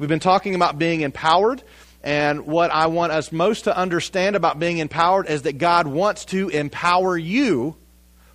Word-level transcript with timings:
We've 0.00 0.08
been 0.08 0.18
talking 0.18 0.54
about 0.54 0.78
being 0.78 1.02
empowered. 1.02 1.62
And 2.02 2.46
what 2.46 2.70
I 2.70 2.86
want 2.86 3.12
us 3.12 3.30
most 3.30 3.64
to 3.64 3.76
understand 3.76 4.34
about 4.34 4.58
being 4.58 4.78
empowered 4.78 5.28
is 5.28 5.42
that 5.42 5.58
God 5.58 5.86
wants 5.86 6.24
to 6.26 6.48
empower 6.48 7.18
you 7.18 7.76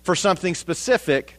for 0.04 0.14
something 0.14 0.54
specific 0.54 1.38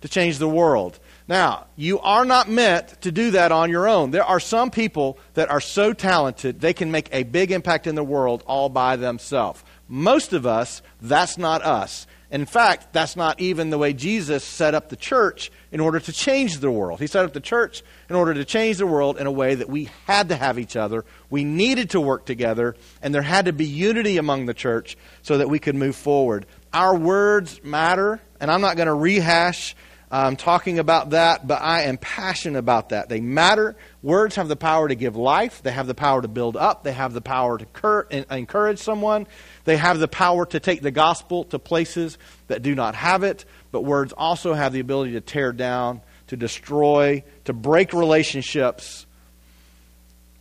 to 0.00 0.08
change 0.08 0.38
the 0.38 0.48
world. 0.48 0.98
Now, 1.28 1.66
you 1.76 2.00
are 2.00 2.24
not 2.24 2.48
meant 2.48 3.00
to 3.02 3.12
do 3.12 3.30
that 3.30 3.52
on 3.52 3.70
your 3.70 3.86
own. 3.86 4.10
There 4.10 4.24
are 4.24 4.40
some 4.40 4.72
people 4.72 5.16
that 5.34 5.48
are 5.48 5.60
so 5.60 5.92
talented, 5.92 6.60
they 6.60 6.72
can 6.72 6.90
make 6.90 7.08
a 7.12 7.22
big 7.22 7.52
impact 7.52 7.86
in 7.86 7.94
the 7.94 8.02
world 8.02 8.42
all 8.48 8.68
by 8.68 8.96
themselves. 8.96 9.62
Most 9.86 10.32
of 10.32 10.44
us, 10.44 10.82
that's 11.00 11.38
not 11.38 11.62
us. 11.62 12.08
In 12.30 12.44
fact, 12.44 12.92
that's 12.92 13.14
not 13.14 13.40
even 13.40 13.70
the 13.70 13.78
way 13.78 13.92
Jesus 13.92 14.42
set 14.42 14.74
up 14.74 14.88
the 14.88 14.96
church 14.96 15.52
in 15.70 15.78
order 15.78 16.00
to 16.00 16.12
change 16.12 16.58
the 16.58 16.70
world. 16.70 16.98
He 16.98 17.06
set 17.06 17.24
up 17.24 17.32
the 17.32 17.40
church 17.40 17.84
in 18.10 18.16
order 18.16 18.34
to 18.34 18.44
change 18.44 18.78
the 18.78 18.86
world 18.86 19.16
in 19.16 19.26
a 19.26 19.32
way 19.32 19.54
that 19.54 19.68
we 19.68 19.90
had 20.06 20.30
to 20.30 20.36
have 20.36 20.58
each 20.58 20.74
other. 20.74 21.04
We 21.30 21.44
needed 21.44 21.90
to 21.90 22.00
work 22.00 22.26
together, 22.26 22.74
and 23.00 23.14
there 23.14 23.22
had 23.22 23.44
to 23.44 23.52
be 23.52 23.64
unity 23.64 24.16
among 24.16 24.46
the 24.46 24.54
church 24.54 24.96
so 25.22 25.38
that 25.38 25.48
we 25.48 25.60
could 25.60 25.76
move 25.76 25.94
forward. 25.94 26.46
Our 26.72 26.96
words 26.96 27.60
matter, 27.62 28.20
and 28.40 28.50
I'm 28.50 28.60
not 28.60 28.76
going 28.76 28.88
to 28.88 28.94
rehash 28.94 29.76
um, 30.10 30.36
talking 30.36 30.78
about 30.78 31.10
that, 31.10 31.46
but 31.46 31.60
I 31.60 31.82
am 31.82 31.98
passionate 31.98 32.58
about 32.58 32.90
that. 32.90 33.08
They 33.08 33.20
matter. 33.20 33.76
Words 34.02 34.36
have 34.36 34.46
the 34.46 34.56
power 34.56 34.88
to 34.88 34.94
give 34.94 35.16
life, 35.16 35.62
they 35.62 35.72
have 35.72 35.88
the 35.88 35.94
power 35.94 36.22
to 36.22 36.28
build 36.28 36.56
up, 36.56 36.84
they 36.84 36.92
have 36.92 37.12
the 37.12 37.20
power 37.20 37.58
to 37.58 37.66
cur- 37.66 38.06
encourage 38.30 38.78
someone, 38.78 39.26
they 39.64 39.76
have 39.76 39.98
the 39.98 40.08
power 40.08 40.46
to 40.46 40.60
take 40.60 40.80
the 40.80 40.92
gospel 40.92 41.44
to 41.46 41.58
places 41.58 42.18
that 42.46 42.62
do 42.62 42.74
not 42.74 42.94
have 42.94 43.24
it. 43.24 43.44
But 43.72 43.82
words 43.82 44.12
also 44.12 44.54
have 44.54 44.72
the 44.72 44.80
ability 44.80 45.12
to 45.12 45.20
tear 45.20 45.52
down, 45.52 46.00
to 46.28 46.36
destroy, 46.36 47.24
to 47.44 47.52
break 47.52 47.92
relationships. 47.92 49.06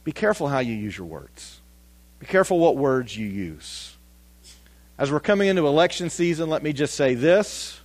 Be 0.04 0.12
careful 0.12 0.48
how 0.48 0.60
you 0.60 0.76
use 0.76 0.96
your 0.96 1.08
words. 1.08 1.60
Be 2.20 2.28
careful 2.28 2.60
what 2.60 2.78
words 2.78 3.18
you 3.18 3.28
use. 3.28 3.98
As 4.98 5.12
we're 5.12 5.20
coming 5.20 5.48
into 5.48 5.66
election 5.68 6.10
season, 6.12 6.50
let 6.50 6.64
me 6.64 6.72
just 6.72 6.94
say 6.94 7.16
this 7.16 7.82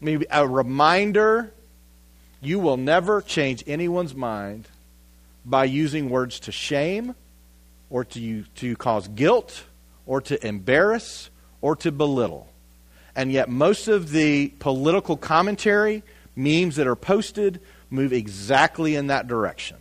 maybe 0.00 0.26
a 0.30 0.46
reminder 0.46 1.52
you 2.40 2.58
will 2.58 2.76
never 2.76 3.22
change 3.22 3.64
anyone's 3.66 4.14
mind 4.14 4.68
by 5.44 5.64
using 5.64 6.10
words 6.10 6.40
to 6.40 6.52
shame 6.52 7.14
or 7.90 8.04
to, 8.04 8.42
to 8.56 8.76
cause 8.76 9.08
guilt 9.08 9.64
or 10.06 10.20
to 10.20 10.46
embarrass 10.46 11.30
or 11.60 11.76
to 11.76 11.90
belittle. 11.90 12.48
And 13.14 13.32
yet, 13.32 13.48
most 13.48 13.88
of 13.88 14.10
the 14.10 14.48
political 14.58 15.16
commentary, 15.16 16.02
memes 16.34 16.76
that 16.76 16.86
are 16.86 16.96
posted, 16.96 17.60
move 17.88 18.12
exactly 18.12 18.94
in 18.94 19.06
that 19.06 19.26
direction. 19.26 19.78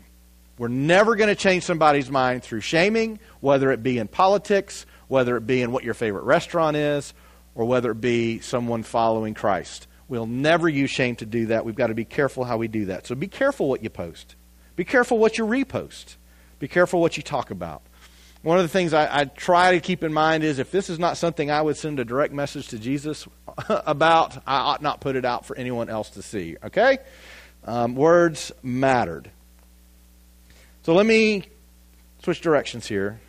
We're 0.57 0.69
never 0.69 1.17
going 1.17 1.27
to 1.27 1.35
change 1.35 1.63
somebody's 1.63 2.09
mind 2.09 2.43
through 2.43 2.61
shaming, 2.61 3.19
whether 3.41 3.71
it 3.71 3.83
be 3.83 3.97
in 3.97 4.07
politics, 4.07 4.85
whether 5.09 5.35
it 5.35 5.45
be 5.45 5.61
in 5.61 5.73
what 5.73 5.83
your 5.83 5.93
favorite 5.93 6.23
restaurant 6.23 6.77
is, 6.77 7.13
or 7.55 7.65
whether 7.65 7.91
it 7.91 7.99
be 7.99 8.39
someone 8.39 8.83
following 8.83 9.33
Christ. 9.33 9.87
We'll 10.07 10.27
never 10.27 10.69
use 10.69 10.91
shame 10.91 11.15
to 11.17 11.25
do 11.25 11.47
that. 11.47 11.65
We've 11.65 11.75
got 11.75 11.87
to 11.87 11.95
be 11.95 12.05
careful 12.05 12.43
how 12.43 12.57
we 12.57 12.67
do 12.67 12.85
that. 12.85 13.07
So 13.07 13.15
be 13.15 13.27
careful 13.27 13.67
what 13.67 13.83
you 13.83 13.89
post. 13.89 14.35
Be 14.75 14.83
careful 14.83 15.17
what 15.17 15.37
you 15.37 15.45
repost. 15.45 16.15
Be 16.59 16.67
careful 16.67 17.01
what 17.01 17.17
you 17.17 17.23
talk 17.23 17.49
about. 17.51 17.81
One 18.43 18.57
of 18.57 18.63
the 18.63 18.69
things 18.69 18.93
I, 18.93 19.21
I, 19.21 19.25
try 19.25 19.71
to 19.71 19.79
keep 19.79 20.03
in 20.03 20.13
mind 20.13 20.43
is 20.43 20.59
if 20.59 20.69
this 20.69 20.91
is 20.91 20.99
not 20.99 21.17
something 21.17 21.49
I 21.49 21.63
would 21.63 21.77
send 21.77 21.99
a 21.99 22.05
direct 22.05 22.31
message 22.31 22.67
to 22.67 22.77
Jesus 22.77 23.27
about, 23.69 24.37
I 24.45 24.57
ought 24.57 24.83
not 24.83 25.01
put 25.01 25.15
it 25.15 25.25
out 25.25 25.47
for 25.47 25.57
anyone 25.57 25.89
else 25.89 26.11
to 26.11 26.21
see. 26.21 26.55
Okay? 26.63 26.99
Um, 27.63 27.95
words 27.95 28.51
mattered. 28.61 29.31
So 30.83 30.93
let 30.93 31.07
me 31.07 31.45
switch 32.21 32.41
directions 32.41 32.85
here. 32.85 33.19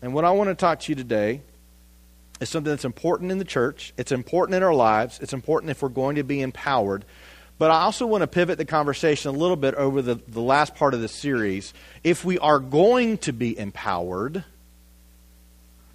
And 0.00 0.14
what 0.14 0.24
I 0.24 0.30
want 0.30 0.48
to 0.48 0.54
talk 0.54 0.80
to 0.80 0.92
you 0.92 0.96
today 0.96 1.42
is 2.44 2.50
something 2.50 2.70
that's 2.70 2.84
important 2.84 3.32
in 3.32 3.38
the 3.38 3.44
church. 3.44 3.92
It's 3.96 4.12
important 4.12 4.54
in 4.54 4.62
our 4.62 4.74
lives. 4.74 5.18
It's 5.20 5.32
important 5.32 5.70
if 5.70 5.82
we're 5.82 5.88
going 5.88 6.16
to 6.16 6.22
be 6.22 6.42
empowered. 6.42 7.04
But 7.58 7.70
I 7.70 7.82
also 7.82 8.06
want 8.06 8.22
to 8.22 8.26
pivot 8.26 8.58
the 8.58 8.64
conversation 8.64 9.34
a 9.34 9.38
little 9.38 9.56
bit 9.56 9.74
over 9.74 10.02
the, 10.02 10.16
the 10.28 10.42
last 10.42 10.74
part 10.74 10.92
of 10.92 11.00
the 11.00 11.08
series. 11.08 11.72
If 12.02 12.24
we 12.24 12.38
are 12.38 12.58
going 12.58 13.18
to 13.18 13.32
be 13.32 13.58
empowered, 13.58 14.44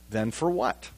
then 0.09 0.31
for 0.31 0.49
what? 0.49 0.89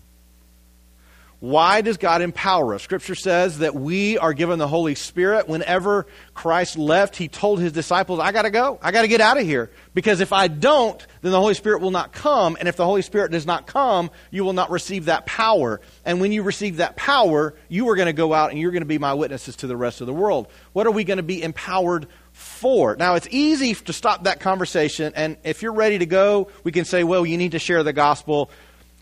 Why 1.41 1.81
does 1.81 1.97
God 1.97 2.21
empower 2.21 2.75
us? 2.75 2.83
Scripture 2.83 3.15
says 3.15 3.57
that 3.59 3.73
we 3.73 4.15
are 4.19 4.31
given 4.31 4.59
the 4.59 4.67
Holy 4.67 4.93
Spirit. 4.93 5.49
Whenever 5.49 6.05
Christ 6.35 6.77
left, 6.77 7.15
he 7.15 7.27
told 7.27 7.59
his 7.59 7.71
disciples, 7.71 8.19
I 8.19 8.31
got 8.31 8.43
to 8.43 8.51
go. 8.51 8.77
I 8.79 8.91
got 8.91 9.01
to 9.01 9.07
get 9.07 9.21
out 9.21 9.39
of 9.39 9.43
here. 9.43 9.71
Because 9.95 10.19
if 10.19 10.33
I 10.33 10.47
don't, 10.47 11.03
then 11.23 11.31
the 11.31 11.39
Holy 11.39 11.55
Spirit 11.55 11.81
will 11.81 11.89
not 11.89 12.11
come. 12.11 12.57
And 12.59 12.67
if 12.67 12.75
the 12.75 12.85
Holy 12.85 13.01
Spirit 13.01 13.31
does 13.31 13.47
not 13.47 13.65
come, 13.65 14.11
you 14.29 14.43
will 14.43 14.53
not 14.53 14.69
receive 14.69 15.05
that 15.05 15.25
power. 15.25 15.81
And 16.05 16.21
when 16.21 16.31
you 16.31 16.43
receive 16.43 16.77
that 16.77 16.95
power, 16.95 17.55
you 17.69 17.89
are 17.89 17.95
going 17.95 18.05
to 18.05 18.13
go 18.13 18.35
out 18.35 18.51
and 18.51 18.59
you're 18.59 18.69
going 18.69 18.83
to 18.83 18.85
be 18.85 18.99
my 18.99 19.15
witnesses 19.15 19.55
to 19.57 19.67
the 19.67 19.75
rest 19.75 19.99
of 19.99 20.05
the 20.05 20.13
world. 20.13 20.47
What 20.73 20.85
are 20.85 20.91
we 20.91 21.03
going 21.03 21.17
to 21.17 21.23
be 21.23 21.41
empowered 21.41 22.05
for? 22.33 22.95
Now, 22.97 23.15
it's 23.15 23.27
easy 23.31 23.73
to 23.73 23.93
stop 23.93 24.25
that 24.25 24.41
conversation. 24.41 25.13
And 25.15 25.37
if 25.43 25.63
you're 25.63 25.73
ready 25.73 25.97
to 25.97 26.05
go, 26.05 26.49
we 26.63 26.71
can 26.71 26.85
say, 26.85 27.03
well, 27.03 27.25
you 27.25 27.39
need 27.39 27.53
to 27.53 27.59
share 27.59 27.81
the 27.81 27.93
gospel. 27.93 28.51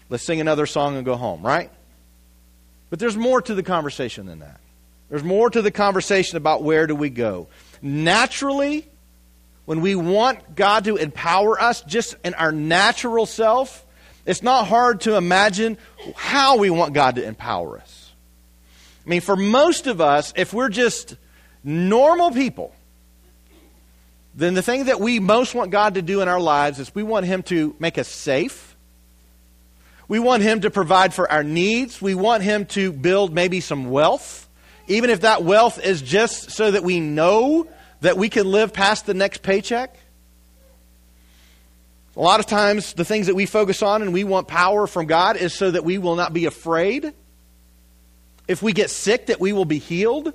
Let's 0.07 0.23
sing 0.23 0.39
another 0.39 0.65
song 0.65 0.95
and 0.95 1.03
go 1.03 1.17
home, 1.17 1.45
right? 1.45 1.69
But 2.89 2.99
there's 2.99 3.17
more 3.17 3.41
to 3.41 3.53
the 3.53 3.63
conversation 3.63 4.25
than 4.25 4.39
that. 4.39 4.59
There's 5.09 5.23
more 5.23 5.49
to 5.49 5.61
the 5.61 5.71
conversation 5.71 6.37
about 6.37 6.63
where 6.63 6.87
do 6.87 6.95
we 6.95 7.09
go. 7.09 7.47
Naturally, 7.81 8.87
when 9.65 9.81
we 9.81 9.95
want 9.95 10.55
God 10.55 10.85
to 10.85 10.97
empower 10.97 11.59
us 11.59 11.81
just 11.81 12.15
in 12.23 12.33
our 12.33 12.51
natural 12.51 13.25
self, 13.25 13.85
it's 14.25 14.43
not 14.43 14.67
hard 14.67 15.01
to 15.01 15.15
imagine 15.15 15.77
how 16.15 16.57
we 16.57 16.69
want 16.69 16.93
God 16.93 17.15
to 17.15 17.23
empower 17.23 17.79
us. 17.79 18.11
I 19.05 19.09
mean, 19.09 19.21
for 19.21 19.35
most 19.35 19.87
of 19.87 20.01
us, 20.01 20.33
if 20.35 20.53
we're 20.53 20.69
just 20.69 21.15
normal 21.63 22.31
people, 22.31 22.75
then 24.35 24.53
the 24.53 24.61
thing 24.61 24.85
that 24.85 24.99
we 24.99 25.19
most 25.19 25.55
want 25.55 25.71
God 25.71 25.95
to 25.95 26.01
do 26.01 26.21
in 26.21 26.27
our 26.27 26.39
lives 26.39 26.79
is 26.79 26.93
we 26.93 27.03
want 27.03 27.25
Him 27.25 27.41
to 27.43 27.75
make 27.79 27.97
us 27.97 28.07
safe 28.07 28.68
we 30.09 30.19
want 30.19 30.43
Him 30.43 30.61
to 30.61 30.71
provide 30.71 31.13
for 31.13 31.31
our 31.31 31.43
needs. 31.43 32.01
We 32.01 32.15
want 32.15 32.43
Him 32.43 32.65
to 32.67 32.91
build 32.91 33.33
maybe 33.33 33.61
some 33.61 33.89
wealth, 33.89 34.49
even 34.87 35.09
if 35.11 35.21
that 35.21 35.43
wealth 35.43 35.79
is 35.81 36.01
just 36.01 36.51
so 36.51 36.71
that 36.71 36.83
we 36.83 36.99
know 36.99 37.67
that 38.01 38.17
we 38.17 38.27
can 38.27 38.51
live 38.51 38.73
past 38.73 39.05
the 39.05 39.13
next 39.13 39.43
paycheck. 39.43 39.95
A 42.17 42.19
lot 42.19 42.39
of 42.39 42.47
times, 42.47 42.93
the 42.93 43.05
things 43.05 43.27
that 43.27 43.35
we 43.35 43.45
focus 43.45 43.83
on 43.83 44.01
and 44.01 44.11
we 44.11 44.23
want 44.23 44.47
power 44.47 44.87
from 44.87 45.05
God 45.05 45.37
is 45.37 45.53
so 45.53 45.71
that 45.71 45.85
we 45.85 45.99
will 45.99 46.15
not 46.15 46.33
be 46.33 46.45
afraid. 46.47 47.13
If 48.47 48.63
we 48.63 48.73
get 48.73 48.89
sick, 48.89 49.27
that 49.27 49.39
we 49.39 49.53
will 49.53 49.63
be 49.63 49.77
healed. 49.77 50.33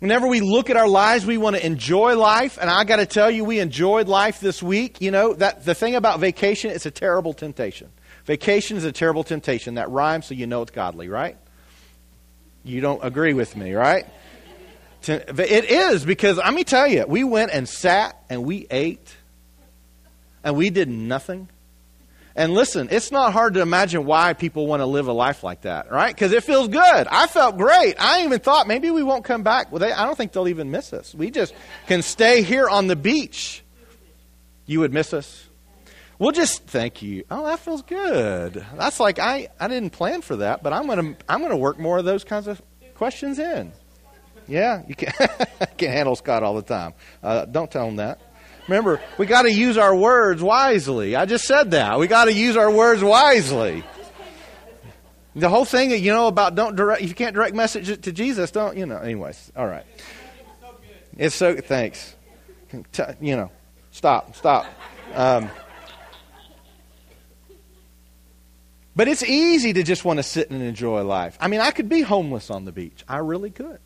Whenever 0.00 0.26
we 0.26 0.40
look 0.40 0.70
at 0.70 0.76
our 0.76 0.88
lives, 0.88 1.26
we 1.26 1.36
want 1.36 1.54
to 1.54 1.64
enjoy 1.64 2.16
life. 2.16 2.58
And 2.60 2.68
I 2.70 2.82
got 2.84 2.96
to 2.96 3.06
tell 3.06 3.30
you, 3.30 3.44
we 3.44 3.60
enjoyed 3.60 4.08
life 4.08 4.40
this 4.40 4.62
week. 4.62 5.00
You 5.00 5.10
know, 5.10 5.34
that 5.34 5.64
the 5.64 5.74
thing 5.74 5.94
about 5.94 6.18
vacation, 6.18 6.70
it's 6.70 6.86
a 6.86 6.90
terrible 6.90 7.34
temptation. 7.34 7.92
Vacation 8.24 8.76
is 8.76 8.84
a 8.84 8.92
terrible 8.92 9.24
temptation. 9.24 9.74
That 9.74 9.90
rhymes, 9.90 10.26
so 10.26 10.34
you 10.34 10.46
know 10.46 10.62
it's 10.62 10.70
godly, 10.70 11.08
right? 11.08 11.36
You 12.64 12.80
don't 12.80 13.04
agree 13.04 13.34
with 13.34 13.56
me, 13.56 13.74
right? 13.74 14.06
It 15.08 15.64
is 15.64 16.04
because 16.04 16.36
let 16.36 16.54
me 16.54 16.62
tell 16.64 16.86
you, 16.86 17.04
we 17.08 17.24
went 17.24 17.50
and 17.52 17.68
sat 17.68 18.22
and 18.30 18.44
we 18.44 18.66
ate 18.70 19.16
and 20.44 20.56
we 20.56 20.70
did 20.70 20.88
nothing. 20.88 21.48
And 22.34 22.54
listen, 22.54 22.88
it's 22.90 23.12
not 23.12 23.32
hard 23.32 23.54
to 23.54 23.60
imagine 23.60 24.06
why 24.06 24.32
people 24.32 24.66
want 24.66 24.80
to 24.80 24.86
live 24.86 25.06
a 25.06 25.12
life 25.12 25.42
like 25.42 25.62
that, 25.62 25.90
right? 25.90 26.14
Because 26.14 26.32
it 26.32 26.44
feels 26.44 26.68
good. 26.68 27.06
I 27.10 27.26
felt 27.26 27.58
great. 27.58 27.96
I 27.98 28.24
even 28.24 28.40
thought 28.40 28.66
maybe 28.66 28.90
we 28.90 29.02
won't 29.02 29.24
come 29.24 29.42
back. 29.42 29.70
Well, 29.70 29.80
they, 29.80 29.92
I 29.92 30.06
don't 30.06 30.16
think 30.16 30.32
they'll 30.32 30.48
even 30.48 30.70
miss 30.70 30.94
us. 30.94 31.14
We 31.14 31.30
just 31.30 31.52
can 31.88 32.00
stay 32.00 32.42
here 32.42 32.68
on 32.68 32.86
the 32.86 32.96
beach. 32.96 33.62
You 34.64 34.80
would 34.80 34.94
miss 34.94 35.12
us? 35.12 35.46
We'll 36.22 36.30
just 36.30 36.68
thank 36.68 37.02
you. 37.02 37.24
Oh, 37.32 37.46
that 37.46 37.58
feels 37.58 37.82
good. 37.82 38.64
That's 38.76 39.00
like 39.00 39.18
I, 39.18 39.48
I 39.58 39.66
didn't 39.66 39.90
plan 39.90 40.22
for 40.22 40.36
that, 40.36 40.62
but 40.62 40.72
I'm 40.72 40.86
gonna 40.86 41.16
I'm 41.28 41.42
gonna 41.42 41.56
work 41.56 41.80
more 41.80 41.98
of 41.98 42.04
those 42.04 42.22
kinds 42.22 42.46
of 42.46 42.62
questions 42.94 43.40
in. 43.40 43.72
Yeah, 44.46 44.84
you 44.86 44.94
can't, 44.94 45.16
can't 45.76 45.92
handle 45.92 46.14
Scott 46.14 46.44
all 46.44 46.54
the 46.54 46.62
time. 46.62 46.94
Uh, 47.24 47.44
don't 47.46 47.68
tell 47.68 47.88
him 47.88 47.96
that. 47.96 48.20
Remember, 48.68 49.00
we 49.18 49.26
got 49.26 49.42
to 49.42 49.52
use 49.52 49.76
our 49.76 49.96
words 49.96 50.40
wisely. 50.40 51.16
I 51.16 51.26
just 51.26 51.44
said 51.44 51.72
that. 51.72 51.98
We 51.98 52.06
got 52.06 52.26
to 52.26 52.32
use 52.32 52.56
our 52.56 52.70
words 52.70 53.02
wisely. 53.02 53.82
The 55.34 55.48
whole 55.48 55.64
thing, 55.64 55.90
that 55.90 55.98
you 55.98 56.12
know, 56.12 56.28
about 56.28 56.54
don't 56.54 56.76
direct, 56.76 57.02
if 57.02 57.08
you 57.08 57.16
can't 57.16 57.34
direct 57.34 57.56
message 57.56 58.00
to 58.00 58.12
Jesus, 58.12 58.52
don't, 58.52 58.76
you 58.76 58.86
know, 58.86 58.98
anyways. 58.98 59.50
All 59.56 59.66
right. 59.66 59.84
It's 61.18 61.34
so, 61.34 61.56
thanks. 61.56 62.14
You 63.20 63.36
know, 63.36 63.50
stop, 63.90 64.36
stop. 64.36 64.66
Um, 65.14 65.50
But 68.94 69.08
it's 69.08 69.22
easy 69.22 69.72
to 69.72 69.82
just 69.82 70.04
want 70.04 70.18
to 70.18 70.22
sit 70.22 70.50
and 70.50 70.62
enjoy 70.62 71.02
life. 71.02 71.38
I 71.40 71.48
mean, 71.48 71.60
I 71.60 71.70
could 71.70 71.88
be 71.88 72.02
homeless 72.02 72.50
on 72.50 72.64
the 72.64 72.72
beach. 72.72 73.04
I 73.08 73.18
really 73.18 73.50
could. 73.50 73.78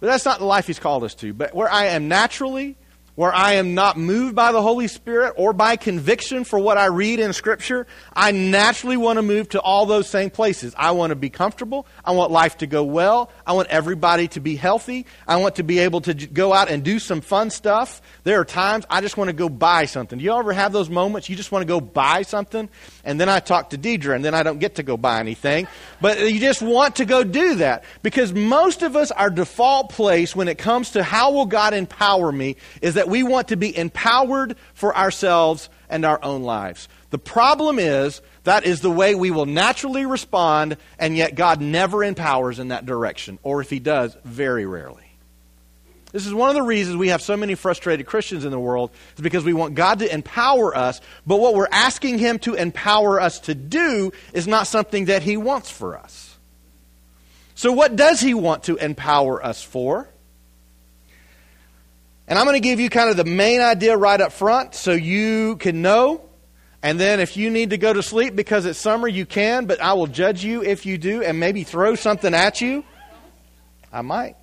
But 0.00 0.08
that's 0.08 0.24
not 0.24 0.40
the 0.40 0.44
life 0.44 0.66
He's 0.66 0.78
called 0.78 1.04
us 1.04 1.14
to. 1.16 1.32
But 1.32 1.54
where 1.54 1.70
I 1.70 1.86
am 1.86 2.08
naturally, 2.08 2.76
where 3.16 3.34
I 3.34 3.54
am 3.54 3.74
not 3.74 3.98
moved 3.98 4.36
by 4.36 4.52
the 4.52 4.62
Holy 4.62 4.88
Spirit 4.88 5.34
or 5.36 5.52
by 5.52 5.76
conviction 5.76 6.44
for 6.44 6.58
what 6.58 6.78
I 6.78 6.86
read 6.86 7.18
in 7.18 7.32
Scripture, 7.32 7.86
I 8.14 8.30
naturally 8.30 8.96
want 8.96 9.16
to 9.16 9.22
move 9.22 9.48
to 9.50 9.60
all 9.60 9.86
those 9.86 10.08
same 10.08 10.30
places. 10.30 10.74
I 10.76 10.92
want 10.92 11.10
to 11.10 11.16
be 11.16 11.30
comfortable. 11.30 11.86
I 12.04 12.12
want 12.12 12.30
life 12.30 12.58
to 12.58 12.66
go 12.66 12.84
well. 12.84 13.30
I 13.46 13.54
want 13.54 13.68
everybody 13.68 14.28
to 14.28 14.40
be 14.40 14.54
healthy. 14.54 15.06
I 15.26 15.36
want 15.36 15.56
to 15.56 15.62
be 15.62 15.80
able 15.80 16.02
to 16.02 16.14
go 16.14 16.52
out 16.52 16.70
and 16.70 16.84
do 16.84 16.98
some 16.98 17.22
fun 17.22 17.50
stuff. 17.50 18.02
There 18.24 18.38
are 18.38 18.44
times 18.44 18.84
I 18.90 19.00
just 19.00 19.16
want 19.16 19.28
to 19.28 19.34
go 19.34 19.48
buy 19.48 19.86
something. 19.86 20.18
Do 20.18 20.24
you 20.24 20.32
ever 20.32 20.52
have 20.52 20.72
those 20.72 20.90
moments 20.90 21.28
you 21.28 21.36
just 21.36 21.50
want 21.50 21.62
to 21.62 21.66
go 21.66 21.80
buy 21.80 22.22
something? 22.22 22.68
And 23.02 23.18
then 23.18 23.30
I 23.30 23.40
talk 23.40 23.70
to 23.70 23.78
Deidre, 23.78 24.14
and 24.14 24.24
then 24.24 24.34
I 24.34 24.42
don't 24.42 24.58
get 24.58 24.74
to 24.76 24.82
go 24.82 24.96
buy 24.96 25.20
anything. 25.20 25.66
But 26.02 26.20
you 26.30 26.38
just 26.38 26.60
want 26.60 26.96
to 26.96 27.06
go 27.06 27.24
do 27.24 27.56
that 27.56 27.84
because 28.02 28.34
most 28.34 28.82
of 28.82 28.94
us, 28.94 29.10
our 29.10 29.30
default 29.30 29.90
place 29.90 30.36
when 30.36 30.48
it 30.48 30.58
comes 30.58 30.90
to 30.90 31.02
how 31.02 31.32
will 31.32 31.46
God 31.46 31.72
empower 31.72 32.30
me 32.30 32.56
is 32.82 32.94
that 32.94 33.05
that 33.06 33.12
we 33.12 33.22
want 33.22 33.48
to 33.48 33.56
be 33.56 33.76
empowered 33.76 34.56
for 34.74 34.96
ourselves 34.96 35.70
and 35.88 36.04
our 36.04 36.18
own 36.24 36.42
lives. 36.42 36.88
The 37.10 37.18
problem 37.18 37.78
is 37.78 38.20
that 38.42 38.66
is 38.66 38.80
the 38.80 38.90
way 38.90 39.14
we 39.14 39.30
will 39.30 39.46
naturally 39.46 40.04
respond, 40.04 40.76
and 40.98 41.16
yet 41.16 41.36
God 41.36 41.60
never 41.60 42.02
empowers 42.02 42.58
in 42.58 42.68
that 42.68 42.84
direction, 42.84 43.38
or 43.44 43.60
if 43.60 43.70
He 43.70 43.78
does, 43.78 44.16
very 44.24 44.66
rarely. 44.66 45.04
This 46.10 46.26
is 46.26 46.34
one 46.34 46.48
of 46.48 46.56
the 46.56 46.62
reasons 46.62 46.96
we 46.96 47.08
have 47.08 47.22
so 47.22 47.36
many 47.36 47.54
frustrated 47.54 48.06
Christians 48.06 48.44
in 48.44 48.50
the 48.50 48.58
world, 48.58 48.90
is 49.14 49.22
because 49.22 49.44
we 49.44 49.52
want 49.52 49.76
God 49.76 50.00
to 50.00 50.12
empower 50.12 50.76
us, 50.76 51.00
but 51.24 51.38
what 51.38 51.54
we're 51.54 51.68
asking 51.70 52.18
Him 52.18 52.40
to 52.40 52.54
empower 52.54 53.20
us 53.20 53.38
to 53.40 53.54
do 53.54 54.12
is 54.32 54.48
not 54.48 54.66
something 54.66 55.04
that 55.04 55.22
He 55.22 55.36
wants 55.36 55.70
for 55.70 55.96
us. 55.96 56.36
So, 57.54 57.70
what 57.70 57.94
does 57.94 58.20
He 58.20 58.34
want 58.34 58.64
to 58.64 58.74
empower 58.76 59.44
us 59.44 59.62
for? 59.62 60.08
And 62.28 62.38
I'm 62.38 62.44
going 62.44 62.60
to 62.60 62.66
give 62.66 62.80
you 62.80 62.90
kind 62.90 63.08
of 63.08 63.16
the 63.16 63.24
main 63.24 63.60
idea 63.60 63.96
right 63.96 64.20
up 64.20 64.32
front 64.32 64.74
so 64.74 64.92
you 64.92 65.56
can 65.56 65.82
know. 65.82 66.22
And 66.82 67.00
then 67.00 67.20
if 67.20 67.36
you 67.36 67.50
need 67.50 67.70
to 67.70 67.78
go 67.78 67.92
to 67.92 68.02
sleep 68.02 68.36
because 68.36 68.66
it's 68.66 68.78
summer, 68.78 69.08
you 69.08 69.26
can, 69.26 69.66
but 69.66 69.80
I 69.80 69.94
will 69.94 70.06
judge 70.06 70.44
you 70.44 70.62
if 70.62 70.86
you 70.86 70.98
do 70.98 71.22
and 71.22 71.38
maybe 71.38 71.64
throw 71.64 71.94
something 71.94 72.34
at 72.34 72.60
you. 72.60 72.84
I 73.92 74.02
might. 74.02 74.36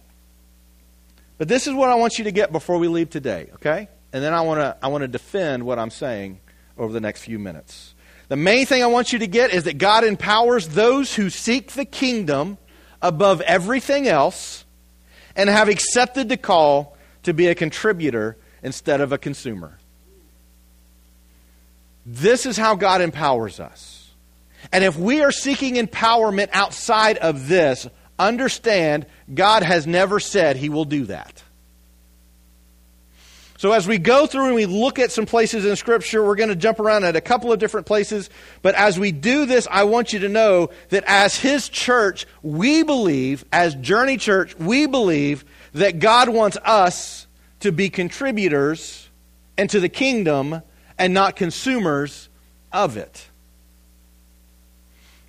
But 1.37 1.47
this 1.47 1.67
is 1.67 1.73
what 1.73 1.89
I 1.89 1.95
want 1.95 2.17
you 2.17 2.25
to 2.25 2.31
get 2.31 2.51
before 2.51 2.77
we 2.77 2.87
leave 2.87 3.09
today, 3.09 3.49
okay? 3.55 3.89
And 4.13 4.23
then 4.23 4.33
I 4.33 4.41
want 4.41 4.59
to 4.59 4.77
I 4.81 4.87
want 4.87 5.01
to 5.01 5.07
defend 5.07 5.65
what 5.65 5.79
I'm 5.79 5.89
saying 5.89 6.39
over 6.77 6.93
the 6.93 7.01
next 7.01 7.23
few 7.23 7.39
minutes. 7.39 7.95
The 8.29 8.35
main 8.35 8.65
thing 8.65 8.81
I 8.81 8.87
want 8.87 9.11
you 9.11 9.19
to 9.19 9.27
get 9.27 9.53
is 9.53 9.65
that 9.65 9.77
God 9.77 10.03
empowers 10.03 10.69
those 10.69 11.13
who 11.13 11.29
seek 11.29 11.73
the 11.73 11.85
kingdom 11.85 12.57
above 13.01 13.41
everything 13.41 14.07
else 14.07 14.65
and 15.35 15.49
have 15.49 15.67
accepted 15.67 16.29
the 16.29 16.37
call 16.37 16.92
to 17.23 17.33
be 17.33 17.47
a 17.47 17.55
contributor 17.55 18.37
instead 18.61 19.01
of 19.01 19.11
a 19.11 19.17
consumer. 19.17 19.77
This 22.05 22.45
is 22.45 22.57
how 22.57 22.75
God 22.75 23.01
empowers 23.01 23.59
us. 23.59 24.11
And 24.71 24.83
if 24.83 24.97
we 24.97 25.21
are 25.21 25.31
seeking 25.31 25.75
empowerment 25.75 26.49
outside 26.53 27.17
of 27.17 27.47
this, 27.47 27.87
understand 28.17 29.05
God 29.33 29.63
has 29.63 29.87
never 29.87 30.19
said 30.19 30.55
he 30.55 30.69
will 30.69 30.85
do 30.85 31.05
that. 31.05 31.43
So, 33.57 33.71
as 33.71 33.87
we 33.87 33.97
go 33.97 34.27
through 34.27 34.47
and 34.47 34.55
we 34.55 34.65
look 34.65 34.99
at 34.99 35.09
some 35.09 35.25
places 35.25 35.63
in 35.63 35.77
Scripture, 35.77 36.21
we're 36.21 36.35
going 36.35 36.49
to 36.49 36.55
jump 36.55 36.81
around 36.81 37.05
at 37.05 37.15
a 37.15 37.21
couple 37.21 37.53
of 37.53 37.59
different 37.59 37.87
places. 37.87 38.29
But 38.61 38.75
as 38.75 38.99
we 38.99 39.13
do 39.13 39.45
this, 39.45 39.69
I 39.71 39.85
want 39.85 40.11
you 40.11 40.19
to 40.19 40.27
know 40.27 40.69
that 40.89 41.05
as 41.07 41.37
His 41.37 41.69
church, 41.69 42.25
we 42.41 42.83
believe, 42.83 43.45
as 43.53 43.73
Journey 43.75 44.17
Church, 44.17 44.53
we 44.59 44.85
believe 44.85 45.45
that 45.73 45.99
God 45.99 46.29
wants 46.29 46.57
us 46.63 47.27
to 47.61 47.71
be 47.71 47.89
contributors 47.89 49.09
into 49.57 49.79
the 49.79 49.89
kingdom 49.89 50.61
and 50.97 51.13
not 51.13 51.35
consumers 51.35 52.29
of 52.71 52.97
it. 52.97 53.27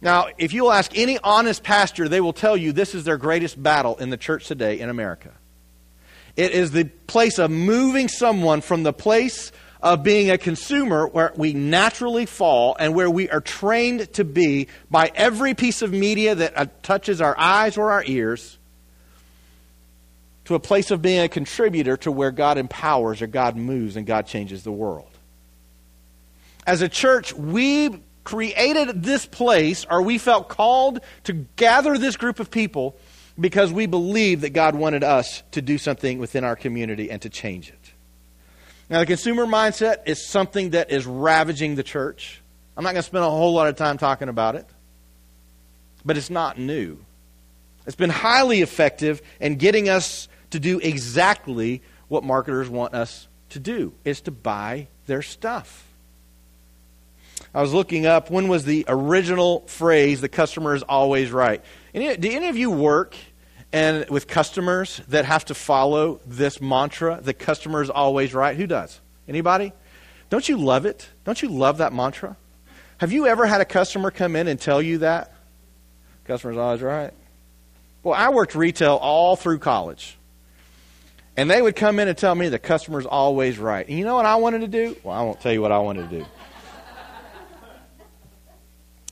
Now, 0.00 0.28
if 0.36 0.52
you'll 0.52 0.72
ask 0.72 0.96
any 0.96 1.18
honest 1.18 1.62
pastor, 1.62 2.08
they 2.08 2.20
will 2.20 2.34
tell 2.34 2.56
you 2.56 2.72
this 2.72 2.94
is 2.94 3.04
their 3.04 3.16
greatest 3.16 3.60
battle 3.62 3.96
in 3.96 4.10
the 4.10 4.18
church 4.18 4.46
today 4.46 4.78
in 4.80 4.90
America. 4.90 5.32
It 6.36 6.52
is 6.52 6.72
the 6.72 6.84
place 6.84 7.38
of 7.38 7.50
moving 7.50 8.08
someone 8.08 8.60
from 8.60 8.82
the 8.82 8.92
place 8.92 9.50
of 9.80 10.02
being 10.02 10.30
a 10.30 10.38
consumer 10.38 11.06
where 11.06 11.32
we 11.36 11.52
naturally 11.52 12.26
fall 12.26 12.76
and 12.78 12.94
where 12.94 13.08
we 13.08 13.30
are 13.30 13.40
trained 13.40 14.12
to 14.14 14.24
be 14.24 14.68
by 14.90 15.10
every 15.14 15.54
piece 15.54 15.80
of 15.82 15.92
media 15.92 16.34
that 16.34 16.58
uh, 16.58 16.66
touches 16.82 17.20
our 17.20 17.38
eyes 17.38 17.76
or 17.76 17.92
our 17.92 18.02
ears 18.06 18.58
to 20.46 20.54
a 20.54 20.60
place 20.60 20.90
of 20.90 21.00
being 21.00 21.20
a 21.20 21.28
contributor 21.28 21.96
to 21.98 22.12
where 22.12 22.30
God 22.30 22.58
empowers 22.58 23.22
or 23.22 23.26
God 23.26 23.56
moves 23.56 23.96
and 23.96 24.06
God 24.06 24.26
changes 24.26 24.62
the 24.62 24.72
world. 24.72 25.10
As 26.66 26.82
a 26.82 26.88
church, 26.88 27.32
we 27.34 28.00
created 28.24 29.02
this 29.02 29.26
place, 29.26 29.86
or 29.88 30.00
we 30.02 30.16
felt 30.18 30.48
called 30.48 31.00
to 31.24 31.32
gather 31.56 31.98
this 31.98 32.16
group 32.16 32.40
of 32.40 32.50
people 32.50 32.96
because 33.38 33.72
we 33.72 33.86
believe 33.86 34.40
that 34.42 34.50
God 34.50 34.74
wanted 34.74 35.04
us 35.04 35.42
to 35.52 35.60
do 35.60 35.76
something 35.76 36.18
within 36.18 36.44
our 36.44 36.56
community 36.56 37.10
and 37.10 37.20
to 37.22 37.28
change 37.28 37.68
it. 37.68 37.92
Now, 38.88 39.00
the 39.00 39.06
consumer 39.06 39.46
mindset 39.46 40.06
is 40.06 40.24
something 40.24 40.70
that 40.70 40.90
is 40.90 41.06
ravaging 41.06 41.74
the 41.74 41.82
church. 41.82 42.40
I'm 42.76 42.84
not 42.84 42.90
going 42.90 43.02
to 43.02 43.06
spend 43.06 43.24
a 43.24 43.30
whole 43.30 43.52
lot 43.52 43.68
of 43.68 43.76
time 43.76 43.98
talking 43.98 44.28
about 44.28 44.56
it, 44.56 44.66
but 46.04 46.16
it's 46.16 46.30
not 46.30 46.58
new. 46.58 46.98
It's 47.86 47.96
been 47.96 48.10
highly 48.10 48.62
effective 48.62 49.20
in 49.40 49.56
getting 49.56 49.88
us 49.88 50.28
to 50.54 50.60
do 50.60 50.78
exactly 50.78 51.82
what 52.06 52.22
marketers 52.22 52.68
want 52.68 52.94
us 52.94 53.26
to 53.50 53.58
do 53.58 53.92
is 54.04 54.20
to 54.20 54.30
buy 54.30 54.86
their 55.06 55.20
stuff. 55.20 55.84
I 57.52 57.60
was 57.60 57.74
looking 57.74 58.06
up 58.06 58.30
when 58.30 58.46
was 58.46 58.64
the 58.64 58.84
original 58.86 59.64
phrase 59.66 60.20
the 60.20 60.28
customer 60.28 60.76
is 60.76 60.84
always 60.84 61.32
right. 61.32 61.60
Any, 61.92 62.16
do 62.16 62.30
any 62.30 62.46
of 62.46 62.56
you 62.56 62.70
work 62.70 63.16
and 63.72 64.08
with 64.08 64.28
customers 64.28 65.00
that 65.08 65.24
have 65.24 65.44
to 65.46 65.54
follow 65.54 66.20
this 66.24 66.60
mantra, 66.60 67.18
the 67.20 67.34
customer 67.34 67.82
is 67.82 67.90
always 67.90 68.32
right? 68.32 68.56
Who 68.56 68.68
does? 68.68 69.00
Anybody? 69.26 69.72
Don't 70.30 70.48
you 70.48 70.56
love 70.56 70.86
it? 70.86 71.08
Don't 71.24 71.42
you 71.42 71.48
love 71.48 71.78
that 71.78 71.92
mantra? 71.92 72.36
Have 72.98 73.10
you 73.10 73.26
ever 73.26 73.44
had 73.44 73.60
a 73.60 73.64
customer 73.64 74.12
come 74.12 74.36
in 74.36 74.46
and 74.46 74.60
tell 74.60 74.80
you 74.80 74.98
that? 74.98 75.32
Customer's 76.26 76.56
always 76.56 76.80
right. 76.80 77.12
Well, 78.04 78.14
I 78.14 78.28
worked 78.28 78.54
retail 78.54 78.94
all 78.94 79.34
through 79.34 79.58
college. 79.58 80.16
And 81.36 81.50
they 81.50 81.60
would 81.60 81.74
come 81.74 81.98
in 81.98 82.06
and 82.06 82.16
tell 82.16 82.34
me 82.34 82.48
the 82.48 82.58
customer's 82.58 83.06
always 83.06 83.58
right. 83.58 83.86
And 83.88 83.98
you 83.98 84.04
know 84.04 84.14
what 84.14 84.26
I 84.26 84.36
wanted 84.36 84.60
to 84.60 84.68
do? 84.68 84.96
Well, 85.02 85.16
I 85.16 85.22
won't 85.22 85.40
tell 85.40 85.52
you 85.52 85.60
what 85.60 85.72
I 85.72 85.78
wanted 85.78 86.08
to 86.10 86.18
do. 86.18 86.26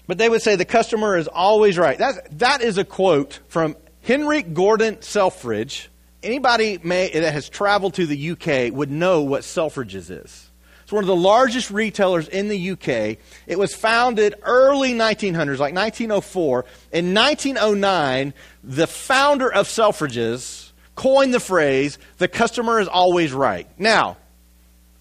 but 0.06 0.18
they 0.18 0.28
would 0.28 0.42
say 0.42 0.54
the 0.54 0.64
customer 0.64 1.16
is 1.16 1.26
always 1.26 1.76
right. 1.78 1.98
That, 1.98 2.38
that 2.38 2.62
is 2.62 2.78
a 2.78 2.84
quote 2.84 3.40
from 3.48 3.76
Henry 4.02 4.42
Gordon 4.42 5.02
Selfridge. 5.02 5.90
Anybody 6.22 6.78
may, 6.84 7.10
that 7.10 7.32
has 7.32 7.48
traveled 7.48 7.94
to 7.94 8.06
the 8.06 8.30
UK 8.30 8.72
would 8.72 8.90
know 8.90 9.22
what 9.22 9.42
Selfridges 9.42 10.10
is. 10.10 10.50
It's 10.84 10.92
one 10.92 11.02
of 11.02 11.08
the 11.08 11.16
largest 11.16 11.70
retailers 11.72 12.28
in 12.28 12.48
the 12.48 12.70
UK. 12.72 13.18
It 13.46 13.58
was 13.58 13.74
founded 13.74 14.34
early 14.42 14.92
1900s, 14.92 15.58
like 15.58 15.74
1904. 15.74 16.64
In 16.92 17.14
1909, 17.14 18.34
the 18.62 18.86
founder 18.86 19.52
of 19.52 19.66
Selfridges 19.66 20.71
coined 20.94 21.32
the 21.32 21.40
phrase, 21.40 21.98
the 22.18 22.28
customer 22.28 22.80
is 22.80 22.88
always 22.88 23.32
right. 23.32 23.68
Now, 23.78 24.16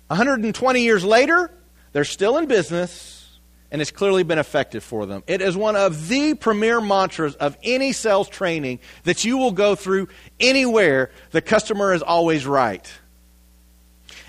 120 0.08 0.82
years 0.82 1.04
later, 1.04 1.52
they're 1.94 2.04
still 2.04 2.38
in 2.38 2.48
business, 2.48 3.40
and 3.72 3.82
it's 3.82 3.92
clearly 3.92 4.24
been 4.24 4.40
effective 4.40 4.84
for 4.84 5.06
them. 5.06 5.24
It 5.28 5.42
is 5.42 5.56
one 5.56 5.76
of 5.76 6.08
the 6.08 6.34
premier 6.36 6.82
mantras 6.82 7.36
of 7.36 7.58
any 7.64 7.94
sales 7.94 8.28
training 8.30 8.80
that 9.04 9.24
you 9.24 9.38
will 9.38 9.52
go 9.52 9.76
through 9.76 10.10
anywhere. 10.40 11.12
The 11.32 11.42
customer 11.42 11.94
is 11.94 12.02
always 12.02 12.46
right. 12.46 12.90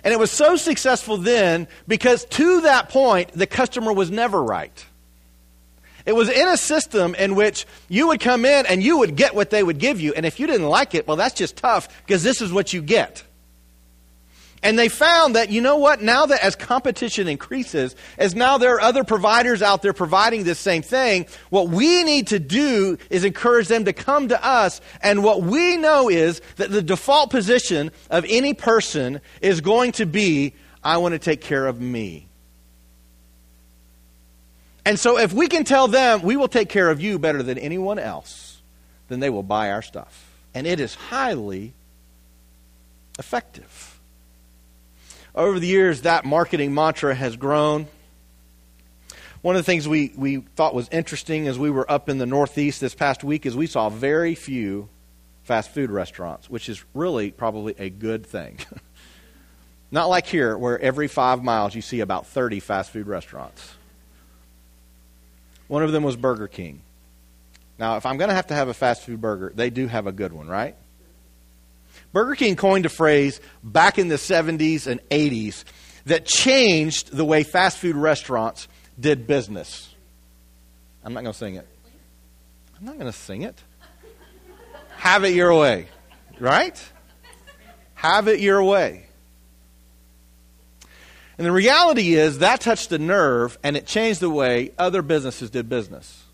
And 0.04 0.12
it 0.12 0.18
was 0.18 0.30
so 0.30 0.56
successful 0.56 1.16
then 1.16 1.68
because 1.86 2.24
to 2.26 2.62
that 2.62 2.88
point, 2.88 3.32
the 3.32 3.46
customer 3.46 3.92
was 3.92 4.10
never 4.10 4.42
right. 4.42 4.84
It 6.04 6.14
was 6.14 6.28
in 6.28 6.48
a 6.48 6.56
system 6.56 7.14
in 7.14 7.34
which 7.34 7.66
you 7.88 8.08
would 8.08 8.20
come 8.20 8.44
in 8.44 8.66
and 8.66 8.82
you 8.82 8.98
would 8.98 9.16
get 9.16 9.34
what 9.34 9.50
they 9.50 9.62
would 9.62 9.78
give 9.78 10.00
you. 10.00 10.12
And 10.14 10.26
if 10.26 10.40
you 10.40 10.46
didn't 10.46 10.68
like 10.68 10.94
it, 10.94 11.06
well, 11.06 11.16
that's 11.16 11.34
just 11.34 11.56
tough 11.56 11.88
because 12.04 12.22
this 12.22 12.40
is 12.40 12.52
what 12.52 12.72
you 12.72 12.82
get. 12.82 13.24
And 14.64 14.78
they 14.78 14.88
found 14.88 15.34
that, 15.34 15.50
you 15.50 15.60
know 15.60 15.76
what, 15.76 16.02
now 16.02 16.24
that 16.26 16.42
as 16.42 16.54
competition 16.54 17.26
increases, 17.26 17.96
as 18.16 18.36
now 18.36 18.58
there 18.58 18.76
are 18.76 18.80
other 18.80 19.02
providers 19.02 19.60
out 19.60 19.82
there 19.82 19.92
providing 19.92 20.44
this 20.44 20.60
same 20.60 20.82
thing, 20.82 21.26
what 21.50 21.68
we 21.68 22.04
need 22.04 22.28
to 22.28 22.38
do 22.38 22.96
is 23.10 23.24
encourage 23.24 23.66
them 23.66 23.84
to 23.86 23.92
come 23.92 24.28
to 24.28 24.46
us. 24.46 24.80
And 25.02 25.24
what 25.24 25.42
we 25.42 25.76
know 25.76 26.08
is 26.08 26.40
that 26.56 26.70
the 26.70 26.82
default 26.82 27.30
position 27.30 27.90
of 28.08 28.24
any 28.28 28.54
person 28.54 29.20
is 29.40 29.60
going 29.60 29.92
to 29.92 30.06
be, 30.06 30.54
I 30.84 30.98
want 30.98 31.12
to 31.14 31.18
take 31.18 31.40
care 31.40 31.66
of 31.66 31.80
me. 31.80 32.28
And 34.84 34.98
so 34.98 35.18
if 35.18 35.32
we 35.32 35.46
can 35.46 35.64
tell 35.64 35.88
them, 35.88 36.22
we 36.22 36.36
will 36.36 36.48
take 36.48 36.68
care 36.68 36.90
of 36.90 37.00
you 37.00 37.18
better 37.18 37.42
than 37.42 37.58
anyone 37.58 37.98
else, 37.98 38.60
then 39.08 39.20
they 39.20 39.30
will 39.30 39.42
buy 39.42 39.70
our 39.70 39.82
stuff. 39.82 40.30
And 40.54 40.66
it 40.66 40.80
is 40.80 40.94
highly 40.94 41.72
effective. 43.18 44.00
over 45.34 45.58
the 45.58 45.66
years, 45.66 46.02
that 46.02 46.24
marketing 46.24 46.74
mantra 46.74 47.14
has 47.14 47.36
grown. 47.36 47.86
One 49.40 49.56
of 49.56 49.60
the 49.60 49.64
things 49.64 49.88
we, 49.88 50.12
we 50.16 50.38
thought 50.56 50.74
was 50.74 50.88
interesting 50.90 51.48
as 51.48 51.58
we 51.58 51.70
were 51.70 51.90
up 51.90 52.08
in 52.08 52.18
the 52.18 52.26
Northeast 52.26 52.80
this 52.80 52.94
past 52.94 53.24
week 53.24 53.46
is 53.46 53.56
we 53.56 53.66
saw 53.66 53.88
very 53.88 54.34
few 54.34 54.88
fast 55.42 55.70
food 55.70 55.90
restaurants, 55.90 56.48
which 56.50 56.68
is 56.68 56.84
really 56.94 57.30
probably 57.30 57.74
a 57.78 57.90
good 57.90 58.26
thing. 58.26 58.58
Not 59.90 60.08
like 60.08 60.26
here, 60.26 60.56
where 60.56 60.78
every 60.78 61.08
five 61.08 61.42
miles 61.42 61.74
you 61.74 61.82
see 61.82 62.00
about 62.00 62.26
30 62.26 62.60
fast 62.60 62.90
food 62.90 63.06
restaurants. 63.06 63.74
One 65.68 65.82
of 65.82 65.92
them 65.92 66.02
was 66.02 66.16
Burger 66.16 66.48
King. 66.48 66.82
Now, 67.78 67.96
if 67.96 68.06
I'm 68.06 68.16
going 68.16 68.28
to 68.28 68.34
have 68.34 68.48
to 68.48 68.54
have 68.54 68.68
a 68.68 68.74
fast 68.74 69.02
food 69.02 69.20
burger, 69.20 69.52
they 69.54 69.70
do 69.70 69.86
have 69.86 70.06
a 70.06 70.12
good 70.12 70.32
one, 70.32 70.48
right? 70.48 70.76
Burger 72.12 72.34
King 72.34 72.56
coined 72.56 72.86
a 72.86 72.90
phrase 72.90 73.40
back 73.62 73.98
in 73.98 74.08
the 74.08 74.16
70s 74.16 74.86
and 74.86 75.00
80s 75.08 75.64
that 76.04 76.26
changed 76.26 77.14
the 77.16 77.24
way 77.24 77.42
fast 77.42 77.78
food 77.78 77.96
restaurants 77.96 78.68
did 78.98 79.26
business. 79.26 79.92
I'm 81.04 81.14
not 81.14 81.22
going 81.22 81.32
to 81.32 81.38
sing 81.38 81.56
it. 81.56 81.66
I'm 82.78 82.84
not 82.84 82.98
going 82.98 83.10
to 83.10 83.16
sing 83.16 83.42
it. 83.42 83.60
Have 84.96 85.24
it 85.24 85.34
your 85.34 85.58
way, 85.58 85.88
right? 86.38 86.80
Have 87.94 88.28
it 88.28 88.40
your 88.40 88.62
way. 88.62 89.06
And 91.38 91.46
the 91.46 91.52
reality 91.52 92.14
is 92.14 92.38
that 92.38 92.60
touched 92.60 92.92
a 92.92 92.98
nerve 92.98 93.58
and 93.62 93.76
it 93.76 93.86
changed 93.86 94.20
the 94.20 94.30
way 94.30 94.72
other 94.78 95.02
businesses 95.02 95.50
did 95.50 95.68
business. 95.68 96.24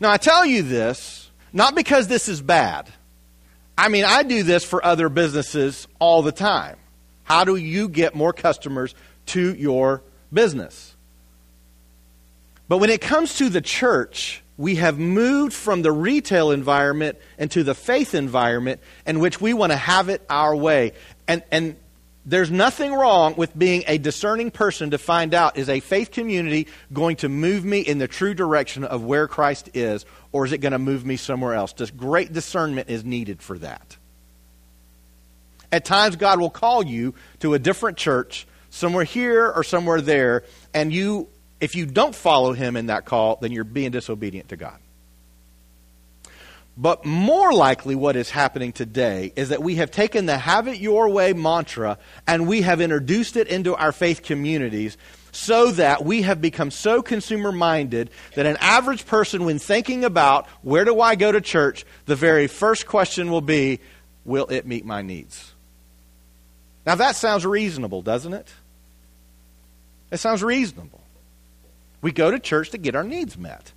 Now, 0.00 0.10
I 0.10 0.16
tell 0.16 0.44
you 0.44 0.62
this 0.62 1.30
not 1.52 1.74
because 1.74 2.08
this 2.08 2.28
is 2.28 2.40
bad. 2.40 2.92
I 3.78 3.88
mean, 3.88 4.04
I 4.04 4.22
do 4.22 4.42
this 4.42 4.64
for 4.64 4.84
other 4.84 5.08
businesses 5.08 5.88
all 5.98 6.22
the 6.22 6.32
time. 6.32 6.76
How 7.24 7.44
do 7.44 7.56
you 7.56 7.88
get 7.88 8.14
more 8.14 8.32
customers 8.32 8.94
to 9.26 9.54
your 9.54 10.02
business? 10.32 10.94
But 12.68 12.78
when 12.78 12.90
it 12.90 13.00
comes 13.00 13.36
to 13.36 13.48
the 13.48 13.60
church, 13.60 14.42
we 14.56 14.76
have 14.76 14.98
moved 14.98 15.52
from 15.52 15.82
the 15.82 15.92
retail 15.92 16.50
environment 16.50 17.18
into 17.38 17.62
the 17.62 17.74
faith 17.74 18.14
environment 18.14 18.80
in 19.06 19.18
which 19.18 19.40
we 19.40 19.52
want 19.52 19.72
to 19.72 19.76
have 19.76 20.08
it 20.08 20.24
our 20.30 20.54
way. 20.54 20.92
And, 21.26 21.42
and 21.50 21.76
there's 22.26 22.50
nothing 22.50 22.92
wrong 22.92 23.34
with 23.36 23.56
being 23.56 23.84
a 23.86 23.98
discerning 23.98 24.50
person 24.50 24.90
to 24.90 24.98
find 24.98 25.34
out 25.34 25.58
is 25.58 25.68
a 25.68 25.80
faith 25.80 26.10
community 26.10 26.68
going 26.92 27.16
to 27.16 27.28
move 27.28 27.64
me 27.64 27.80
in 27.80 27.98
the 27.98 28.08
true 28.08 28.34
direction 28.34 28.84
of 28.84 29.04
where 29.04 29.28
Christ 29.28 29.70
is, 29.74 30.06
or 30.32 30.46
is 30.46 30.52
it 30.52 30.58
going 30.58 30.72
to 30.72 30.78
move 30.78 31.04
me 31.04 31.16
somewhere 31.16 31.54
else? 31.54 31.72
Just 31.72 31.96
great 31.96 32.32
discernment 32.32 32.88
is 32.88 33.04
needed 33.04 33.42
for 33.42 33.58
that. 33.58 33.96
At 35.70 35.84
times, 35.84 36.16
God 36.16 36.40
will 36.40 36.50
call 36.50 36.84
you 36.84 37.14
to 37.40 37.54
a 37.54 37.58
different 37.58 37.98
church, 37.98 38.46
somewhere 38.70 39.04
here 39.04 39.50
or 39.50 39.62
somewhere 39.62 40.00
there, 40.00 40.44
and 40.72 40.92
you 40.92 41.28
if 41.60 41.74
you 41.74 41.86
don't 41.86 42.14
follow 42.14 42.52
him 42.52 42.76
in 42.76 42.86
that 42.86 43.06
call, 43.06 43.38
then 43.40 43.50
you're 43.50 43.64
being 43.64 43.90
disobedient 43.90 44.50
to 44.50 44.56
God. 44.56 44.78
But 46.76 47.04
more 47.04 47.52
likely, 47.52 47.94
what 47.94 48.16
is 48.16 48.30
happening 48.30 48.72
today 48.72 49.32
is 49.36 49.50
that 49.50 49.62
we 49.62 49.76
have 49.76 49.92
taken 49.92 50.26
the 50.26 50.36
have 50.36 50.66
it 50.66 50.78
your 50.78 51.08
way 51.08 51.32
mantra 51.32 51.98
and 52.26 52.48
we 52.48 52.62
have 52.62 52.80
introduced 52.80 53.36
it 53.36 53.46
into 53.46 53.76
our 53.76 53.92
faith 53.92 54.22
communities 54.22 54.96
so 55.30 55.70
that 55.72 56.04
we 56.04 56.22
have 56.22 56.40
become 56.40 56.70
so 56.70 57.00
consumer 57.00 57.52
minded 57.52 58.10
that 58.34 58.46
an 58.46 58.56
average 58.60 59.06
person, 59.06 59.44
when 59.44 59.58
thinking 59.58 60.04
about 60.04 60.48
where 60.62 60.84
do 60.84 61.00
I 61.00 61.14
go 61.14 61.30
to 61.30 61.40
church, 61.40 61.84
the 62.06 62.16
very 62.16 62.48
first 62.48 62.86
question 62.86 63.30
will 63.30 63.40
be, 63.40 63.78
will 64.24 64.46
it 64.46 64.66
meet 64.66 64.84
my 64.84 65.02
needs? 65.02 65.52
Now 66.86 66.96
that 66.96 67.14
sounds 67.14 67.46
reasonable, 67.46 68.02
doesn't 68.02 68.34
it? 68.34 68.52
It 70.10 70.18
sounds 70.18 70.42
reasonable. 70.42 71.00
We 72.00 72.12
go 72.12 72.30
to 72.30 72.38
church 72.38 72.70
to 72.70 72.78
get 72.78 72.94
our 72.94 73.04
needs 73.04 73.38
met. 73.38 73.72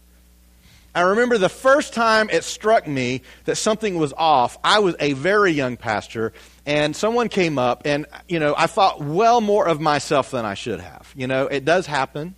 I 0.98 1.01
remember 1.01 1.38
the 1.38 1.48
first 1.48 1.94
time 1.94 2.27
it 2.32 2.44
struck 2.44 2.88
me 2.88 3.22
that 3.46 3.58
something 3.58 4.00
was 4.00 4.13
off. 4.18 4.58
I 4.63 4.80
was 4.80 4.96
a 5.00 5.13
very 5.13 5.51
young 5.51 5.77
pastor, 5.77 6.34
and 6.66 6.96
someone 6.96 7.30
came 7.30 7.60
up, 7.60 7.84
and, 7.86 8.08
you 8.27 8.39
know, 8.39 8.56
I 8.58 8.66
thought 8.66 9.00
well 9.00 9.39
more 9.39 9.68
of 9.68 9.80
myself 9.80 10.32
than 10.32 10.44
I 10.44 10.56
should 10.56 10.80
have. 10.80 11.13
You 11.16 11.27
know, 11.27 11.46
it 11.46 11.66
does 11.66 11.86
happen. 11.86 12.34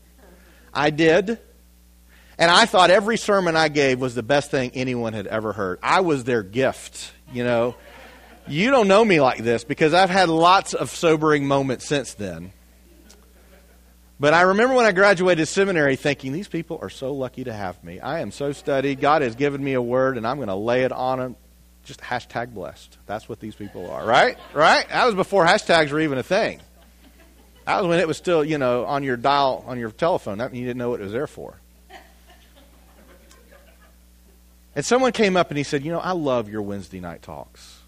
I 0.73 0.89
did. 0.89 1.39
And 2.37 2.51
I 2.51 2.65
thought 2.65 2.89
every 2.89 3.15
sermon 3.15 3.55
I 3.55 3.69
gave 3.69 4.01
was 4.01 4.13
the 4.13 4.23
best 4.23 4.51
thing 4.51 4.71
anyone 4.73 5.13
had 5.13 5.27
ever 5.27 5.53
heard. 5.53 5.79
I 5.81 6.01
was 6.01 6.25
their 6.25 6.43
gift, 6.43 7.13
you 7.31 7.45
know. 7.45 7.75
You 8.45 8.71
don't 8.71 8.89
know 8.89 9.05
me 9.05 9.21
like 9.21 9.41
this 9.41 9.63
because 9.63 9.93
I've 9.93 10.09
had 10.09 10.27
lots 10.27 10.73
of 10.73 10.89
sobering 10.89 11.47
moments 11.47 11.85
since 11.85 12.13
then. 12.15 12.51
But 14.19 14.33
I 14.33 14.41
remember 14.41 14.75
when 14.75 14.85
I 14.85 14.91
graduated 14.91 15.47
seminary 15.47 15.95
thinking, 15.95 16.33
these 16.33 16.49
people 16.49 16.77
are 16.81 16.89
so 16.89 17.13
lucky 17.13 17.45
to 17.45 17.53
have 17.53 17.81
me. 17.83 18.01
I 18.01 18.19
am 18.19 18.31
so 18.31 18.51
studied. 18.51 18.99
God 18.99 19.21
has 19.21 19.35
given 19.35 19.63
me 19.63 19.73
a 19.73 19.81
word, 19.81 20.17
and 20.17 20.27
I'm 20.27 20.37
going 20.37 20.49
to 20.49 20.55
lay 20.55 20.83
it 20.83 20.91
on 20.91 21.19
them. 21.19 21.35
Just 21.85 22.01
hashtag 22.01 22.53
blessed. 22.53 22.97
That's 23.05 23.29
what 23.29 23.39
these 23.39 23.55
people 23.55 23.89
are, 23.89 24.05
right? 24.05 24.37
Right? 24.53 24.87
That 24.89 25.05
was 25.05 25.15
before 25.15 25.45
hashtags 25.45 25.91
were 25.91 26.01
even 26.01 26.17
a 26.17 26.23
thing. 26.23 26.59
That 27.65 27.79
was 27.79 27.87
when 27.87 27.99
it 27.99 28.07
was 28.07 28.17
still, 28.17 28.43
you 28.43 28.57
know, 28.57 28.85
on 28.85 29.03
your 29.03 29.15
dial, 29.15 29.63
on 29.65 29.79
your 29.79 29.91
telephone. 29.91 30.39
That 30.39 30.53
you 30.53 30.65
didn't 30.65 30.77
know 30.77 30.89
what 30.89 30.99
it 30.99 31.03
was 31.03 31.13
there 31.13 31.27
for. 31.27 31.57
And 34.75 34.85
someone 34.85 35.13
came 35.13 35.37
up 35.37 35.49
and 35.49 35.57
he 35.57 35.63
said, 35.63 35.83
You 35.83 35.91
know, 35.91 35.99
I 35.99 36.11
love 36.11 36.49
your 36.49 36.61
Wednesday 36.61 36.99
night 36.99 37.21
talks. 37.21 37.79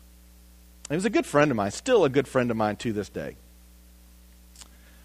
He 0.90 0.96
was 0.96 1.06
a 1.06 1.10
good 1.10 1.26
friend 1.26 1.52
of 1.52 1.58
mine, 1.58 1.72
still 1.72 2.06
a 2.06 2.10
good 2.10 2.28
friend 2.28 2.52
of 2.52 2.58
mine 2.58 2.76
to 2.78 2.94
this 2.94 3.10
day. 3.10 3.36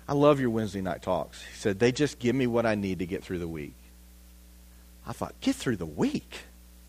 I 0.09 0.15
love 0.15 0.41
your 0.41 0.51
Wednesday 0.51 0.81
night 0.81 1.03
talks. 1.03 1.43
He 1.43 1.55
said, 1.57 1.79
they 1.79 1.93
just 1.93 2.19
give 2.19 2.35
me 2.35 2.47
what 2.47 2.65
I 2.65 2.75
need 2.75 3.01
to 3.01 3.07
get 3.07 3.25
through 3.25 3.39
the 3.41 3.49
week. 3.49 3.75
I 5.07 5.13
thought, 5.13 5.35
get 5.41 5.57
through 5.57 5.77
the 5.77 5.87
week? 5.87 6.41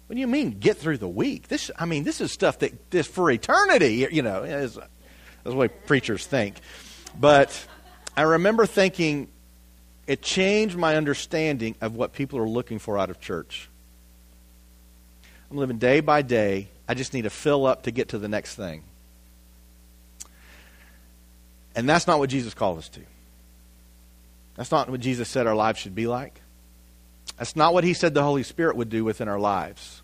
What 0.08 0.14
do 0.16 0.20
you 0.20 0.28
mean, 0.28 0.60
get 0.60 0.78
through 0.78 0.98
the 0.98 1.08
week? 1.08 1.48
This, 1.48 1.70
I 1.78 1.86
mean, 1.86 2.04
this 2.04 2.22
is 2.22 2.32
stuff 2.32 2.60
that 2.60 2.92
this 2.92 3.08
for 3.08 3.30
eternity, 3.30 4.08
you 4.12 4.22
know, 4.22 4.44
is, 4.44 4.76
that's 4.76 4.88
the 5.44 5.56
way 5.56 5.68
preachers 5.68 6.26
think. 6.26 6.56
But 7.20 7.66
I 8.16 8.22
remember 8.22 8.66
thinking, 8.66 9.28
it 10.06 10.22
changed 10.22 10.78
my 10.78 10.96
understanding 10.96 11.76
of 11.82 11.96
what 11.96 12.14
people 12.14 12.40
are 12.40 12.48
looking 12.48 12.80
for 12.80 12.98
out 12.98 13.10
of 13.10 13.20
church. 13.20 13.68
I'm 15.52 15.58
living 15.58 15.78
day 15.78 16.00
by 16.00 16.22
day. 16.22 16.70
I 16.88 16.94
just 16.94 17.14
need 17.14 17.24
to 17.24 17.30
fill 17.30 17.66
up 17.66 17.84
to 17.84 17.92
get 17.92 18.10
to 18.10 18.18
the 18.18 18.30
next 18.30 18.56
thing. 18.56 18.84
And 21.78 21.88
that's 21.88 22.08
not 22.08 22.18
what 22.18 22.32
Jesus 22.32 22.56
called 22.56 22.80
us 22.80 22.90
to. 22.90 23.02
That's 24.56 24.72
not 24.72 24.90
what 24.90 25.00
Jesus 25.00 25.30
said 25.30 25.46
our 25.46 25.56
lives 25.56 25.78
should 25.78 25.94
be 25.94 26.08
like. 26.08 26.42
That's 27.38 27.56
not 27.56 27.72
what 27.72 27.84
he 27.84 27.94
said 27.94 28.16
the 28.16 28.24
Holy 28.24 28.42
Spirit 28.42 28.76
would 28.76 28.90
do 28.90 29.06
within 29.06 29.28
our 29.28 29.40
lives. 29.40 30.02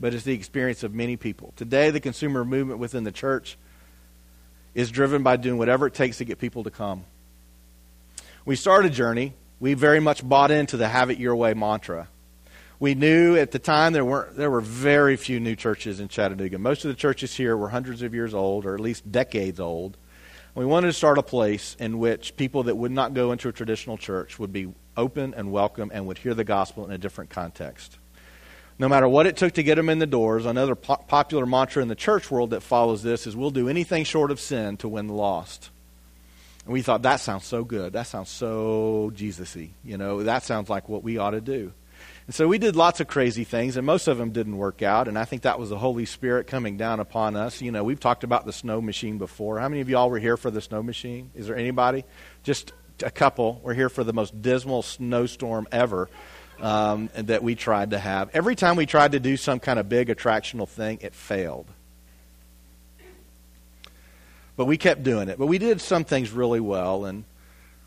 But 0.00 0.14
it's 0.14 0.24
the 0.24 0.32
experience 0.32 0.82
of 0.82 0.94
many 0.94 1.18
people. 1.18 1.52
Today, 1.56 1.90
the 1.90 2.00
consumer 2.00 2.42
movement 2.42 2.80
within 2.80 3.04
the 3.04 3.12
church 3.12 3.58
is 4.74 4.90
driven 4.90 5.22
by 5.22 5.36
doing 5.36 5.58
whatever 5.58 5.86
it 5.86 5.92
takes 5.92 6.18
to 6.18 6.24
get 6.24 6.38
people 6.38 6.64
to 6.64 6.70
come. 6.70 7.04
We 8.46 8.56
started 8.56 8.90
a 8.90 8.94
journey. 8.94 9.34
We 9.60 9.74
very 9.74 10.00
much 10.00 10.26
bought 10.26 10.50
into 10.50 10.78
the 10.78 10.88
have 10.88 11.10
it 11.10 11.18
your 11.18 11.36
way 11.36 11.52
mantra. 11.52 12.08
We 12.80 12.94
knew 12.94 13.36
at 13.36 13.50
the 13.50 13.58
time 13.58 13.92
there 13.92 14.06
weren't, 14.06 14.36
there 14.36 14.50
were 14.50 14.62
very 14.62 15.16
few 15.16 15.38
new 15.38 15.54
churches 15.54 16.00
in 16.00 16.08
Chattanooga. 16.08 16.58
Most 16.58 16.86
of 16.86 16.88
the 16.88 16.96
churches 16.96 17.36
here 17.36 17.58
were 17.58 17.68
hundreds 17.68 18.00
of 18.00 18.14
years 18.14 18.32
old 18.32 18.64
or 18.64 18.74
at 18.74 18.80
least 18.80 19.12
decades 19.12 19.60
old. 19.60 19.98
We 20.56 20.64
wanted 20.64 20.86
to 20.86 20.92
start 20.92 21.18
a 21.18 21.22
place 21.22 21.76
in 21.80 21.98
which 21.98 22.36
people 22.36 22.64
that 22.64 22.76
would 22.76 22.92
not 22.92 23.12
go 23.12 23.32
into 23.32 23.48
a 23.48 23.52
traditional 23.52 23.98
church 23.98 24.38
would 24.38 24.52
be 24.52 24.72
open 24.96 25.34
and 25.34 25.50
welcome 25.50 25.90
and 25.92 26.06
would 26.06 26.18
hear 26.18 26.32
the 26.32 26.44
gospel 26.44 26.84
in 26.84 26.92
a 26.92 26.98
different 26.98 27.30
context. 27.30 27.98
No 28.78 28.88
matter 28.88 29.08
what 29.08 29.26
it 29.26 29.36
took 29.36 29.54
to 29.54 29.64
get 29.64 29.74
them 29.76 29.88
in 29.88 29.98
the 29.98 30.06
doors, 30.06 30.46
another 30.46 30.76
po- 30.76 30.96
popular 31.08 31.44
mantra 31.44 31.82
in 31.82 31.88
the 31.88 31.96
church 31.96 32.30
world 32.30 32.50
that 32.50 32.60
follows 32.60 33.02
this 33.02 33.26
is 33.26 33.34
we'll 33.34 33.50
do 33.50 33.68
anything 33.68 34.04
short 34.04 34.30
of 34.30 34.38
sin 34.38 34.76
to 34.76 34.88
win 34.88 35.08
the 35.08 35.12
lost. 35.12 35.70
And 36.64 36.72
we 36.72 36.82
thought 36.82 37.02
that 37.02 37.16
sounds 37.16 37.44
so 37.44 37.64
good. 37.64 37.92
That 37.92 38.06
sounds 38.06 38.30
so 38.30 39.10
Jesus-y. 39.14 39.70
You 39.84 39.98
know, 39.98 40.22
that 40.22 40.44
sounds 40.44 40.68
like 40.68 40.88
what 40.88 41.02
we 41.02 41.18
ought 41.18 41.32
to 41.32 41.40
do. 41.40 41.72
And 42.26 42.34
so 42.34 42.48
we 42.48 42.56
did 42.56 42.74
lots 42.74 43.00
of 43.00 43.06
crazy 43.06 43.44
things, 43.44 43.76
and 43.76 43.84
most 43.84 44.08
of 44.08 44.16
them 44.16 44.30
didn't 44.30 44.56
work 44.56 44.82
out. 44.82 45.08
And 45.08 45.18
I 45.18 45.26
think 45.26 45.42
that 45.42 45.58
was 45.58 45.68
the 45.68 45.78
Holy 45.78 46.06
Spirit 46.06 46.46
coming 46.46 46.78
down 46.78 46.98
upon 46.98 47.36
us. 47.36 47.60
You 47.60 47.70
know, 47.70 47.84
we've 47.84 48.00
talked 48.00 48.24
about 48.24 48.46
the 48.46 48.52
snow 48.52 48.80
machine 48.80 49.18
before. 49.18 49.58
How 49.58 49.68
many 49.68 49.82
of 49.82 49.90
y'all 49.90 50.08
were 50.08 50.18
here 50.18 50.38
for 50.38 50.50
the 50.50 50.62
snow 50.62 50.82
machine? 50.82 51.30
Is 51.34 51.48
there 51.48 51.56
anybody? 51.56 52.04
Just 52.42 52.72
a 53.02 53.10
couple. 53.10 53.60
We're 53.62 53.74
here 53.74 53.90
for 53.90 54.04
the 54.04 54.14
most 54.14 54.40
dismal 54.40 54.82
snowstorm 54.82 55.68
ever 55.70 56.08
um, 56.60 57.10
that 57.14 57.42
we 57.42 57.56
tried 57.56 57.90
to 57.90 57.98
have. 57.98 58.30
Every 58.32 58.54
time 58.54 58.76
we 58.76 58.86
tried 58.86 59.12
to 59.12 59.20
do 59.20 59.36
some 59.36 59.60
kind 59.60 59.78
of 59.78 59.90
big 59.90 60.08
attractional 60.08 60.68
thing, 60.68 60.98
it 61.02 61.14
failed. 61.14 61.66
But 64.56 64.64
we 64.64 64.78
kept 64.78 65.02
doing 65.02 65.28
it. 65.28 65.38
But 65.38 65.46
we 65.46 65.58
did 65.58 65.80
some 65.80 66.04
things 66.04 66.30
really 66.30 66.60
well, 66.60 67.04
and 67.04 67.24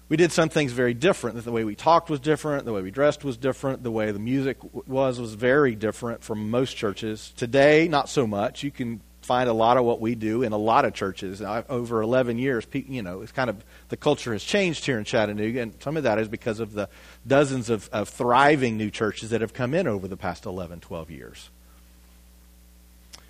we 0.09 0.15
did 0.15 0.31
some 0.31 0.49
things 0.49 0.71
very 0.71 0.93
different. 0.93 1.43
The 1.43 1.51
way 1.51 1.65
we 1.65 1.75
talked 1.75 2.09
was 2.09 2.19
different. 2.19 2.65
The 2.65 2.73
way 2.73 2.81
we 2.81 2.91
dressed 2.91 3.25
was 3.25 3.35
different. 3.35 3.83
The 3.83 3.91
way 3.91 4.11
the 4.11 4.19
music 4.19 4.57
was 4.87 5.19
was 5.19 5.33
very 5.33 5.75
different 5.75 6.23
from 6.23 6.49
most 6.49 6.77
churches. 6.77 7.33
Today, 7.35 7.87
not 7.89 8.07
so 8.07 8.25
much. 8.25 8.63
You 8.63 8.71
can 8.71 9.01
find 9.21 9.49
a 9.49 9.53
lot 9.53 9.75
of 9.75 9.83
what 9.83 9.99
we 9.99 10.15
do 10.15 10.43
in 10.43 10.53
a 10.53 10.57
lot 10.57 10.85
of 10.85 10.93
churches. 10.93 11.41
Now, 11.41 11.61
over 11.67 12.01
11 12.01 12.37
years, 12.37 12.65
you 12.71 13.01
know, 13.01 13.21
it's 13.21 13.33
kind 13.33 13.49
of 13.49 13.61
the 13.89 13.97
culture 13.97 14.31
has 14.31 14.41
changed 14.41 14.85
here 14.85 14.97
in 14.97 15.03
Chattanooga, 15.03 15.61
and 15.61 15.73
some 15.81 15.97
of 15.97 16.03
that 16.03 16.17
is 16.17 16.29
because 16.29 16.61
of 16.61 16.71
the 16.71 16.87
dozens 17.25 17.69
of, 17.69 17.89
of 17.91 18.07
thriving 18.07 18.77
new 18.77 18.89
churches 18.89 19.31
that 19.31 19.41
have 19.41 19.53
come 19.53 19.73
in 19.73 19.85
over 19.85 20.07
the 20.07 20.15
past 20.15 20.45
11, 20.45 20.79
12 20.79 21.11
years. 21.11 21.49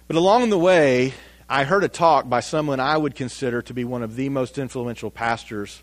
But 0.07 0.15
along 0.15 0.51
the 0.51 0.59
way, 0.59 1.15
I 1.49 1.63
heard 1.63 1.83
a 1.83 1.89
talk 1.89 2.29
by 2.29 2.41
someone 2.41 2.79
I 2.79 2.95
would 2.95 3.15
consider 3.15 3.63
to 3.63 3.73
be 3.73 3.83
one 3.83 4.03
of 4.03 4.15
the 4.15 4.29
most 4.29 4.59
influential 4.59 5.09
pastors 5.09 5.81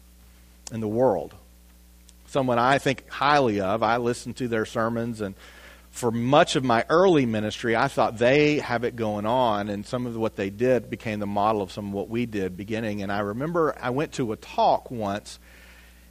in 0.72 0.80
the 0.80 0.88
world. 0.88 1.34
Someone 2.26 2.58
I 2.58 2.78
think 2.78 3.08
highly 3.08 3.60
of. 3.60 3.82
I 3.82 3.98
listen 3.98 4.34
to 4.34 4.48
their 4.48 4.64
sermons, 4.64 5.20
and 5.20 5.34
for 5.90 6.10
much 6.10 6.56
of 6.56 6.64
my 6.64 6.84
early 6.88 7.24
ministry, 7.26 7.76
I 7.76 7.86
thought 7.86 8.18
they 8.18 8.58
have 8.58 8.82
it 8.82 8.96
going 8.96 9.26
on, 9.26 9.68
and 9.68 9.86
some 9.86 10.06
of 10.06 10.16
what 10.16 10.34
they 10.34 10.50
did 10.50 10.90
became 10.90 11.20
the 11.20 11.26
model 11.26 11.62
of 11.62 11.70
some 11.70 11.88
of 11.88 11.92
what 11.92 12.08
we 12.08 12.26
did 12.26 12.56
beginning. 12.56 13.02
And 13.02 13.12
I 13.12 13.20
remember 13.20 13.76
I 13.80 13.90
went 13.90 14.12
to 14.14 14.32
a 14.32 14.36
talk 14.36 14.90
once, 14.90 15.38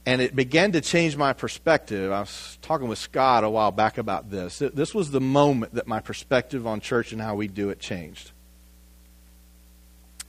and 0.05 0.21
it 0.21 0.35
began 0.35 0.71
to 0.71 0.81
change 0.81 1.17
my 1.17 1.33
perspective. 1.33 2.11
I 2.13 2.21
was 2.21 2.57
talking 2.61 2.87
with 2.87 2.99
Scott 2.99 3.43
a 3.43 3.49
while 3.49 3.71
back 3.71 3.97
about 3.97 4.29
this. 4.29 4.59
This 4.59 4.95
was 4.95 5.11
the 5.11 5.19
moment 5.19 5.73
that 5.73 5.87
my 5.87 5.99
perspective 5.99 6.65
on 6.65 6.79
church 6.79 7.11
and 7.11 7.21
how 7.21 7.35
we 7.35 7.49
do 7.49 7.69
it 7.69 7.79
changed. 7.79 8.31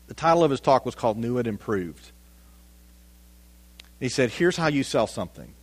The 0.09 0.15
title 0.15 0.43
of 0.43 0.51
his 0.51 0.61
talk 0.61 0.85
was 0.85 0.97
called 0.97 1.17
New 1.17 1.39
and 1.39 1.47
Improved. 1.47 2.11
He 4.05 4.11
said, 4.11 4.29
Here's 4.29 4.59
how 4.59 4.67
you 4.67 4.83
sell 4.83 5.07
something 5.07 5.55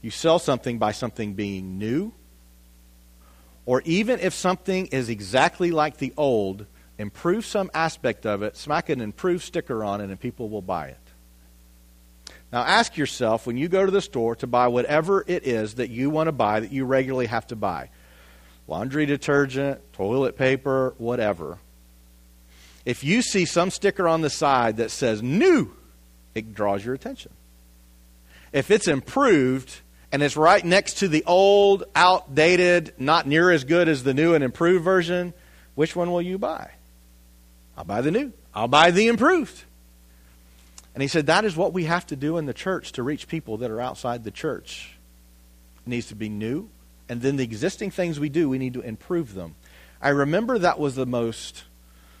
you 0.00 0.10
sell 0.10 0.38
something 0.38 0.78
by 0.78 0.92
something 0.92 1.34
being 1.34 1.76
new, 1.76 2.14
or 3.66 3.82
even 3.84 4.18
if 4.18 4.32
something 4.32 4.86
is 4.86 5.10
exactly 5.10 5.72
like 5.72 5.98
the 5.98 6.14
old, 6.16 6.64
improve 6.96 7.44
some 7.44 7.70
aspect 7.74 8.24
of 8.24 8.42
it, 8.42 8.56
smack 8.56 8.88
an 8.88 9.02
improved 9.02 9.44
sticker 9.44 9.84
on 9.84 10.00
it, 10.00 10.04
and 10.04 10.18
people 10.18 10.48
will 10.48 10.62
buy 10.62 10.86
it. 10.86 12.32
Now 12.50 12.62
ask 12.62 12.96
yourself 12.96 13.46
when 13.46 13.58
you 13.58 13.68
go 13.68 13.84
to 13.84 13.92
the 13.92 14.00
store 14.00 14.34
to 14.36 14.46
buy 14.46 14.68
whatever 14.68 15.22
it 15.26 15.46
is 15.46 15.74
that 15.74 15.90
you 15.90 16.08
want 16.08 16.28
to 16.28 16.32
buy 16.32 16.60
that 16.60 16.72
you 16.72 16.86
regularly 16.86 17.26
have 17.26 17.46
to 17.48 17.56
buy 17.56 17.90
laundry 18.66 19.04
detergent, 19.04 19.82
toilet 19.92 20.38
paper, 20.38 20.94
whatever 20.96 21.58
if 22.84 23.04
you 23.04 23.22
see 23.22 23.44
some 23.44 23.70
sticker 23.70 24.08
on 24.08 24.22
the 24.22 24.30
side 24.30 24.78
that 24.78 24.90
says 24.90 25.22
new, 25.22 25.72
it 26.34 26.54
draws 26.54 26.84
your 26.84 26.94
attention. 26.94 27.32
If 28.52 28.70
it's 28.70 28.88
improved 28.88 29.80
and 30.10 30.22
it's 30.22 30.36
right 30.36 30.64
next 30.64 30.98
to 30.98 31.08
the 31.08 31.24
old, 31.26 31.84
outdated, 31.94 32.94
not 32.98 33.26
near 33.26 33.50
as 33.50 33.64
good 33.64 33.88
as 33.88 34.02
the 34.02 34.14
new 34.14 34.34
and 34.34 34.44
improved 34.44 34.84
version, 34.84 35.32
which 35.74 35.96
one 35.96 36.10
will 36.12 36.22
you 36.22 36.38
buy? 36.38 36.70
I'll 37.76 37.84
buy 37.84 38.02
the 38.02 38.10
new. 38.10 38.32
I'll 38.54 38.68
buy 38.68 38.90
the 38.90 39.08
improved. 39.08 39.64
And 40.94 41.00
he 41.00 41.08
said 41.08 41.26
that 41.26 41.44
is 41.46 41.56
what 41.56 41.72
we 41.72 41.84
have 41.84 42.06
to 42.08 42.16
do 42.16 42.36
in 42.36 42.44
the 42.44 42.52
church 42.52 42.92
to 42.92 43.02
reach 43.02 43.26
people 43.26 43.58
that 43.58 43.70
are 43.70 43.80
outside 43.80 44.24
the 44.24 44.30
church. 44.30 44.98
It 45.86 45.88
needs 45.88 46.08
to 46.08 46.14
be 46.14 46.28
new. 46.28 46.68
And 47.08 47.22
then 47.22 47.36
the 47.36 47.44
existing 47.44 47.90
things 47.90 48.20
we 48.20 48.28
do, 48.28 48.48
we 48.48 48.58
need 48.58 48.74
to 48.74 48.82
improve 48.82 49.34
them. 49.34 49.54
I 50.00 50.10
remember 50.10 50.58
that 50.58 50.78
was 50.78 50.94
the 50.94 51.06
most 51.06 51.64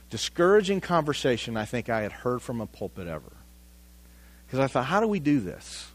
discouraging 0.08 0.80
conversation 0.80 1.56
I 1.56 1.64
think 1.64 1.88
I 1.88 2.02
had 2.02 2.12
heard 2.12 2.40
from 2.40 2.60
a 2.60 2.66
pulpit 2.66 3.08
ever. 3.08 3.32
Because 4.52 4.64
I 4.64 4.68
thought, 4.68 4.84
how 4.84 5.00
do 5.00 5.06
we 5.06 5.18
do 5.18 5.40
this? 5.40 5.90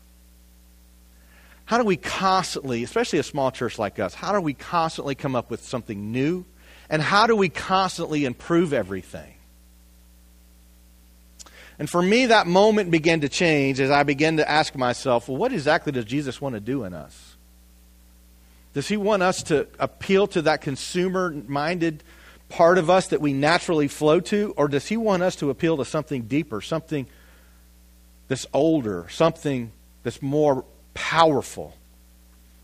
How 1.66 1.78
do 1.78 1.84
we 1.84 1.96
constantly, 1.96 2.82
especially 2.82 3.20
a 3.20 3.24
small 3.24 3.52
church 3.52 3.78
like 3.78 4.00
us, 4.00 4.16
how 4.16 4.32
do 4.32 4.42
we 4.42 4.56
constantly 4.56 5.14
come 5.14 5.36
up 5.36 5.52
with 5.52 5.62
something 5.64 6.12
new? 6.12 6.44
And 6.90 7.00
how 7.00 7.28
do 7.28 7.36
we 7.36 7.50
constantly 7.50 8.26
improve 8.26 8.74
everything? 8.74 9.32
And 11.78 11.88
for 11.88 12.02
me, 12.02 12.26
that 12.26 12.48
moment 12.48 12.90
began 12.90 13.22
to 13.22 13.30
change 13.30 13.80
as 13.80 13.92
I 13.92 14.02
began 14.02 14.38
to 14.38 14.50
ask 14.50 14.76
myself, 14.76 15.30
well, 15.30 15.38
what 15.38 15.54
exactly 15.54 15.92
does 15.92 16.06
Jesus 16.06 16.42
want 16.42 16.56
to 16.56 16.60
do 16.60 16.84
in 16.84 16.96
us? 16.96 17.36
Does 18.74 18.88
he 18.88 18.98
want 18.98 19.22
us 19.22 19.44
to 19.44 19.68
appeal 19.78 20.26
to 20.30 20.42
that 20.42 20.62
consumer 20.62 21.32
minded 21.48 22.02
part 22.50 22.80
of 22.80 22.90
us 22.90 23.10
that 23.10 23.22
we 23.22 23.34
naturally 23.34 23.88
flow 23.88 24.20
to, 24.20 24.54
or 24.58 24.68
does 24.68 24.88
He 24.88 24.98
want 24.98 25.24
us 25.24 25.36
to 25.38 25.50
appeal 25.50 25.78
to 25.78 25.86
something 25.86 26.24
deeper, 26.24 26.62
something 26.62 27.08
that's 28.28 28.46
older, 28.54 29.08
something 29.10 29.72
that's 30.04 30.22
more 30.22 30.66
powerful 30.94 31.76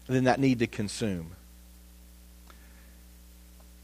than 0.08 0.26
that 0.26 0.40
need 0.40 0.60
to 0.60 0.68
consume? 0.68 1.36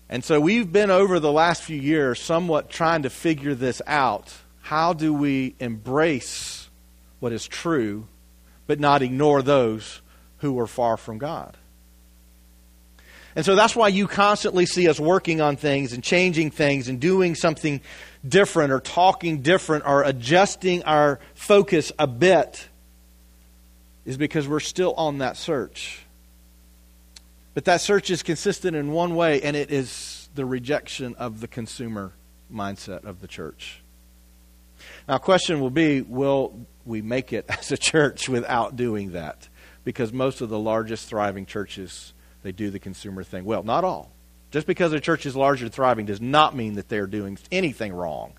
And 0.09 0.23
so 0.23 0.39
we've 0.39 0.71
been 0.71 0.89
over 0.89 1.19
the 1.19 1.31
last 1.31 1.61
few 1.61 1.79
years 1.79 2.19
somewhat 2.19 2.69
trying 2.69 3.03
to 3.03 3.09
figure 3.09 3.53
this 3.53 3.81
out. 3.85 4.33
How 4.61 4.93
do 4.93 5.13
we 5.13 5.55
embrace 5.59 6.67
what 7.19 7.31
is 7.31 7.47
true, 7.47 8.07
but 8.65 8.79
not 8.79 9.01
ignore 9.03 9.41
those 9.41 10.01
who 10.39 10.57
are 10.59 10.67
far 10.67 10.97
from 10.97 11.19
God? 11.19 11.55
And 13.35 13.45
so 13.45 13.55
that's 13.55 13.75
why 13.75 13.89
you 13.89 14.07
constantly 14.07 14.65
see 14.65 14.89
us 14.89 14.99
working 14.99 15.41
on 15.41 15.55
things 15.55 15.93
and 15.93 16.03
changing 16.03 16.49
things 16.51 16.87
and 16.87 16.99
doing 16.99 17.35
something 17.35 17.79
different 18.27 18.71
or 18.71 18.79
talking 18.79 19.41
different 19.41 19.85
or 19.85 20.03
adjusting 20.03 20.83
our 20.83 21.19
focus 21.33 21.91
a 21.97 22.07
bit, 22.07 22.67
is 24.05 24.17
because 24.17 24.47
we're 24.47 24.59
still 24.59 24.93
on 24.93 25.19
that 25.19 25.37
search. 25.37 26.05
But 27.53 27.65
that 27.65 27.81
search 27.81 28.09
is 28.09 28.23
consistent 28.23 28.75
in 28.75 28.91
one 28.91 29.15
way, 29.15 29.41
and 29.41 29.55
it 29.55 29.71
is 29.71 30.29
the 30.35 30.45
rejection 30.45 31.15
of 31.15 31.41
the 31.41 31.47
consumer 31.47 32.13
mindset 32.51 33.03
of 33.03 33.21
the 33.21 33.27
church. 33.27 33.81
Now, 35.07 35.17
question 35.17 35.59
will 35.59 35.69
be 35.69 36.01
will 36.01 36.65
we 36.85 37.01
make 37.01 37.33
it 37.33 37.45
as 37.49 37.71
a 37.71 37.77
church 37.77 38.29
without 38.29 38.75
doing 38.75 39.11
that? 39.11 39.47
Because 39.83 40.13
most 40.13 40.41
of 40.41 40.49
the 40.49 40.59
largest 40.59 41.07
thriving 41.07 41.45
churches 41.45 42.13
they 42.41 42.51
do 42.51 42.69
the 42.69 42.79
consumer 42.79 43.23
thing. 43.23 43.43
Well, 43.43 43.63
not 43.63 43.83
all. 43.83 44.11
Just 44.51 44.65
because 44.65 44.93
a 44.93 44.99
church 44.99 45.25
is 45.25 45.35
larger 45.35 45.65
and 45.65 45.73
thriving 45.73 46.05
does 46.05 46.21
not 46.21 46.55
mean 46.55 46.75
that 46.75 46.89
they're 46.89 47.07
doing 47.07 47.37
anything 47.51 47.93
wrong. 47.93 48.33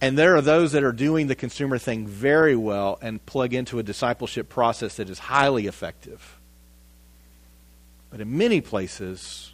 And 0.00 0.16
there 0.16 0.36
are 0.36 0.40
those 0.40 0.72
that 0.72 0.84
are 0.84 0.92
doing 0.92 1.26
the 1.26 1.34
consumer 1.34 1.76
thing 1.76 2.06
very 2.06 2.54
well 2.54 2.98
and 3.02 3.24
plug 3.26 3.52
into 3.52 3.78
a 3.78 3.82
discipleship 3.82 4.48
process 4.48 4.96
that 4.96 5.10
is 5.10 5.18
highly 5.18 5.66
effective. 5.66 6.38
But 8.10 8.20
in 8.20 8.38
many 8.38 8.60
places, 8.60 9.52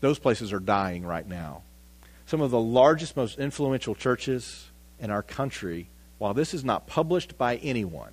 those 0.00 0.18
places 0.18 0.52
are 0.52 0.60
dying 0.60 1.06
right 1.06 1.26
now. 1.26 1.62
Some 2.26 2.40
of 2.40 2.50
the 2.50 2.60
largest, 2.60 3.16
most 3.16 3.38
influential 3.38 3.94
churches 3.94 4.66
in 4.98 5.10
our 5.10 5.22
country, 5.22 5.88
while 6.18 6.34
this 6.34 6.52
is 6.52 6.64
not 6.64 6.86
published 6.86 7.38
by 7.38 7.56
anyone, 7.56 8.12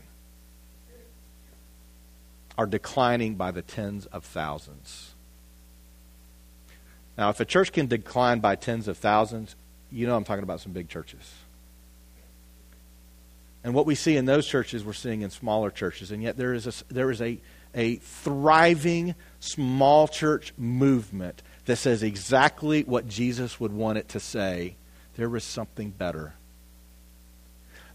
are 2.58 2.68
declining 2.68 3.36
by 3.36 3.52
the 3.52 3.62
tens 3.62 4.06
of 4.06 4.24
thousands. 4.24 5.15
Now, 7.18 7.30
if 7.30 7.40
a 7.40 7.46
church 7.46 7.72
can 7.72 7.88
decline 7.88 8.40
by 8.40 8.56
tens 8.56 8.88
of 8.88 8.98
thousands, 8.98 9.56
you 9.92 10.08
know 10.08 10.16
I'm 10.16 10.24
talking 10.24 10.44
about 10.44 10.60
some 10.60 10.74
big 10.74 10.90
churches. 10.90 11.34
And 13.64 13.74
what 13.74 13.86
we 13.86 13.96
see 13.96 14.16
in 14.16 14.26
those 14.26 14.46
churches, 14.46 14.84
we're 14.84 14.94
seeing 14.94 15.22
in 15.22 15.32
smaller 15.32 15.72
churches. 15.72 16.12
And 16.12 16.22
yet 16.22 16.38
there 16.38 16.54
is 16.54 16.68
a, 16.68 16.94
there 16.94 17.10
is 17.10 17.22
a, 17.22 17.40
a 17.74 17.96
thriving 17.96 19.16
small 19.40 20.08
church 20.08 20.54
movement 20.58 21.42
that 21.66 21.78
says 21.78 22.04
exactly 22.04 22.84
what 22.84 23.08
Jesus 23.08 23.60
would 23.60 23.74
want 23.74 23.98
it 23.98 24.10
to 24.10 24.20
say. 24.20 24.76
There 25.16 25.36
is 25.36 25.44
something 25.44 25.90
better. 25.90 26.34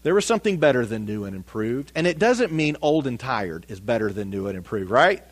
There 0.03 0.15
was 0.15 0.25
something 0.25 0.57
better 0.57 0.85
than 0.85 1.05
new 1.05 1.25
and 1.25 1.35
improved. 1.35 1.91
And 1.95 2.05
it 2.05 2.19
doesn't 2.19 2.51
mean 2.51 2.75
old 2.81 3.07
and 3.07 3.19
tired 3.19 3.65
is 3.69 3.79
better 3.79 4.11
than 4.11 4.29
new 4.29 4.47
and 4.47 4.57
improved, 4.57 4.89
right? 4.89 5.23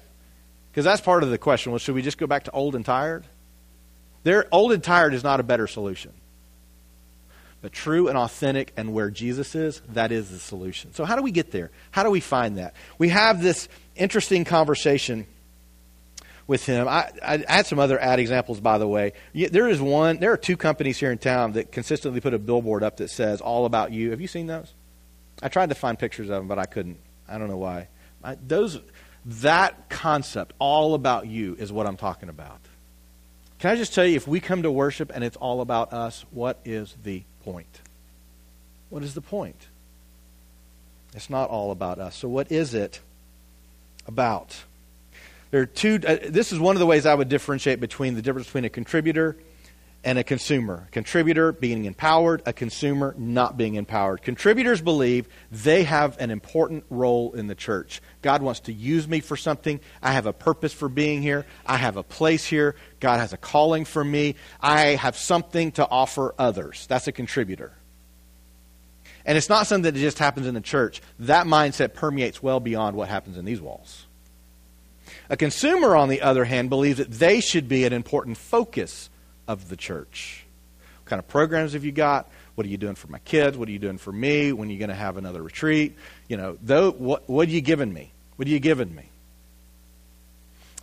Because 0.71 0.85
that's 0.85 1.01
part 1.01 1.23
of 1.23 1.31
the 1.31 1.37
question. 1.37 1.71
Well, 1.71 1.79
should 1.79 1.95
we 1.95 2.01
just 2.01 2.17
go 2.17 2.27
back 2.27 2.43
to 2.43 2.51
old 2.51 2.75
and 2.75 2.85
tired? 2.85 3.25
There, 4.23 4.47
old 4.51 4.71
and 4.71 4.83
tired 4.83 5.13
is 5.13 5.23
not 5.23 5.39
a 5.39 5.43
better 5.43 5.67
solution. 5.67 6.13
But 7.61 7.73
true 7.73 8.07
and 8.07 8.17
authentic 8.17 8.71
and 8.77 8.93
where 8.93 9.09
Jesus 9.09 9.53
is, 9.53 9.81
that 9.89 10.11
is 10.11 10.29
the 10.29 10.39
solution. 10.39 10.93
So, 10.93 11.03
how 11.03 11.15
do 11.15 11.21
we 11.21 11.31
get 11.31 11.51
there? 11.51 11.71
How 11.91 12.03
do 12.03 12.09
we 12.09 12.21
find 12.21 12.57
that? 12.57 12.73
We 12.97 13.09
have 13.09 13.41
this 13.41 13.67
interesting 13.95 14.45
conversation 14.45 15.27
with 16.47 16.65
him. 16.65 16.87
I, 16.87 17.11
I, 17.21 17.43
had 17.47 17.67
some 17.67 17.77
other 17.77 17.99
ad 17.99 18.19
examples, 18.19 18.61
by 18.61 18.77
the 18.77 18.87
way. 18.87 19.13
There 19.33 19.67
is 19.67 19.81
one. 19.81 20.19
There 20.19 20.31
are 20.31 20.37
two 20.37 20.55
companies 20.55 20.97
here 20.97 21.11
in 21.11 21.17
town 21.17 21.53
that 21.53 21.71
consistently 21.71 22.21
put 22.21 22.33
a 22.33 22.39
billboard 22.39 22.81
up 22.81 22.97
that 22.97 23.09
says 23.09 23.41
"All 23.41 23.65
About 23.65 23.91
You." 23.91 24.11
Have 24.11 24.21
you 24.21 24.27
seen 24.27 24.47
those? 24.47 24.73
I 25.43 25.49
tried 25.49 25.69
to 25.69 25.75
find 25.75 25.99
pictures 25.99 26.29
of 26.29 26.37
them, 26.37 26.47
but 26.47 26.59
I 26.59 26.65
couldn't. 26.65 26.99
I 27.27 27.37
don't 27.37 27.49
know 27.49 27.57
why. 27.57 27.89
I, 28.23 28.35
those 28.35 28.79
that 29.25 29.89
concept, 29.89 30.53
"All 30.59 30.93
About 30.93 31.27
You," 31.27 31.55
is 31.59 31.71
what 31.71 31.85
I'm 31.85 31.97
talking 31.97 32.29
about. 32.29 32.59
Can 33.59 33.71
I 33.71 33.75
just 33.75 33.93
tell 33.93 34.05
you, 34.05 34.15
if 34.15 34.27
we 34.27 34.39
come 34.39 34.63
to 34.63 34.71
worship 34.71 35.11
and 35.13 35.23
it's 35.23 35.35
all 35.35 35.59
about 35.61 35.91
us, 35.91 36.25
what 36.31 36.59
is 36.63 36.95
the 37.03 37.23
point? 37.43 37.81
What 38.89 39.03
is 39.03 39.13
the 39.13 39.21
point? 39.21 39.67
It's 41.13 41.29
not 41.29 41.49
all 41.49 41.71
about 41.71 41.99
us. 41.99 42.15
So, 42.15 42.27
what 42.27 42.51
is 42.51 42.73
it 42.73 43.01
about? 44.07 44.55
There 45.51 45.61
are 45.61 45.65
two. 45.65 45.99
Uh, 46.07 46.17
this 46.27 46.51
is 46.51 46.59
one 46.59 46.75
of 46.75 46.79
the 46.79 46.85
ways 46.85 47.05
I 47.05 47.13
would 47.13 47.29
differentiate 47.29 47.79
between 47.79 48.15
the 48.15 48.21
difference 48.21 48.47
between 48.47 48.65
a 48.65 48.69
contributor 48.69 49.35
and 50.03 50.17
a 50.17 50.23
consumer. 50.23 50.87
Contributor 50.91 51.51
being 51.51 51.85
empowered, 51.85 52.41
a 52.45 52.53
consumer 52.53 53.13
not 53.17 53.57
being 53.57 53.75
empowered. 53.75 54.21
Contributors 54.21 54.81
believe 54.81 55.27
they 55.51 55.83
have 55.83 56.17
an 56.19 56.31
important 56.31 56.85
role 56.89 57.33
in 57.33 57.47
the 57.47 57.55
church. 57.55 58.01
God 58.21 58.41
wants 58.41 58.61
to 58.61 58.73
use 58.73 59.07
me 59.07 59.19
for 59.19 59.35
something. 59.35 59.79
I 60.01 60.13
have 60.13 60.25
a 60.25 60.33
purpose 60.33 60.73
for 60.73 60.87
being 60.87 61.21
here. 61.21 61.45
I 61.65 61.77
have 61.77 61.97
a 61.97 62.03
place 62.03 62.45
here. 62.45 62.75
God 62.99 63.19
has 63.19 63.33
a 63.33 63.37
calling 63.37 63.83
for 63.83 64.03
me. 64.03 64.35
I 64.61 64.95
have 64.95 65.17
something 65.17 65.73
to 65.73 65.87
offer 65.87 66.33
others. 66.39 66.87
That's 66.87 67.07
a 67.07 67.11
contributor. 67.11 67.73
And 69.25 69.37
it's 69.37 69.49
not 69.49 69.67
something 69.67 69.93
that 69.93 69.99
just 69.99 70.17
happens 70.17 70.47
in 70.47 70.53
the 70.53 70.61
church. 70.61 71.01
That 71.19 71.45
mindset 71.45 71.93
permeates 71.93 72.41
well 72.41 72.61
beyond 72.61 72.95
what 72.95 73.09
happens 73.09 73.37
in 73.37 73.43
these 73.43 73.59
walls. 73.59 74.05
A 75.29 75.37
consumer, 75.37 75.95
on 75.95 76.09
the 76.09 76.21
other 76.21 76.45
hand, 76.45 76.69
believes 76.69 76.97
that 76.97 77.11
they 77.11 77.41
should 77.41 77.67
be 77.67 77.83
an 77.83 77.93
important 77.93 78.37
focus 78.37 79.08
of 79.49 79.67
the 79.67 79.75
church. 79.75 80.45
What 80.99 81.09
kind 81.09 81.19
of 81.19 81.27
programs 81.27 81.73
have 81.73 81.83
you 81.83 81.91
got? 81.91 82.29
What 82.53 82.67
are 82.67 82.69
you 82.69 82.77
doing 82.77 82.95
for 82.95 83.07
my 83.07 83.17
kids? 83.19 83.57
What 83.57 83.67
are 83.67 83.71
you 83.71 83.79
doing 83.79 83.97
for 83.97 84.11
me? 84.11 84.53
When 84.53 84.69
are 84.69 84.71
you 84.71 84.77
going 84.77 84.89
to 84.89 84.95
have 84.95 85.17
another 85.17 85.41
retreat? 85.41 85.97
You 86.27 86.37
know, 86.37 86.57
though, 86.61 86.91
what, 86.91 87.27
what 87.27 87.47
are 87.47 87.51
you 87.51 87.61
giving 87.61 87.91
me? 87.91 88.11
What 88.35 88.47
are 88.47 88.51
you 88.51 88.59
giving 88.59 88.93
me? 88.93 89.09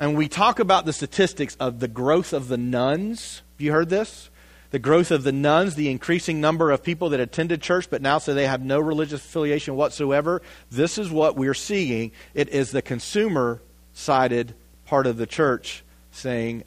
And 0.01 0.17
we 0.17 0.29
talk 0.29 0.59
about 0.59 0.85
the 0.85 0.93
statistics 0.93 1.57
of 1.61 1.79
the 1.79 1.87
growth 1.87 2.33
of 2.33 2.49
the 2.49 2.59
nones. 2.59 3.43
Have 3.55 3.61
you 3.61 3.73
heard 3.73 3.89
this? 3.89 4.31
The 4.73 4.81
growth 4.81 5.13
of 5.13 5.23
the 5.23 5.33
nones, 5.33 5.77
the 5.77 5.89
increasing 5.89 6.41
number 6.41 6.73
of 6.73 6.83
people 6.83 7.11
that 7.11 7.21
attended 7.21 7.63
church 7.63 7.89
but 7.89 8.03
now 8.03 8.19
say 8.19 8.35
they 8.35 8.49
have 8.49 8.65
no 8.65 8.81
religious 8.81 9.25
affiliation 9.25 9.77
whatsoever. 9.77 10.43
This 10.73 10.99
is 10.99 11.09
what 11.09 11.37
we're 11.37 11.55
seeing. 11.55 12.11
It 12.35 12.49
is 12.49 12.73
the 12.73 12.83
consumer 12.83 13.63
sided 13.95 14.55
part 14.87 15.07
of 15.07 15.19
the 15.19 15.27
church 15.27 15.85
saying, 16.11 16.65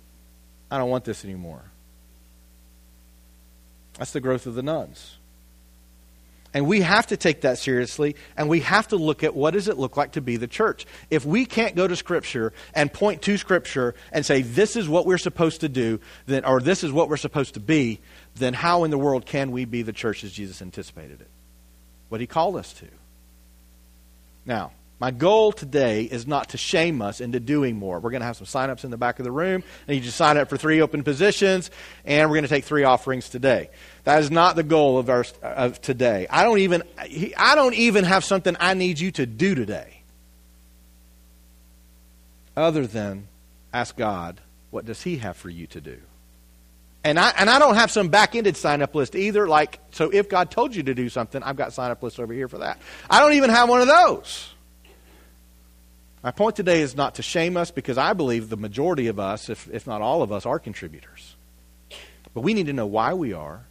I 0.72 0.78
don't 0.78 0.90
want 0.90 1.04
this 1.04 1.26
anymore. 1.26 1.64
That's 4.00 4.12
the 4.12 4.22
growth 4.22 4.48
of 4.48 4.56
the 4.56 4.64
nones. 4.64 5.18
And 6.52 6.66
we 6.66 6.82
have 6.82 7.06
to 7.08 7.18
take 7.18 7.42
that 7.42 7.60
seriously, 7.60 8.16
and 8.36 8.50
we 8.50 8.62
have 8.62 8.88
to 8.88 8.96
look 8.96 9.24
at 9.24 9.36
what 9.36 9.52
does 9.52 9.68
it 9.68 9.78
look 9.78 9.98
like 9.98 10.14
to 10.14 10.22
be 10.22 10.38
the 10.38 10.48
church. 10.48 10.88
If 11.12 11.24
we 11.24 11.46
can't 11.46 11.76
go 11.76 11.88
to 11.88 11.96
Scripture 11.96 12.54
and 12.74 12.92
point 12.92 13.22
to 13.24 13.38
Scripture 13.38 13.94
and 14.12 14.26
say 14.26 14.42
this 14.42 14.76
is 14.76 14.90
what 14.90 15.06
we're 15.06 15.20
supposed 15.20 15.62
to 15.62 15.70
do, 15.70 16.00
then, 16.26 16.46
or 16.46 16.60
this 16.60 16.84
is 16.84 16.92
what 16.92 17.08
we're 17.08 17.18
supposed 17.18 17.54
to 17.54 17.60
be, 17.60 18.00
then 18.36 18.56
how 18.56 18.84
in 18.84 18.90
the 18.90 18.98
world 18.98 19.28
can 19.28 19.52
we 19.52 19.66
be 19.66 19.84
the 19.84 19.94
church 19.94 20.24
as 20.24 20.32
Jesus 20.32 20.60
anticipated 20.60 21.22
it? 21.22 21.28
What 22.08 22.20
he 22.20 22.26
called 22.26 22.56
us 22.56 22.74
to. 22.74 22.88
Now, 24.44 24.72
my 25.00 25.12
goal 25.12 25.54
today 25.54 26.04
is 26.04 26.28
not 26.28 26.50
to 26.50 26.58
shame 26.58 27.02
us 27.02 27.22
into 27.22 27.40
doing 27.40 27.78
more. 27.78 28.00
We're 28.00 28.12
going 28.12 28.20
to 28.20 28.26
have 28.26 28.36
some 28.36 28.46
sign-ups 28.46 28.84
in 28.84 28.92
the 28.92 28.98
back 28.98 29.20
of 29.20 29.24
the 29.24 29.32
room, 29.32 29.64
and 29.88 29.96
you 29.96 30.04
just 30.04 30.18
sign 30.18 30.38
up 30.38 30.50
for 30.50 30.58
three 30.58 30.82
open 30.82 31.04
positions, 31.04 31.72
and 32.04 32.30
we're 32.30 32.36
going 32.36 32.44
to 32.44 32.50
take 32.50 32.66
three 32.66 32.84
offerings 32.84 33.30
today. 33.30 33.70
That 34.04 34.22
is 34.22 34.30
not 34.30 34.56
the 34.56 34.64
goal 34.64 34.98
of, 34.98 35.10
our, 35.10 35.26
of 35.42 35.82
today. 35.82 36.28
I 36.30 36.44
don't 36.44 36.60
even 36.60 36.84
I 37.38 37.56
don't 37.56 37.76
even 37.76 38.04
have 38.04 38.26
something 38.26 38.58
I 38.60 38.74
need 38.74 39.00
you 39.00 39.12
to 39.12 39.26
do 39.26 39.56
today, 39.56 40.02
other 42.58 42.86
than 42.86 43.28
ask 43.72 43.96
God, 43.96 44.42
what 44.70 44.86
does 44.86 45.02
He 45.02 45.18
have 45.18 45.38
for 45.38 45.50
you 45.50 45.68
to 45.68 45.80
do? 45.80 45.98
And 47.02 47.18
I, 47.18 47.30
and 47.38 47.50
I 47.50 47.60
don't 47.60 47.76
have 47.76 47.92
some 47.92 48.10
back-ended 48.10 48.58
sign-up 48.58 48.94
list 48.94 49.16
either. 49.16 49.48
Like, 49.48 49.80
so 49.92 50.10
if 50.10 50.28
God 50.28 50.52
told 50.52 50.76
you 50.76 50.84
to 50.84 50.94
do 50.94 51.08
something, 51.08 51.42
I've 51.42 51.56
got 51.56 51.72
sign-up 51.72 52.04
lists 52.04 52.20
over 52.20 52.34
here 52.34 52.50
for 52.50 52.58
that. 52.58 52.82
I 53.10 53.22
don't 53.22 53.34
even 53.34 53.52
have 53.52 53.70
one 53.70 53.80
of 53.80 53.88
those. 53.88 54.54
My 56.24 56.32
point 56.32 56.56
today 56.56 56.82
is 56.82 56.96
not 56.96 57.16
to 57.16 57.22
shame 57.22 57.56
us 57.56 57.72
because 57.72 57.98
I 57.98 58.14
believe 58.14 58.50
the 58.50 58.58
majority 58.58 59.08
of 59.08 59.20
us, 59.20 59.50
if, 59.50 59.70
if 59.72 59.88
not 59.88 60.02
all 60.02 60.22
of 60.22 60.32
us, 60.32 60.46
are 60.46 60.60
contributors. 60.60 61.36
But 62.34 62.42
we 62.42 62.54
need 62.54 62.66
to 62.66 62.74
know 62.74 62.86
why 62.86 63.14
we 63.14 63.34
are 63.34 63.66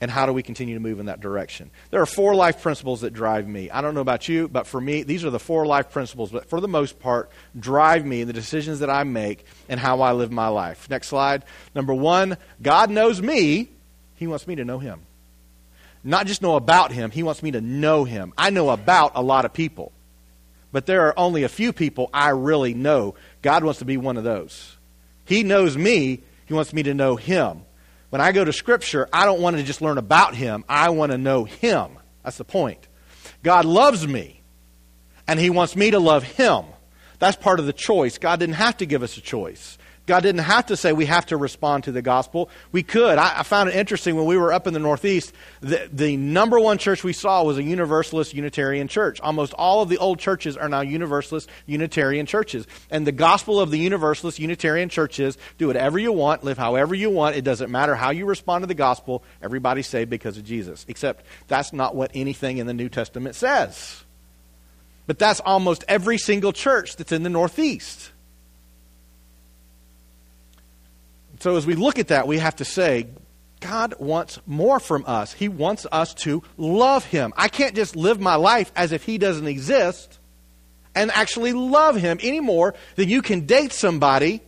and 0.00 0.10
how 0.10 0.26
do 0.26 0.32
we 0.32 0.42
continue 0.42 0.74
to 0.74 0.80
move 0.80 1.00
in 1.00 1.06
that 1.06 1.20
direction. 1.20 1.70
There 1.90 2.00
are 2.00 2.06
four 2.06 2.34
life 2.34 2.62
principles 2.62 3.00
that 3.02 3.12
drive 3.12 3.46
me. 3.46 3.70
I 3.70 3.80
don't 3.80 3.94
know 3.94 4.00
about 4.00 4.28
you, 4.28 4.48
but 4.48 4.66
for 4.66 4.80
me, 4.80 5.02
these 5.02 5.24
are 5.24 5.30
the 5.30 5.38
four 5.38 5.66
life 5.66 5.90
principles 5.90 6.32
that, 6.32 6.48
for 6.48 6.60
the 6.60 6.68
most 6.68 6.98
part, 6.98 7.30
drive 7.58 8.04
me 8.04 8.20
in 8.20 8.26
the 8.26 8.32
decisions 8.32 8.80
that 8.80 8.90
I 8.90 9.04
make 9.04 9.44
and 9.68 9.78
how 9.78 10.00
I 10.00 10.12
live 10.12 10.30
my 10.30 10.48
life. 10.48 10.88
Next 10.90 11.08
slide. 11.08 11.44
Number 11.74 11.94
one, 11.94 12.36
God 12.60 12.90
knows 12.90 13.22
me. 13.22 13.68
He 14.16 14.26
wants 14.26 14.46
me 14.46 14.56
to 14.56 14.64
know 14.64 14.78
Him. 14.78 15.00
Not 16.04 16.26
just 16.26 16.42
know 16.42 16.56
about 16.56 16.92
Him, 16.92 17.10
He 17.10 17.22
wants 17.22 17.42
me 17.42 17.52
to 17.52 17.60
know 17.60 18.04
Him. 18.04 18.32
I 18.36 18.50
know 18.50 18.70
about 18.70 19.12
a 19.14 19.22
lot 19.22 19.44
of 19.44 19.52
people 19.52 19.92
but 20.72 20.86
there 20.86 21.06
are 21.06 21.18
only 21.18 21.42
a 21.42 21.48
few 21.48 21.72
people 21.72 22.10
I 22.12 22.30
really 22.30 22.74
know. 22.74 23.14
God 23.42 23.64
wants 23.64 23.78
to 23.78 23.84
be 23.84 23.96
one 23.96 24.16
of 24.16 24.24
those. 24.24 24.76
He 25.24 25.42
knows 25.42 25.76
me, 25.76 26.22
He 26.46 26.54
wants 26.54 26.72
me 26.72 26.82
to 26.84 26.94
know 26.94 27.16
Him. 27.16 27.62
When 28.10 28.20
I 28.20 28.32
go 28.32 28.44
to 28.44 28.52
Scripture, 28.52 29.08
I 29.12 29.24
don't 29.24 29.40
want 29.40 29.56
to 29.56 29.62
just 29.62 29.82
learn 29.82 29.98
about 29.98 30.34
Him, 30.34 30.64
I 30.68 30.90
want 30.90 31.12
to 31.12 31.18
know 31.18 31.44
Him. 31.44 31.98
That's 32.22 32.38
the 32.38 32.44
point. 32.44 32.86
God 33.42 33.64
loves 33.64 34.06
me, 34.06 34.42
and 35.26 35.38
He 35.38 35.50
wants 35.50 35.76
me 35.76 35.90
to 35.90 35.98
love 35.98 36.22
Him. 36.22 36.64
That's 37.18 37.36
part 37.36 37.60
of 37.60 37.66
the 37.66 37.72
choice. 37.72 38.18
God 38.18 38.38
didn't 38.40 38.54
have 38.56 38.76
to 38.78 38.86
give 38.86 39.02
us 39.02 39.16
a 39.16 39.20
choice. 39.20 39.78
God 40.08 40.22
didn't 40.22 40.40
have 40.40 40.66
to 40.66 40.76
say 40.76 40.94
we 40.94 41.04
have 41.04 41.26
to 41.26 41.36
respond 41.36 41.84
to 41.84 41.92
the 41.92 42.00
gospel. 42.00 42.48
We 42.72 42.82
could. 42.82 43.18
I, 43.18 43.40
I, 43.40 43.42
found 43.42 43.68
it 43.68 43.76
interesting 43.76 44.16
when 44.16 44.24
we 44.24 44.38
were 44.38 44.54
up 44.54 44.66
in 44.66 44.72
the 44.72 44.80
Northeast, 44.80 45.34
the, 45.60 45.86
the 45.92 46.16
number 46.16 46.58
one 46.58 46.78
church 46.78 47.04
we 47.04 47.12
saw 47.12 47.44
was 47.44 47.58
a 47.58 47.62
Universalist 47.62 48.32
Unitarian 48.32 48.88
church. 48.88 49.20
Almost 49.20 49.52
all 49.52 49.82
of 49.82 49.90
the 49.90 49.98
old 49.98 50.18
churches 50.18 50.56
are 50.56 50.68
now 50.68 50.80
Universalist 50.80 51.50
Unitarian 51.66 52.24
churches. 52.24 52.66
And 52.90 53.06
the 53.06 53.12
gospel 53.12 53.60
of 53.60 53.70
the 53.70 53.78
Universalist 53.78 54.38
Unitarian 54.38 54.88
churches 54.88 55.36
do 55.58 55.66
whatever 55.66 55.98
you 55.98 56.12
want, 56.12 56.42
live 56.42 56.56
however 56.56 56.94
you 56.94 57.10
want. 57.10 57.36
It 57.36 57.44
doesn't 57.44 57.70
matter 57.70 57.94
how 57.94 58.10
you 58.10 58.24
respond 58.24 58.62
to 58.62 58.66
the 58.66 58.74
gospel. 58.74 59.22
Everybody's 59.42 59.86
saved 59.86 60.08
because 60.08 60.38
of 60.38 60.44
Jesus. 60.44 60.86
Except 60.88 61.22
that's 61.48 61.74
not 61.74 61.94
what 61.94 62.10
anything 62.14 62.56
in 62.56 62.66
the 62.66 62.74
New 62.74 62.88
Testament 62.88 63.34
says. 63.34 64.04
But 65.06 65.18
that's 65.18 65.40
almost 65.40 65.84
every 65.86 66.16
single 66.16 66.54
church 66.54 66.96
that's 66.96 67.12
in 67.12 67.24
the 67.24 67.30
Northeast. 67.30 68.10
So 71.40 71.56
as 71.56 71.66
we 71.66 71.74
look 71.74 71.98
at 71.98 72.08
that, 72.08 72.26
we 72.26 72.38
have 72.38 72.56
to 72.56 72.64
say, 72.64 73.08
God 73.60 73.94
wants 73.98 74.38
more 74.46 74.80
from 74.80 75.04
us. 75.06 75.32
He 75.32 75.48
wants 75.48 75.86
us 75.90 76.14
to 76.14 76.42
love 76.56 77.04
Him. 77.04 77.32
I 77.36 77.48
can't 77.48 77.74
just 77.74 77.96
live 77.96 78.20
my 78.20 78.36
life 78.36 78.70
as 78.76 78.92
if 78.92 79.04
He 79.04 79.18
doesn't 79.18 79.46
exist 79.46 80.18
and 80.94 81.10
actually 81.10 81.52
love 81.52 81.96
Him 81.96 82.18
any 82.22 82.40
more 82.40 82.74
than 82.96 83.08
you 83.08 83.22
can 83.22 83.46
date 83.46 83.72
somebody 83.72 84.42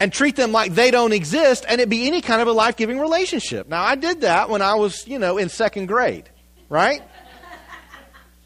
and 0.00 0.12
treat 0.12 0.36
them 0.36 0.52
like 0.52 0.74
they 0.74 0.90
don't 0.90 1.12
exist 1.12 1.64
and 1.68 1.80
it 1.80 1.88
be 1.88 2.06
any 2.06 2.20
kind 2.20 2.42
of 2.42 2.48
a 2.48 2.52
life 2.52 2.76
giving 2.76 2.98
relationship. 2.98 3.68
Now, 3.68 3.82
I 3.82 3.94
did 3.94 4.22
that 4.22 4.50
when 4.50 4.62
I 4.62 4.74
was, 4.74 5.06
you 5.06 5.18
know, 5.18 5.38
in 5.38 5.48
second 5.48 5.86
grade, 5.86 6.28
right? 6.68 7.02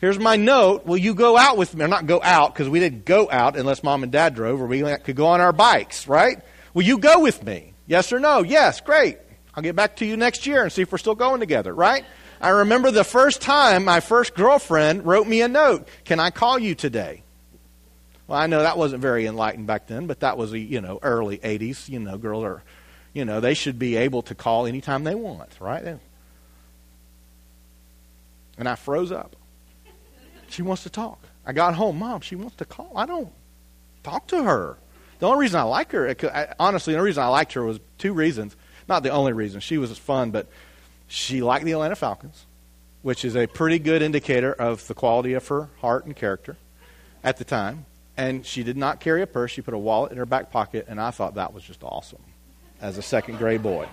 Here's 0.00 0.18
my 0.18 0.36
note. 0.36 0.86
Will 0.86 0.98
you 0.98 1.14
go 1.14 1.36
out 1.36 1.56
with 1.56 1.74
me? 1.74 1.84
Or 1.84 1.88
not 1.88 2.06
go 2.06 2.20
out, 2.22 2.54
because 2.54 2.68
we 2.68 2.78
didn't 2.78 3.04
go 3.04 3.28
out 3.30 3.56
unless 3.56 3.82
mom 3.82 4.04
and 4.04 4.12
dad 4.12 4.34
drove, 4.34 4.60
or 4.60 4.66
we 4.66 4.82
could 4.98 5.16
go 5.16 5.26
on 5.26 5.40
our 5.40 5.52
bikes, 5.52 6.06
right? 6.06 6.40
Will 6.78 6.84
you 6.84 6.98
go 6.98 7.18
with 7.18 7.44
me? 7.44 7.74
Yes 7.88 8.12
or 8.12 8.20
no? 8.20 8.44
Yes, 8.44 8.80
great. 8.80 9.18
I'll 9.52 9.64
get 9.64 9.74
back 9.74 9.96
to 9.96 10.06
you 10.06 10.16
next 10.16 10.46
year 10.46 10.62
and 10.62 10.70
see 10.70 10.82
if 10.82 10.92
we're 10.92 10.98
still 10.98 11.16
going 11.16 11.40
together, 11.40 11.74
right? 11.74 12.04
I 12.40 12.50
remember 12.50 12.92
the 12.92 13.02
first 13.02 13.42
time 13.42 13.84
my 13.84 13.98
first 13.98 14.36
girlfriend 14.36 15.04
wrote 15.04 15.26
me 15.26 15.40
a 15.40 15.48
note. 15.48 15.88
Can 16.04 16.20
I 16.20 16.30
call 16.30 16.56
you 16.56 16.76
today? 16.76 17.24
Well, 18.28 18.38
I 18.38 18.46
know 18.46 18.62
that 18.62 18.78
wasn't 18.78 19.02
very 19.02 19.26
enlightened 19.26 19.66
back 19.66 19.88
then, 19.88 20.06
but 20.06 20.20
that 20.20 20.38
was 20.38 20.52
the, 20.52 20.60
you 20.60 20.80
know, 20.80 21.00
early 21.02 21.38
80s. 21.38 21.88
You 21.88 21.98
know, 21.98 22.16
girls 22.16 22.44
are, 22.44 22.62
you 23.12 23.24
know, 23.24 23.40
they 23.40 23.54
should 23.54 23.80
be 23.80 23.96
able 23.96 24.22
to 24.22 24.36
call 24.36 24.66
anytime 24.66 25.02
they 25.02 25.16
want, 25.16 25.50
right? 25.58 25.98
And 28.56 28.68
I 28.68 28.76
froze 28.76 29.10
up. 29.10 29.34
She 30.46 30.62
wants 30.62 30.84
to 30.84 30.90
talk. 30.90 31.18
I 31.44 31.52
got 31.52 31.74
home, 31.74 31.98
Mom, 31.98 32.20
she 32.20 32.36
wants 32.36 32.54
to 32.54 32.64
call. 32.64 32.92
I 32.94 33.04
don't 33.04 33.32
talk 34.04 34.28
to 34.28 34.44
her. 34.44 34.78
The 35.18 35.26
only 35.26 35.40
reason 35.40 35.58
I 35.60 35.64
like 35.64 35.92
her, 35.92 36.14
I, 36.32 36.54
honestly, 36.58 36.92
the 36.92 36.98
only 36.98 37.08
reason 37.08 37.22
I 37.22 37.28
liked 37.28 37.54
her 37.54 37.64
was 37.64 37.80
two 37.98 38.12
reasons. 38.12 38.56
Not 38.88 39.02
the 39.02 39.10
only 39.10 39.32
reason. 39.32 39.60
She 39.60 39.78
was 39.78 39.96
fun, 39.98 40.30
but 40.30 40.46
she 41.08 41.42
liked 41.42 41.64
the 41.64 41.72
Atlanta 41.72 41.96
Falcons, 41.96 42.46
which 43.02 43.24
is 43.24 43.36
a 43.36 43.46
pretty 43.46 43.78
good 43.78 44.02
indicator 44.02 44.52
of 44.52 44.86
the 44.86 44.94
quality 44.94 45.34
of 45.34 45.46
her 45.48 45.68
heart 45.80 46.06
and 46.06 46.14
character 46.14 46.56
at 47.24 47.36
the 47.36 47.44
time. 47.44 47.86
And 48.16 48.44
she 48.44 48.62
did 48.62 48.76
not 48.76 49.00
carry 49.00 49.22
a 49.22 49.26
purse. 49.26 49.50
She 49.50 49.62
put 49.62 49.74
a 49.74 49.78
wallet 49.78 50.12
in 50.12 50.18
her 50.18 50.26
back 50.26 50.50
pocket, 50.50 50.86
and 50.88 51.00
I 51.00 51.10
thought 51.10 51.34
that 51.34 51.52
was 51.52 51.62
just 51.62 51.82
awesome 51.82 52.22
as 52.80 52.98
a 52.98 53.02
second 53.02 53.38
grade 53.38 53.62
boy. 53.62 53.86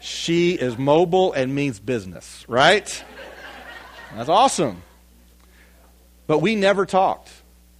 She 0.00 0.52
is 0.52 0.76
mobile 0.76 1.32
and 1.32 1.54
means 1.54 1.80
business, 1.80 2.44
right? 2.48 3.04
That's 4.14 4.28
awesome. 4.28 4.82
But 6.26 6.40
we 6.40 6.56
never 6.56 6.84
talked. 6.84 7.30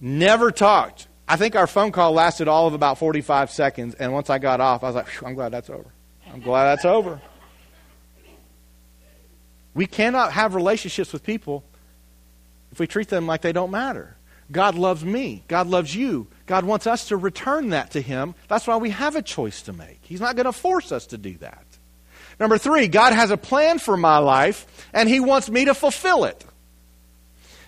Never 0.01 0.51
talked. 0.51 1.07
I 1.27 1.37
think 1.37 1.55
our 1.55 1.67
phone 1.67 1.91
call 1.91 2.11
lasted 2.11 2.47
all 2.47 2.67
of 2.67 2.73
about 2.73 2.97
45 2.99 3.49
seconds, 3.49 3.95
and 3.95 4.13
once 4.13 4.29
I 4.29 4.37
got 4.37 4.61
off, 4.61 4.83
I 4.83 4.87
was 4.87 4.95
like, 4.95 5.23
I'm 5.23 5.33
glad 5.33 5.49
that's 5.49 5.69
over. 5.69 5.91
I'm 6.31 6.39
glad 6.39 6.65
that's 6.65 6.85
over. 6.85 7.19
We 9.73 9.87
cannot 9.87 10.31
have 10.33 10.55
relationships 10.55 11.11
with 11.11 11.23
people 11.23 11.63
if 12.71 12.79
we 12.79 12.87
treat 12.87 13.09
them 13.09 13.25
like 13.27 13.41
they 13.41 13.51
don't 13.51 13.71
matter. 13.71 14.15
God 14.51 14.75
loves 14.75 15.03
me. 15.03 15.43
God 15.47 15.67
loves 15.67 15.95
you. 15.95 16.27
God 16.45 16.65
wants 16.65 16.85
us 16.85 17.07
to 17.07 17.17
return 17.17 17.69
that 17.69 17.91
to 17.91 18.01
Him. 18.01 18.35
That's 18.47 18.67
why 18.67 18.77
we 18.77 18.91
have 18.91 19.15
a 19.15 19.21
choice 19.21 19.63
to 19.63 19.73
make. 19.73 19.99
He's 20.01 20.21
not 20.21 20.35
going 20.35 20.45
to 20.45 20.51
force 20.51 20.91
us 20.91 21.07
to 21.07 21.17
do 21.17 21.35
that. 21.37 21.65
Number 22.39 22.57
three, 22.57 22.87
God 22.87 23.13
has 23.13 23.31
a 23.31 23.37
plan 23.37 23.79
for 23.79 23.97
my 23.97 24.19
life, 24.19 24.87
and 24.93 25.09
He 25.09 25.19
wants 25.19 25.49
me 25.49 25.65
to 25.65 25.73
fulfill 25.73 26.25
it. 26.25 26.45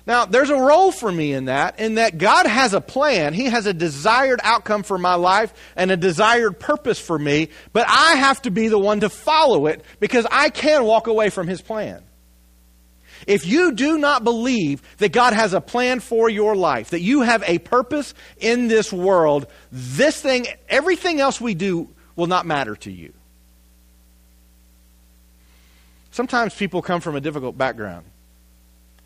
Now, 0.08 0.24
there's 0.24 0.50
a 0.50 0.56
role 0.56 0.94
for 0.94 1.12
me 1.12 1.34
in 1.34 1.46
that, 1.46 1.82
in 1.82 1.96
that 1.96 2.18
God 2.18 2.48
has 2.48 2.74
a 2.74 2.80
plan. 2.80 3.34
He 3.34 3.48
has 3.48 3.66
a 3.66 3.74
desired 3.74 4.40
outcome 4.42 4.84
for 4.84 4.98
my 4.98 5.16
life 5.16 5.54
and 5.76 5.92
a 5.92 5.98
desired 5.98 6.62
purpose 6.62 6.98
for 6.98 7.20
me, 7.20 7.50
but 7.74 7.86
I 7.90 8.16
have 8.16 8.42
to 8.44 8.50
be 8.50 8.70
the 8.70 8.80
one 8.80 9.02
to 9.02 9.10
follow 9.10 9.68
it 9.68 9.84
because 10.00 10.26
I 10.32 10.50
can 10.50 10.86
walk 10.86 11.08
away 11.08 11.30
from 11.30 11.48
His 11.48 11.62
plan. 11.62 12.04
If 13.28 13.46
you 13.46 13.74
do 13.74 13.98
not 13.98 14.24
believe 14.24 14.82
that 15.00 15.12
God 15.12 15.34
has 15.34 15.54
a 15.54 15.60
plan 15.60 16.00
for 16.00 16.30
your 16.30 16.56
life, 16.56 16.92
that 16.92 17.02
you 17.02 17.24
have 17.24 17.44
a 17.46 17.58
purpose 17.58 18.14
in 18.38 18.70
this 18.70 18.94
world, 18.94 19.48
this 19.74 20.22
thing, 20.22 20.48
everything 20.70 21.20
else 21.20 21.42
we 21.42 21.54
do 21.54 21.90
will 22.16 22.28
not 22.28 22.46
matter 22.46 22.78
to 22.78 22.92
you. 22.92 23.12
Sometimes 26.12 26.56
people 26.56 26.82
come 26.82 27.02
from 27.02 27.18
a 27.18 27.22
difficult 27.22 27.58
background 27.58 28.06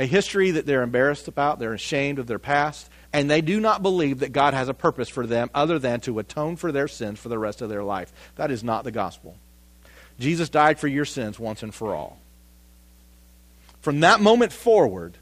a 0.01 0.05
history 0.07 0.49
that 0.49 0.65
they're 0.65 0.81
embarrassed 0.81 1.27
about, 1.27 1.59
they're 1.59 1.75
ashamed 1.75 2.17
of 2.17 2.25
their 2.25 2.39
past, 2.39 2.89
and 3.13 3.29
they 3.29 3.39
do 3.39 3.59
not 3.59 3.83
believe 3.83 4.19
that 4.19 4.31
God 4.31 4.55
has 4.55 4.67
a 4.67 4.73
purpose 4.73 5.07
for 5.07 5.27
them 5.27 5.51
other 5.53 5.77
than 5.77 5.99
to 6.01 6.17
atone 6.17 6.55
for 6.55 6.71
their 6.71 6.87
sins 6.87 7.19
for 7.19 7.29
the 7.29 7.37
rest 7.37 7.61
of 7.61 7.69
their 7.69 7.83
life. 7.83 8.11
That 8.35 8.49
is 8.49 8.63
not 8.63 8.83
the 8.83 8.91
gospel. 8.91 9.37
Jesus 10.19 10.49
died 10.49 10.79
for 10.79 10.87
your 10.87 11.05
sins 11.05 11.37
once 11.37 11.61
and 11.61 11.73
for 11.73 11.93
all. 11.93 12.17
From 13.81 13.99
that 13.99 14.21
moment 14.21 14.51
forward, 14.51 15.19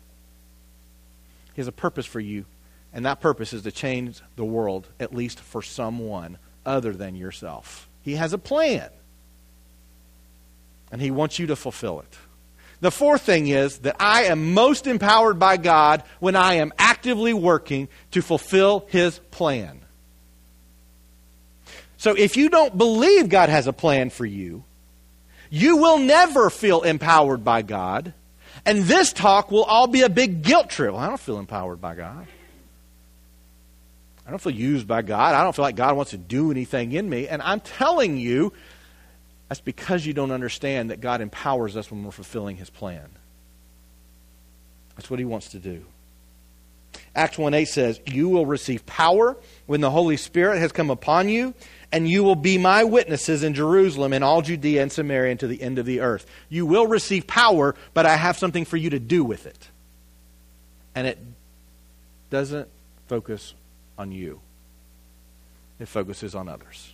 He 1.56 1.60
has 1.60 1.68
a 1.68 1.74
purpose 1.74 2.06
for 2.06 2.22
you, 2.22 2.46
and 2.94 3.06
that 3.06 3.20
purpose 3.20 3.52
is 3.52 3.64
to 3.64 3.74
change 3.74 4.22
the 4.38 4.46
world, 4.46 4.88
at 4.98 5.14
least 5.14 5.42
for 5.42 5.62
someone 5.62 6.38
other 6.66 6.94
than 6.94 7.16
yourself. 7.16 7.90
He 8.02 8.16
has 8.16 8.32
a 8.32 8.38
plan, 8.38 8.92
and 10.90 11.02
He 11.02 11.12
wants 11.12 11.38
you 11.38 11.48
to 11.48 11.58
fulfill 11.58 12.00
it. 12.00 12.18
The 12.82 12.92
fourth 12.92 13.24
thing 13.24 13.48
is 13.48 13.80
that 13.80 13.98
I 14.00 14.24
am 14.26 14.54
most 14.54 14.88
empowered 14.88 15.38
by 15.38 15.58
God 15.58 16.04
when 16.20 16.36
I 16.36 16.56
am 16.56 16.72
actively 16.78 17.34
working 17.34 17.90
to 18.12 18.22
fulfill 18.22 18.86
His 18.90 19.20
plan. 19.32 19.82
So 21.98 22.16
if 22.16 22.38
you 22.38 22.50
don't 22.50 22.78
believe 22.78 23.28
God 23.28 23.50
has 23.50 23.68
a 23.68 23.74
plan 23.74 24.10
for 24.10 24.26
you, 24.26 24.64
you 25.50 25.78
will 25.78 25.98
never 25.98 26.50
feel 26.50 26.84
empowered 26.84 27.44
by 27.44 27.62
God. 27.62 28.14
And 28.66 28.84
this 28.84 29.12
talk 29.12 29.52
will 29.52 29.64
all 29.64 29.88
be 29.88 30.04
a 30.04 30.10
big 30.10 30.42
guilt 30.42 30.70
trip. 30.70 30.94
Well, 30.94 31.02
I 31.02 31.08
don't 31.08 31.20
feel 31.20 31.40
empowered 31.40 31.82
by 31.82 31.96
God. 31.96 32.28
I 34.26 34.30
don't 34.30 34.40
feel 34.40 34.54
used 34.54 34.88
by 34.88 35.02
God. 35.02 35.34
I 35.34 35.44
don't 35.44 35.56
feel 35.56 35.64
like 35.64 35.76
God 35.76 35.98
wants 35.98 36.12
to 36.12 36.18
do 36.18 36.52
anything 36.52 36.92
in 36.92 37.10
me. 37.10 37.28
And 37.28 37.42
I'm 37.42 37.60
telling 37.60 38.18
you, 38.18 38.54
that's 39.50 39.62
because 39.62 40.06
you 40.06 40.14
don't 40.14 40.32
understand 40.32 40.92
that 40.92 41.02
God 41.02 41.22
empowers 41.22 41.76
us 41.76 41.92
when 41.92 42.04
we're 42.04 42.12
fulfilling 42.12 42.56
his 42.56 42.70
plan. 42.70 43.10
That's 44.96 45.10
what 45.10 45.20
he 45.20 45.26
wants 45.26 45.50
to 45.50 45.60
do. 45.60 45.86
Acts 47.16 47.38
1 47.38 47.54
8 47.54 47.66
says, 47.66 48.00
You 48.06 48.30
will 48.30 48.46
receive 48.46 48.86
power 48.86 49.36
when 49.66 49.82
the 49.82 49.90
Holy 49.90 50.18
Spirit 50.18 50.60
has 50.60 50.72
come 50.72 50.92
upon 50.92 51.30
you, 51.30 51.56
and 51.92 52.08
you 52.08 52.24
will 52.24 52.36
be 52.36 52.60
my 52.60 52.84
witnesses 52.84 53.44
in 53.44 53.56
Jerusalem 53.56 54.14
and 54.14 54.24
all 54.24 54.44
Judea 54.44 54.84
and 54.84 54.92
Samaria 54.92 55.32
and 55.32 55.40
to 55.40 55.48
the 55.48 55.62
end 55.62 55.80
of 55.80 55.86
the 55.88 56.02
earth. 56.02 56.28
You 56.48 56.68
will 56.68 56.86
receive 56.86 57.26
power, 57.26 57.76
but 57.96 58.06
I 58.06 58.16
have 58.16 58.38
something 58.38 58.66
for 58.66 58.78
you 58.78 58.92
to 58.92 59.00
do 59.00 59.24
with 59.24 59.48
it. 59.48 59.70
And 60.94 61.08
it 61.08 61.18
doesn't 62.30 62.68
focus 63.08 63.56
on 63.98 64.12
you, 64.12 64.42
it 65.80 65.88
focuses 65.88 66.36
on 66.36 66.48
others. 66.48 66.94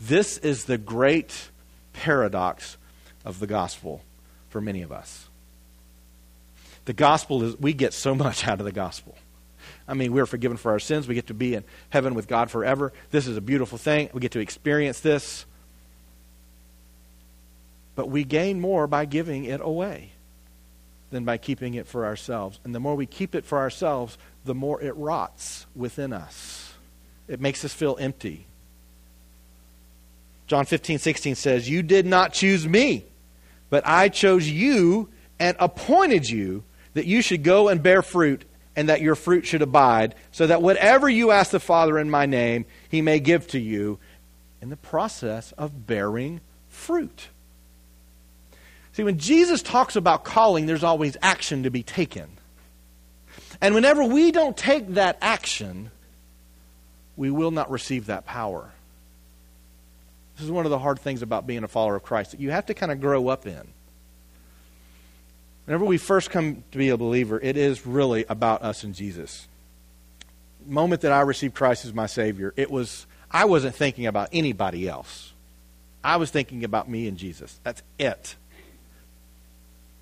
This 0.00 0.38
is 0.38 0.64
the 0.64 0.78
great 0.78 1.50
paradox 1.92 2.78
of 3.24 3.38
the 3.38 3.46
gospel 3.46 4.02
for 4.48 4.60
many 4.60 4.82
of 4.82 4.90
us. 4.90 5.28
The 6.86 6.94
gospel 6.94 7.42
is, 7.42 7.56
we 7.58 7.74
get 7.74 7.92
so 7.92 8.14
much 8.14 8.48
out 8.48 8.58
of 8.58 8.64
the 8.64 8.72
gospel. 8.72 9.14
I 9.86 9.94
mean, 9.94 10.12
we're 10.12 10.26
forgiven 10.26 10.56
for 10.56 10.72
our 10.72 10.78
sins. 10.78 11.06
We 11.06 11.14
get 11.14 11.26
to 11.26 11.34
be 11.34 11.54
in 11.54 11.64
heaven 11.90 12.14
with 12.14 12.28
God 12.28 12.50
forever. 12.50 12.92
This 13.10 13.26
is 13.26 13.36
a 13.36 13.40
beautiful 13.40 13.76
thing. 13.76 14.08
We 14.12 14.20
get 14.20 14.32
to 14.32 14.40
experience 14.40 15.00
this. 15.00 15.44
But 17.94 18.08
we 18.08 18.24
gain 18.24 18.60
more 18.60 18.86
by 18.86 19.04
giving 19.04 19.44
it 19.44 19.60
away 19.62 20.12
than 21.10 21.24
by 21.24 21.36
keeping 21.36 21.74
it 21.74 21.86
for 21.86 22.06
ourselves. 22.06 22.58
And 22.64 22.74
the 22.74 22.80
more 22.80 22.94
we 22.94 23.04
keep 23.04 23.34
it 23.34 23.44
for 23.44 23.58
ourselves, 23.58 24.16
the 24.44 24.54
more 24.54 24.80
it 24.80 24.96
rots 24.96 25.66
within 25.74 26.12
us. 26.12 26.72
It 27.28 27.40
makes 27.40 27.64
us 27.64 27.74
feel 27.74 27.96
empty. 28.00 28.46
John 30.50 30.64
15, 30.64 30.98
16 30.98 31.36
says, 31.36 31.70
You 31.70 31.80
did 31.80 32.06
not 32.06 32.32
choose 32.32 32.66
me, 32.66 33.04
but 33.68 33.86
I 33.86 34.08
chose 34.08 34.50
you 34.50 35.08
and 35.38 35.56
appointed 35.60 36.28
you 36.28 36.64
that 36.94 37.06
you 37.06 37.22
should 37.22 37.44
go 37.44 37.68
and 37.68 37.80
bear 37.80 38.02
fruit 38.02 38.44
and 38.74 38.88
that 38.88 39.00
your 39.00 39.14
fruit 39.14 39.46
should 39.46 39.62
abide, 39.62 40.16
so 40.32 40.48
that 40.48 40.60
whatever 40.60 41.08
you 41.08 41.30
ask 41.30 41.52
the 41.52 41.60
Father 41.60 42.00
in 42.00 42.10
my 42.10 42.26
name, 42.26 42.66
he 42.88 43.00
may 43.00 43.20
give 43.20 43.46
to 43.46 43.60
you 43.60 44.00
in 44.60 44.70
the 44.70 44.76
process 44.76 45.52
of 45.52 45.86
bearing 45.86 46.40
fruit. 46.68 47.28
See, 48.90 49.04
when 49.04 49.18
Jesus 49.18 49.62
talks 49.62 49.94
about 49.94 50.24
calling, 50.24 50.66
there's 50.66 50.82
always 50.82 51.16
action 51.22 51.62
to 51.62 51.70
be 51.70 51.84
taken. 51.84 52.28
And 53.60 53.72
whenever 53.72 54.02
we 54.02 54.32
don't 54.32 54.56
take 54.56 54.94
that 54.94 55.16
action, 55.22 55.92
we 57.16 57.30
will 57.30 57.52
not 57.52 57.70
receive 57.70 58.06
that 58.06 58.26
power. 58.26 58.72
This 60.40 60.46
is 60.46 60.52
one 60.52 60.64
of 60.64 60.70
the 60.70 60.78
hard 60.78 60.98
things 60.98 61.20
about 61.20 61.46
being 61.46 61.64
a 61.64 61.68
follower 61.68 61.96
of 61.96 62.02
Christ 62.02 62.30
that 62.30 62.40
you 62.40 62.50
have 62.50 62.64
to 62.66 62.74
kind 62.74 62.90
of 62.90 62.98
grow 62.98 63.28
up 63.28 63.46
in. 63.46 63.60
Whenever 65.66 65.84
we 65.84 65.98
first 65.98 66.30
come 66.30 66.64
to 66.72 66.78
be 66.78 66.88
a 66.88 66.96
believer, 66.96 67.38
it 67.38 67.58
is 67.58 67.86
really 67.86 68.24
about 68.26 68.62
us 68.62 68.82
and 68.82 68.94
Jesus. 68.94 69.46
The 70.66 70.72
moment 70.72 71.02
that 71.02 71.12
I 71.12 71.20
received 71.20 71.54
Christ 71.54 71.84
as 71.84 71.92
my 71.92 72.06
Savior, 72.06 72.54
it 72.56 72.70
was 72.70 73.06
I 73.30 73.44
wasn't 73.44 73.74
thinking 73.74 74.06
about 74.06 74.30
anybody 74.32 74.88
else. 74.88 75.34
I 76.02 76.16
was 76.16 76.30
thinking 76.30 76.64
about 76.64 76.88
me 76.88 77.06
and 77.06 77.18
Jesus. 77.18 77.60
That's 77.62 77.82
it. 77.98 78.34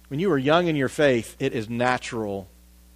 When 0.07 0.21
you 0.21 0.31
are 0.31 0.39
young 0.39 0.69
in 0.69 0.77
your 0.77 0.89
faith, 0.89 1.35
it 1.41 1.53
is 1.53 1.69
natural 1.69 2.47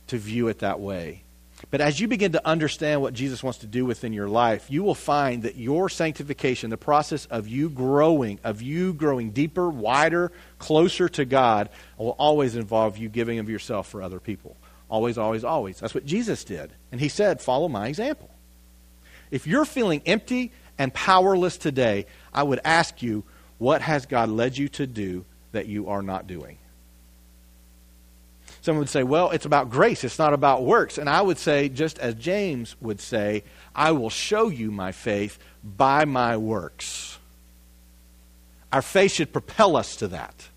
to 0.07 0.17
view 0.17 0.47
it 0.47 0.61
that 0.61 0.79
way. 0.79 1.22
But 1.71 1.81
as 1.81 2.01
you 2.01 2.09
begin 2.09 2.33
to 2.33 2.47
understand 2.47 3.01
what 3.01 3.15
Jesus 3.15 3.43
wants 3.43 3.61
to 3.61 3.67
do 3.67 3.87
within 3.87 4.13
your 4.13 4.29
life, 4.29 4.67
you 4.69 4.83
will 4.83 4.95
find 4.95 5.45
that 5.45 5.57
your 5.57 5.89
sanctification, 5.89 6.71
the 6.71 6.77
process 6.77 7.27
of 7.27 7.49
you 7.49 7.71
growing, 7.71 8.41
of 8.45 8.63
you 8.63 8.93
growing 8.93 9.31
deeper, 9.31 9.69
wider, 9.69 10.33
closer 10.59 11.09
to 11.11 11.25
God, 11.25 11.71
will 11.97 12.17
always 12.19 12.57
involve 12.57 12.99
you 12.99 13.09
giving 13.09 13.39
of 13.39 13.49
yourself 13.49 13.89
for 13.89 14.03
other 14.03 14.21
people. 14.21 14.57
Always, 14.91 15.17
always, 15.17 15.45
always. 15.45 15.81
That's 15.81 15.95
what 15.95 16.05
Jesus 16.05 16.45
did. 16.45 16.73
And 16.91 17.01
he 17.01 17.09
said, 17.09 17.41
Follow 17.41 17.69
my 17.69 17.89
example. 17.89 18.29
If 19.31 19.47
you're 19.47 19.65
feeling 19.65 20.03
empty 20.05 20.53
and 20.77 20.93
powerless 20.93 21.57
today, 21.57 22.07
I 22.35 22.43
would 22.43 22.61
ask 22.65 23.03
you, 23.03 23.25
What 23.57 23.81
has 23.81 24.05
God 24.05 24.29
led 24.29 24.59
you 24.59 24.69
to 24.71 24.87
do 24.87 25.25
that 25.53 25.67
you 25.67 25.89
are 25.89 26.03
not 26.03 26.27
doing? 26.27 26.59
Some 28.63 28.79
would 28.79 28.89
say, 28.89 29.03
well, 29.03 29.31
it's 29.31 29.45
about 29.45 29.71
grace, 29.71 30.05
it's 30.05 30.21
not 30.21 30.33
about 30.33 30.63
works. 30.63 30.97
And 30.97 31.11
I 31.11 31.21
would 31.21 31.39
say, 31.39 31.69
just 31.69 31.99
as 31.99 32.15
James 32.15 32.77
would 32.81 33.01
say, 33.01 33.43
I 33.75 33.91
will 33.91 34.09
show 34.09 34.49
you 34.49 34.71
my 34.71 34.93
faith 34.93 35.39
by 35.65 36.05
my 36.05 36.37
works. 36.37 37.19
Our 38.73 38.81
faith 38.81 39.13
should 39.13 39.33
propel 39.33 39.77
us 39.77 39.97
to 39.97 40.09
that. 40.09 40.49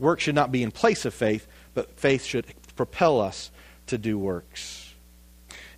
Work 0.00 0.20
should 0.20 0.34
not 0.34 0.52
be 0.52 0.64
in 0.64 0.72
place 0.72 1.04
of 1.04 1.14
faith, 1.14 1.46
but 1.74 1.98
faith 1.98 2.24
should 2.24 2.46
propel 2.74 3.20
us 3.20 3.50
to 3.86 3.96
do 3.96 4.18
works. 4.18 4.85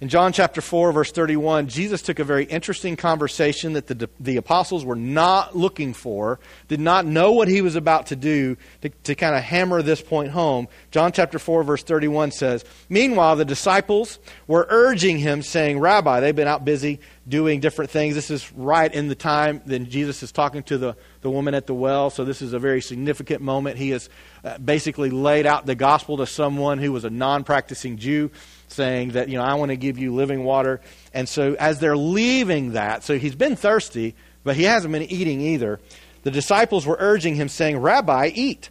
In 0.01 0.09
John 0.09 0.33
chapter 0.33 0.61
4, 0.61 0.93
verse 0.93 1.11
31, 1.11 1.67
Jesus 1.67 2.03
took 2.03 2.21
a 2.21 2.25
very 2.25 2.45
interesting 2.45 2.95
conversation 2.95 3.73
that 3.73 3.89
the, 3.89 4.09
the 4.21 4.37
apostles 4.37 4.85
were 4.85 4.95
not 4.95 5.57
looking 5.57 5.93
for, 5.93 6.39
did 6.69 6.79
not 6.79 7.05
know 7.05 7.33
what 7.33 7.49
he 7.49 7.63
was 7.63 7.75
about 7.75 8.07
to 8.07 8.17
do 8.17 8.57
to, 8.83 8.91
to 8.91 9.17
kind 9.17 9.35
of 9.35 9.43
hammer 9.43 9.83
this 9.83 10.01
point 10.01 10.31
home. 10.31 10.69
John 10.93 11.11
chapter 11.11 11.41
4, 11.41 11.65
verse 11.65 11.83
31 11.83 12.31
says, 12.31 12.65
Meanwhile, 12.89 13.37
the 13.37 13.45
disciples 13.45 14.21
were 14.47 14.69
urging 14.71 15.19
him, 15.19 15.43
saying, 15.43 15.81
Rabbi, 15.81 16.21
they've 16.21 16.37
been 16.37 16.47
out 16.47 16.65
busy 16.65 17.01
doing 17.27 17.59
different 17.59 17.91
things. 17.91 18.15
This 18.15 18.31
is 18.31 18.53
right 18.53 18.95
in 18.95 19.09
the 19.09 19.17
time 19.17 19.63
then 19.67 19.91
Jesus 19.91 20.23
is 20.23 20.31
talking 20.31 20.63
to 20.65 20.79
the, 20.79 20.97
the 21.23 21.31
woman 21.31 21.55
at 21.55 21.67
the 21.67 21.75
well, 21.75 22.11
so 22.11 22.25
this 22.25 22.41
is 22.41 22.53
a 22.53 22.61
very 22.61 22.81
significant 22.81 23.43
moment. 23.43 23.77
He 23.77 23.91
has 23.91 24.09
uh, 24.45 24.59
basically 24.59 25.11
laid 25.11 25.45
out 25.45 25.67
the 25.67 25.75
gospel 25.75 26.19
to 26.19 26.27
someone 26.27 26.79
who 26.79 26.93
was 26.93 27.05
a 27.05 27.11
non 27.11 27.43
practicing 27.43 27.97
Jew 27.97 28.31
saying 28.69 29.11
that, 29.11 29.29
you 29.29 29.37
know, 29.37 29.45
I 29.45 29.55
want 29.55 29.71
to 29.71 29.77
give 29.77 29.99
you 29.99 30.15
living 30.15 30.45
water. 30.45 30.81
And 31.13 31.29
so 31.29 31.55
as 31.59 31.81
they're 31.81 31.97
leaving 31.97 32.73
that, 32.73 33.03
so 33.03 33.19
he's 33.19 33.35
been 33.35 33.57
thirsty, 33.57 34.15
but 34.45 34.57
he 34.57 34.65
hasn't 34.65 34.93
been 34.93 35.03
eating 35.03 35.41
either. 35.41 35.81
The 36.23 36.31
disciples 36.31 36.87
were 36.87 36.97
urging 36.99 37.35
him, 37.35 37.49
saying, 37.49 37.79
Rabbi, 37.79 38.31
eat. 38.35 38.71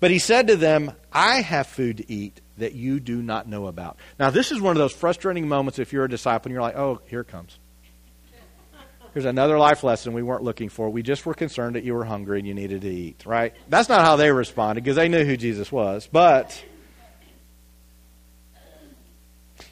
But 0.00 0.10
he 0.10 0.18
said 0.18 0.48
to 0.48 0.56
them, 0.56 0.92
I 1.12 1.40
have 1.40 1.66
food 1.66 1.98
to 1.98 2.12
eat 2.12 2.40
that 2.58 2.74
you 2.74 3.00
do 3.00 3.22
not 3.22 3.48
know 3.48 3.66
about. 3.66 3.98
Now, 4.18 4.30
this 4.30 4.52
is 4.52 4.60
one 4.60 4.72
of 4.72 4.78
those 4.78 4.92
frustrating 4.92 5.48
moments 5.48 5.78
if 5.78 5.92
you're 5.92 6.04
a 6.04 6.08
disciple 6.08 6.48
and 6.48 6.52
you're 6.52 6.62
like, 6.62 6.76
oh, 6.76 7.00
here 7.06 7.24
comes. 7.24 7.58
Here's 9.14 9.24
another 9.26 9.58
life 9.58 9.84
lesson 9.84 10.12
we 10.12 10.24
weren't 10.24 10.42
looking 10.42 10.68
for. 10.68 10.90
We 10.90 11.02
just 11.02 11.24
were 11.24 11.34
concerned 11.34 11.76
that 11.76 11.84
you 11.84 11.94
were 11.94 12.04
hungry 12.04 12.40
and 12.40 12.48
you 12.48 12.52
needed 12.52 12.80
to 12.82 12.88
eat, 12.88 13.24
right? 13.24 13.54
That's 13.68 13.88
not 13.88 14.00
how 14.00 14.16
they 14.16 14.32
responded 14.32 14.82
because 14.82 14.96
they 14.96 15.08
knew 15.08 15.24
who 15.24 15.36
Jesus 15.36 15.70
was. 15.70 16.08
But 16.10 16.64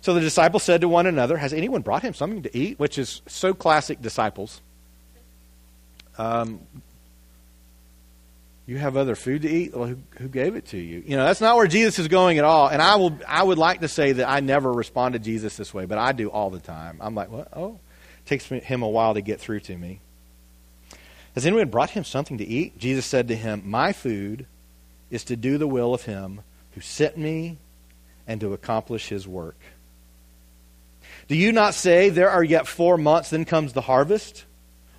so 0.01 0.15
the 0.15 0.21
disciples 0.21 0.63
said 0.63 0.81
to 0.83 0.89
one 0.89 1.07
another, 1.07 1.37
Has 1.37 1.53
anyone 1.53 1.83
brought 1.83 2.03
him 2.03 2.15
something 2.15 2.43
to 2.43 2.57
eat? 2.57 2.79
Which 2.79 2.99
is 2.99 3.23
so 3.27 3.55
classic 3.55 4.01
disciples. 4.01 4.61
Um, 6.19 6.61
you 8.67 8.79
have 8.79 8.97
other 8.97 9.17
food 9.17 9.43
to 9.43 9.51
eat? 9.51 9.77
Well, 9.77 9.89
who, 9.89 9.97
who 10.19 10.29
gave 10.29 10.55
it 10.55 10.67
to 10.67 10.79
you? 10.79 11.03
You 11.05 11.17
know, 11.17 11.25
that's 11.25 11.41
not 11.41 11.57
where 11.57 11.67
Jesus 11.67 11.99
is 11.99 12.09
going 12.09 12.39
at 12.39 12.45
all. 12.45 12.69
And 12.69 12.81
I 12.81 12.97
will, 12.97 13.19
I 13.27 13.43
would 13.43 13.59
like 13.59 13.81
to 13.81 13.89
say 13.89 14.13
that 14.13 14.29
I 14.29 14.41
never 14.41 14.73
respond 14.73 15.15
to 15.15 15.19
Jesus 15.19 15.57
this 15.57 15.75
way, 15.75 15.85
but 15.85 15.99
I 15.99 16.13
do 16.13 16.31
all 16.31 16.51
the 16.51 16.61
time. 16.61 16.99
I'm 17.01 17.15
like, 17.15 17.31
what? 17.31 17.49
Oh, 17.55 17.81
it 18.19 18.27
takes 18.27 18.47
him 18.47 18.83
a 18.83 18.89
while 18.89 19.15
to 19.15 19.21
get 19.21 19.41
through 19.41 19.61
to 19.61 19.77
me. 19.77 20.01
Has 21.35 21.45
anyone 21.47 21.71
brought 21.71 21.91
him 21.91 22.05
something 22.05 22.39
to 22.39 22.47
eat? 22.47 22.79
Jesus 22.79 23.07
said 23.07 23.29
to 23.29 23.37
him, 23.37 23.63
My 23.65 23.93
food 23.93 24.47
is 25.11 25.25
to 25.25 25.37
do 25.37 25.59
the 25.59 25.67
will 25.67 25.93
of 25.93 26.03
him 26.03 26.43
who 26.73 26.81
sent 26.81 27.17
me 27.17 27.59
and 28.27 28.41
to 28.41 28.53
accomplish 28.53 29.09
his 29.09 29.27
work. 29.27 29.57
Do 31.29 31.37
you 31.37 31.53
not 31.53 31.75
say, 31.75 32.09
There 32.09 32.31
are 32.31 32.45
yet 32.45 32.67
four 32.67 32.97
months, 32.99 33.31
then 33.31 33.45
comes 33.45 33.73
the 33.73 33.81
harvest? 33.81 34.45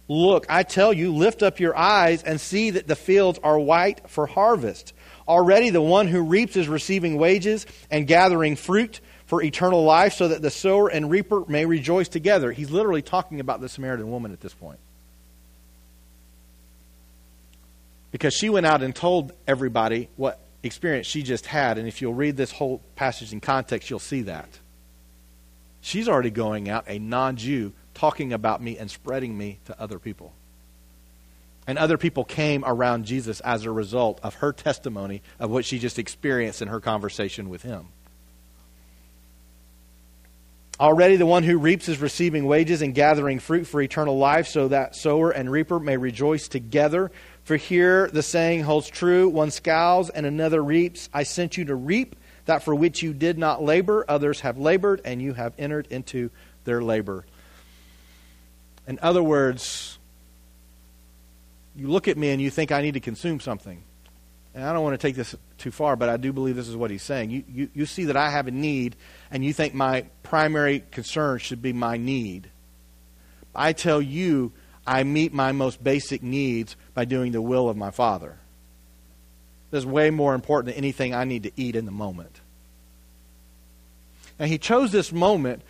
Look, 0.08 0.46
I 0.50 0.64
tell 0.64 0.92
you, 0.92 1.14
lift 1.14 1.44
up 1.44 1.60
your 1.60 1.78
eyes 1.78 2.24
and 2.24 2.40
see 2.40 2.72
that 2.72 2.88
the 2.88 2.96
fields 2.96 3.40
are 3.42 3.58
white 3.58 4.10
for 4.10 4.28
harvest. 4.28 4.94
Already 5.28 5.70
the 5.70 5.82
one 5.82 6.08
who 6.08 6.22
reaps 6.22 6.58
is 6.58 6.68
receiving 6.68 7.18
wages 7.18 7.66
and 7.90 8.06
gathering 8.06 8.58
fruit 8.58 9.00
for 9.26 9.42
eternal 9.42 9.84
life, 9.84 10.14
so 10.14 10.28
that 10.28 10.42
the 10.42 10.52
sower 10.52 10.90
and 10.90 11.10
reaper 11.10 11.46
may 11.48 11.66
rejoice 11.66 12.10
together. 12.10 12.52
He's 12.52 12.70
literally 12.70 13.02
talking 13.02 13.40
about 13.40 13.62
the 13.62 13.70
Samaritan 13.70 14.12
woman 14.12 14.34
at 14.34 14.42
this 14.42 14.54
point. 14.54 14.80
Because 18.12 18.34
she 18.34 18.50
went 18.50 18.66
out 18.66 18.84
and 18.84 18.94
told 18.94 19.32
everybody 19.48 20.10
what 20.18 20.40
experience 20.63 21.06
she 21.06 21.21
just 21.21 21.45
had. 21.45 21.78
And 21.78 21.88
if 21.88 22.02
you'll 22.02 22.13
read 22.13 22.38
this 22.38 22.52
whole 22.52 22.82
passage 22.95 23.34
in 23.34 23.41
context, 23.41 23.89
you'll 23.89 23.99
see 23.99 24.23
that. 24.23 24.49
She's 25.82 26.08
already 26.08 26.32
going 26.32 26.69
out, 26.69 26.86
a 26.88 26.97
non 26.97 27.36
Jew, 27.36 27.73
talking 27.93 28.34
about 28.34 28.62
me 28.62 28.78
and 28.78 28.89
spreading 28.89 29.38
me 29.38 29.60
to 29.65 29.80
other 29.80 29.99
people. 29.99 30.34
And 31.67 31.78
other 31.78 31.97
people 31.97 32.23
came 32.23 32.63
around 32.65 33.06
Jesus 33.06 33.39
as 33.41 33.63
a 33.63 33.71
result 33.71 34.19
of 34.23 34.36
her 34.36 34.52
testimony 34.52 35.21
of 35.39 35.49
what 35.49 35.65
she 35.65 35.80
just 35.80 35.99
experienced 35.99 36.62
in 36.62 36.67
her 36.67 36.80
conversation 36.80 37.49
with 37.49 37.62
him. 37.63 37.88
Already 40.80 41.17
the 41.17 41.26
one 41.26 41.43
who 41.43 41.58
reaps 41.58 41.88
is 41.88 41.99
receiving 41.99 42.45
wages 42.45 42.82
and 42.82 42.95
gathering 42.95 43.39
fruit 43.39 43.65
for 43.65 43.82
eternal 43.82 44.17
life, 44.17 44.47
so 44.47 44.69
that 44.69 44.95
sower 44.95 45.32
and 45.32 45.52
reaper 45.52 45.80
may 45.80 45.97
rejoice 45.97 46.47
together. 46.47 47.12
For 47.43 47.58
here 47.58 48.08
the 48.08 48.23
saying 48.23 48.63
holds 48.63 48.88
true 48.88 49.27
one 49.27 49.51
scows 49.51 50.10
and 50.10 50.25
another 50.25 50.63
reaps. 50.63 51.10
I 51.13 51.23
sent 51.23 51.58
you 51.58 51.65
to 51.65 51.75
reap 51.75 52.15
that 52.45 52.63
for 52.63 52.75
which 52.75 53.01
you 53.01 53.13
did 53.13 53.38
not 53.38 53.63
labor, 53.63 54.06
others 54.08 54.41
have 54.41 54.58
labored, 54.58 55.01
and 55.06 55.21
you 55.21 55.34
have 55.34 55.53
entered 55.58 55.88
into 55.89 56.29
their 56.65 56.82
labor. 56.82 57.25
In 58.88 58.99
other 59.01 59.23
words, 59.23 59.97
you 61.75 61.88
look 61.88 62.08
at 62.08 62.17
me 62.17 62.29
and 62.32 62.41
you 62.41 62.49
think 62.49 62.71
I 62.71 62.82
need 62.82 62.95
to 62.95 62.99
consume 62.99 63.39
something. 63.39 63.82
And 64.53 64.63
I 64.63 64.73
don't 64.73 64.84
want 64.84 64.93
to 64.93 65.08
take 65.08 65.15
this 65.15 65.36
too 65.58 65.71
far, 65.71 65.95
but 65.95 66.10
I 66.10 66.17
do 66.17 66.32
believe 66.32 66.56
this 66.56 66.67
is 66.67 66.75
what 66.75 66.91
he's 66.91 67.01
saying. 67.01 67.32
You, 67.32 67.43
you, 67.51 67.69
you 67.73 67.86
see 67.86 68.06
that 68.06 68.17
I 68.17 68.29
have 68.29 68.47
a 68.47 68.51
need, 68.51 68.95
and 69.32 69.43
you 69.43 69.51
think 69.51 69.73
my 69.73 70.06
primary 70.21 70.84
concern 70.91 71.39
should 71.39 71.62
be 71.62 71.73
my 71.73 71.97
need. 71.97 72.51
I 73.56 73.73
tell 73.73 74.01
you, 74.01 74.51
I 74.86 75.04
meet 75.04 75.34
my 75.34 75.52
most 75.52 75.84
basic 75.84 76.22
needs 76.22 76.76
by 76.93 77.06
doing 77.06 77.32
the 77.32 77.41
will 77.41 77.69
of 77.69 77.78
my 77.78 77.91
Father. 77.91 78.38
This 79.72 79.80
is 79.80 79.86
way 79.86 80.10
more 80.10 80.36
important 80.36 80.76
than 80.76 80.84
anything 80.84 81.13
I 81.13 81.24
need 81.24 81.43
to 81.43 81.52
eat 81.56 81.76
in 81.76 81.86
the 81.86 81.91
moment. 81.91 82.41
And 84.38 84.50
he 84.50 84.58
chose 84.58 84.91
this 84.91 85.12
moment 85.12 85.62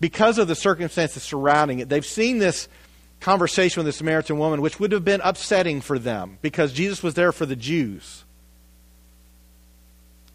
because 0.00 0.38
of 0.38 0.48
the 0.48 0.54
circumstances 0.54 1.22
surrounding 1.22 1.80
it. 1.80 1.88
They've 1.88 2.06
seen 2.06 2.38
this 2.38 2.68
conversation 3.20 3.80
with 3.80 3.86
the 3.86 3.96
Samaritan 3.96 4.38
woman, 4.38 4.60
which 4.60 4.78
would 4.78 4.92
have 4.92 5.04
been 5.04 5.20
upsetting 5.24 5.80
for 5.80 5.98
them 5.98 6.38
because 6.42 6.72
Jesus 6.72 7.02
was 7.02 7.14
there 7.14 7.32
for 7.32 7.46
the 7.46 7.56
Jews. 7.56 8.24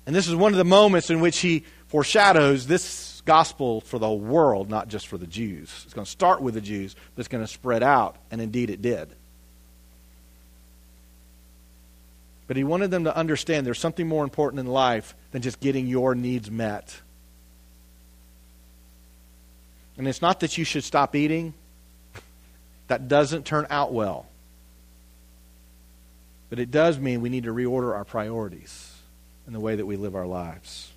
And 0.06 0.16
this 0.16 0.28
is 0.28 0.36
one 0.36 0.52
of 0.52 0.58
the 0.58 0.66
moments 0.66 1.10
in 1.10 1.22
which 1.22 1.40
he 1.40 1.64
foreshadows 1.88 2.68
this 2.68 2.84
gospel 3.26 3.82
for 3.82 4.00
the 4.00 4.12
world, 4.12 4.70
not 4.70 4.88
just 4.88 5.08
for 5.08 5.18
the 5.18 5.28
Jews. 5.28 5.82
It's 5.86 5.94
going 5.94 6.06
to 6.06 6.12
start 6.12 6.42
with 6.42 6.54
the 6.54 6.62
Jews, 6.62 6.96
but 7.16 7.22
it's 7.22 7.28
going 7.28 7.44
to 7.44 7.52
spread 7.52 7.84
out, 7.84 8.16
and 8.32 8.42
indeed 8.42 8.70
it 8.70 8.82
did. 8.82 9.10
But 12.48 12.58
he 12.58 12.64
wanted 12.64 12.92
them 12.92 13.06
to 13.06 13.16
understand 13.16 13.66
there's 13.66 13.80
something 13.80 14.08
more 14.08 14.24
important 14.24 14.60
in 14.60 14.66
life 14.66 15.16
than 15.32 15.42
just 15.42 15.60
getting 15.60 15.88
your 15.88 16.16
needs 16.16 16.52
met. 16.52 17.00
And 19.98 20.08
it's 20.08 20.22
not 20.22 20.42
that 20.42 20.58
you 20.58 20.66
should 20.66 20.84
stop 20.84 21.16
eating, 21.16 21.54
that 22.88 23.08
doesn't 23.08 23.46
turn 23.46 23.68
out 23.70 23.94
well. 23.94 24.26
But 26.50 26.60
it 26.60 26.72
does 26.72 27.00
mean 27.00 27.22
we 27.22 27.30
need 27.30 27.46
to 27.46 27.54
reorder 27.54 27.96
our 27.96 28.04
priorities 28.04 28.94
in 29.48 29.54
the 29.54 29.60
way 29.62 29.76
that 29.78 29.86
we 29.86 29.96
live 29.96 30.16
our 30.16 30.28
lives. 30.28 30.91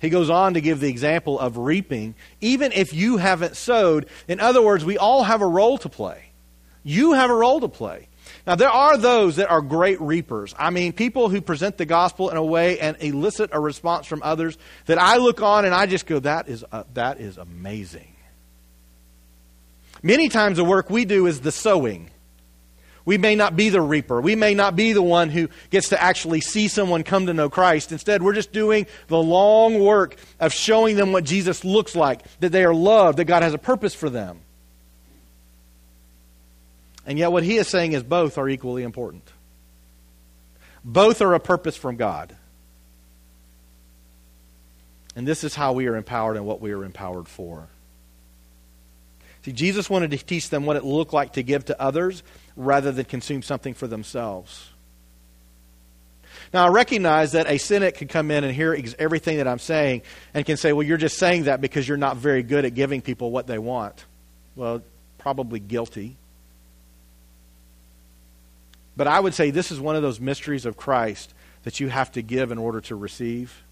He 0.00 0.08
goes 0.08 0.30
on 0.30 0.54
to 0.54 0.60
give 0.60 0.80
the 0.80 0.88
example 0.88 1.38
of 1.38 1.58
reaping, 1.58 2.14
even 2.40 2.72
if 2.72 2.94
you 2.94 3.18
haven't 3.18 3.56
sowed. 3.56 4.06
In 4.28 4.40
other 4.40 4.62
words, 4.62 4.84
we 4.84 4.96
all 4.96 5.24
have 5.24 5.42
a 5.42 5.46
role 5.46 5.78
to 5.78 5.88
play. 5.88 6.30
You 6.82 7.12
have 7.12 7.30
a 7.30 7.34
role 7.34 7.60
to 7.60 7.68
play. 7.68 8.08
Now, 8.46 8.54
there 8.54 8.70
are 8.70 8.96
those 8.96 9.36
that 9.36 9.50
are 9.50 9.60
great 9.60 10.00
reapers. 10.00 10.54
I 10.58 10.70
mean, 10.70 10.92
people 10.92 11.28
who 11.28 11.40
present 11.40 11.76
the 11.76 11.84
gospel 11.84 12.30
in 12.30 12.36
a 12.36 12.44
way 12.44 12.80
and 12.80 12.96
elicit 13.00 13.50
a 13.52 13.60
response 13.60 14.06
from 14.06 14.22
others 14.22 14.56
that 14.86 14.98
I 14.98 15.18
look 15.18 15.42
on 15.42 15.64
and 15.64 15.74
I 15.74 15.86
just 15.86 16.06
go, 16.06 16.18
that 16.20 16.48
is, 16.48 16.64
uh, 16.72 16.84
that 16.94 17.20
is 17.20 17.36
amazing. 17.36 18.14
Many 20.02 20.30
times 20.30 20.56
the 20.56 20.64
work 20.64 20.88
we 20.88 21.04
do 21.04 21.26
is 21.26 21.40
the 21.40 21.52
sowing. 21.52 22.10
We 23.04 23.18
may 23.18 23.34
not 23.34 23.56
be 23.56 23.70
the 23.70 23.80
reaper. 23.80 24.20
We 24.20 24.36
may 24.36 24.54
not 24.54 24.76
be 24.76 24.92
the 24.92 25.02
one 25.02 25.30
who 25.30 25.48
gets 25.70 25.88
to 25.90 26.02
actually 26.02 26.40
see 26.40 26.68
someone 26.68 27.02
come 27.02 27.26
to 27.26 27.34
know 27.34 27.48
Christ. 27.48 27.92
Instead, 27.92 28.22
we're 28.22 28.34
just 28.34 28.52
doing 28.52 28.86
the 29.08 29.18
long 29.18 29.80
work 29.80 30.16
of 30.38 30.52
showing 30.52 30.96
them 30.96 31.12
what 31.12 31.24
Jesus 31.24 31.64
looks 31.64 31.96
like, 31.96 32.22
that 32.40 32.50
they 32.52 32.64
are 32.64 32.74
loved, 32.74 33.18
that 33.18 33.24
God 33.24 33.42
has 33.42 33.54
a 33.54 33.58
purpose 33.58 33.94
for 33.94 34.10
them. 34.10 34.40
And 37.06 37.18
yet, 37.18 37.32
what 37.32 37.42
he 37.42 37.56
is 37.56 37.68
saying 37.68 37.92
is 37.92 38.02
both 38.02 38.38
are 38.38 38.48
equally 38.48 38.82
important. 38.82 39.24
Both 40.84 41.22
are 41.22 41.34
a 41.34 41.40
purpose 41.40 41.76
from 41.76 41.96
God. 41.96 42.36
And 45.16 45.26
this 45.26 45.42
is 45.42 45.54
how 45.54 45.72
we 45.72 45.86
are 45.86 45.96
empowered 45.96 46.36
and 46.36 46.46
what 46.46 46.60
we 46.60 46.72
are 46.72 46.84
empowered 46.84 47.28
for. 47.28 47.68
See, 49.44 49.52
Jesus 49.52 49.88
wanted 49.88 50.10
to 50.10 50.18
teach 50.18 50.50
them 50.50 50.66
what 50.66 50.76
it 50.76 50.84
looked 50.84 51.12
like 51.12 51.32
to 51.32 51.42
give 51.42 51.64
to 51.66 51.80
others 51.80 52.22
rather 52.56 52.92
than 52.92 53.04
consume 53.04 53.42
something 53.42 53.74
for 53.74 53.86
themselves. 53.86 54.70
Now, 56.52 56.66
I 56.66 56.68
recognize 56.70 57.32
that 57.32 57.48
a 57.48 57.58
cynic 57.58 57.96
could 57.96 58.08
come 58.08 58.30
in 58.30 58.44
and 58.44 58.52
hear 58.52 58.76
everything 58.98 59.36
that 59.36 59.46
I'm 59.46 59.58
saying 59.58 60.02
and 60.34 60.44
can 60.44 60.56
say, 60.56 60.72
well, 60.72 60.86
you're 60.86 60.96
just 60.96 61.18
saying 61.18 61.44
that 61.44 61.60
because 61.60 61.86
you're 61.86 61.96
not 61.96 62.16
very 62.16 62.42
good 62.42 62.64
at 62.64 62.74
giving 62.74 63.02
people 63.02 63.30
what 63.30 63.46
they 63.46 63.58
want. 63.58 64.04
Well, 64.56 64.82
probably 65.18 65.60
guilty. 65.60 66.16
But 68.96 69.06
I 69.06 69.20
would 69.20 69.34
say 69.34 69.50
this 69.50 69.70
is 69.70 69.80
one 69.80 69.96
of 69.96 70.02
those 70.02 70.20
mysteries 70.20 70.66
of 70.66 70.76
Christ 70.76 71.32
that 71.62 71.78
you 71.78 71.88
have 71.88 72.10
to 72.12 72.22
give 72.22 72.50
in 72.50 72.58
order 72.58 72.80
to 72.82 72.96
receive, 72.96 73.62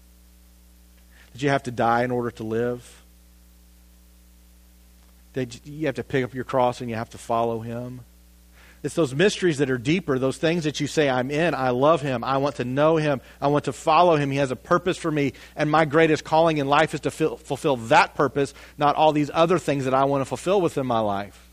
that 1.33 1.41
you 1.41 1.49
have 1.49 1.63
to 1.63 1.71
die 1.71 2.03
in 2.03 2.11
order 2.11 2.31
to 2.31 2.43
live. 2.43 3.03
That 5.33 5.65
you 5.67 5.85
have 5.87 5.95
to 5.95 6.03
pick 6.03 6.23
up 6.23 6.33
your 6.33 6.45
cross 6.45 6.81
and 6.81 6.89
you 6.89 6.95
have 6.95 7.09
to 7.11 7.17
follow 7.17 7.59
him. 7.59 8.01
It's 8.81 8.95
those 8.95 9.13
mysteries 9.13 9.57
that 9.57 9.69
are 9.69 9.77
deeper, 9.77 10.17
those 10.17 10.37
things 10.37 10.63
that 10.63 10.79
you 10.79 10.87
say, 10.87 11.09
I'm 11.09 11.31
in, 11.31 11.53
I 11.53 11.71
love 11.71 12.01
him, 12.01 12.23
I 12.23 12.37
want 12.37 12.55
to 12.57 12.65
know 12.65 12.95
him, 12.95 13.19
I 13.41 13.47
want 13.47 13.65
to 13.65 13.73
follow 13.73 14.15
him, 14.15 14.31
he 14.31 14.37
has 14.37 14.51
a 14.51 14.55
purpose 14.55 14.97
for 14.97 15.11
me, 15.11 15.33
and 15.55 15.69
my 15.69 15.83
greatest 15.83 16.23
calling 16.23 16.59
in 16.59 16.67
life 16.67 16.93
is 16.93 17.01
to 17.01 17.11
fulfill 17.11 17.75
that 17.75 18.15
purpose, 18.15 18.53
not 18.77 18.95
all 18.95 19.11
these 19.11 19.29
other 19.33 19.59
things 19.59 19.83
that 19.83 19.93
I 19.93 20.05
want 20.05 20.21
to 20.21 20.25
fulfill 20.25 20.61
within 20.61 20.87
my 20.87 20.99
life. 20.99 21.49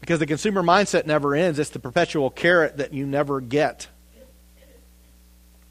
Because 0.00 0.18
the 0.18 0.26
consumer 0.26 0.62
mindset 0.62 1.06
never 1.06 1.34
ends. 1.34 1.58
It's 1.58 1.70
the 1.70 1.78
perpetual 1.78 2.30
carrot 2.30 2.76
that 2.76 2.92
you 2.92 3.06
never 3.06 3.40
get. 3.40 3.88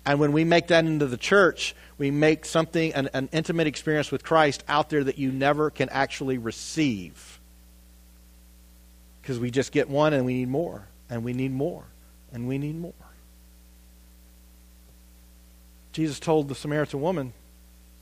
And 0.05 0.19
when 0.19 0.33
we 0.33 0.43
make 0.43 0.67
that 0.67 0.85
into 0.85 1.07
the 1.07 1.17
church, 1.17 1.75
we 1.97 2.11
make 2.11 2.45
something, 2.45 2.93
an, 2.93 3.09
an, 3.13 3.29
intimate 3.31 3.65
experience 3.65 4.11
with 4.11 4.23
Christ 4.23 4.63
out 4.67 4.89
there 4.89 5.03
that 5.03 5.17
you 5.17 5.31
never 5.31 5.71
can 5.71 5.89
actually 5.89 6.37
receive. 6.37 7.34
Because 9.25 9.39
we 9.39 9.49
just 9.49 9.71
get 9.71 9.89
one 9.89 10.13
and 10.13 10.23
we 10.23 10.35
need 10.35 10.49
more, 10.49 10.87
and 11.09 11.23
we 11.23 11.33
need 11.33 11.51
more, 11.51 11.83
and 12.31 12.47
we 12.47 12.59
need 12.59 12.79
more. 12.79 12.93
Jesus 15.93 16.19
told 16.19 16.47
the 16.47 16.53
Samaritan 16.53 17.01
woman, 17.01 17.33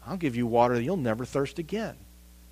I'll 0.05 0.17
give 0.17 0.36
you 0.36 0.45
water 0.45 0.76
that 0.76 0.84
you'll 0.84 0.97
never 0.97 1.24
thirst 1.24 1.59
again. 1.59 1.95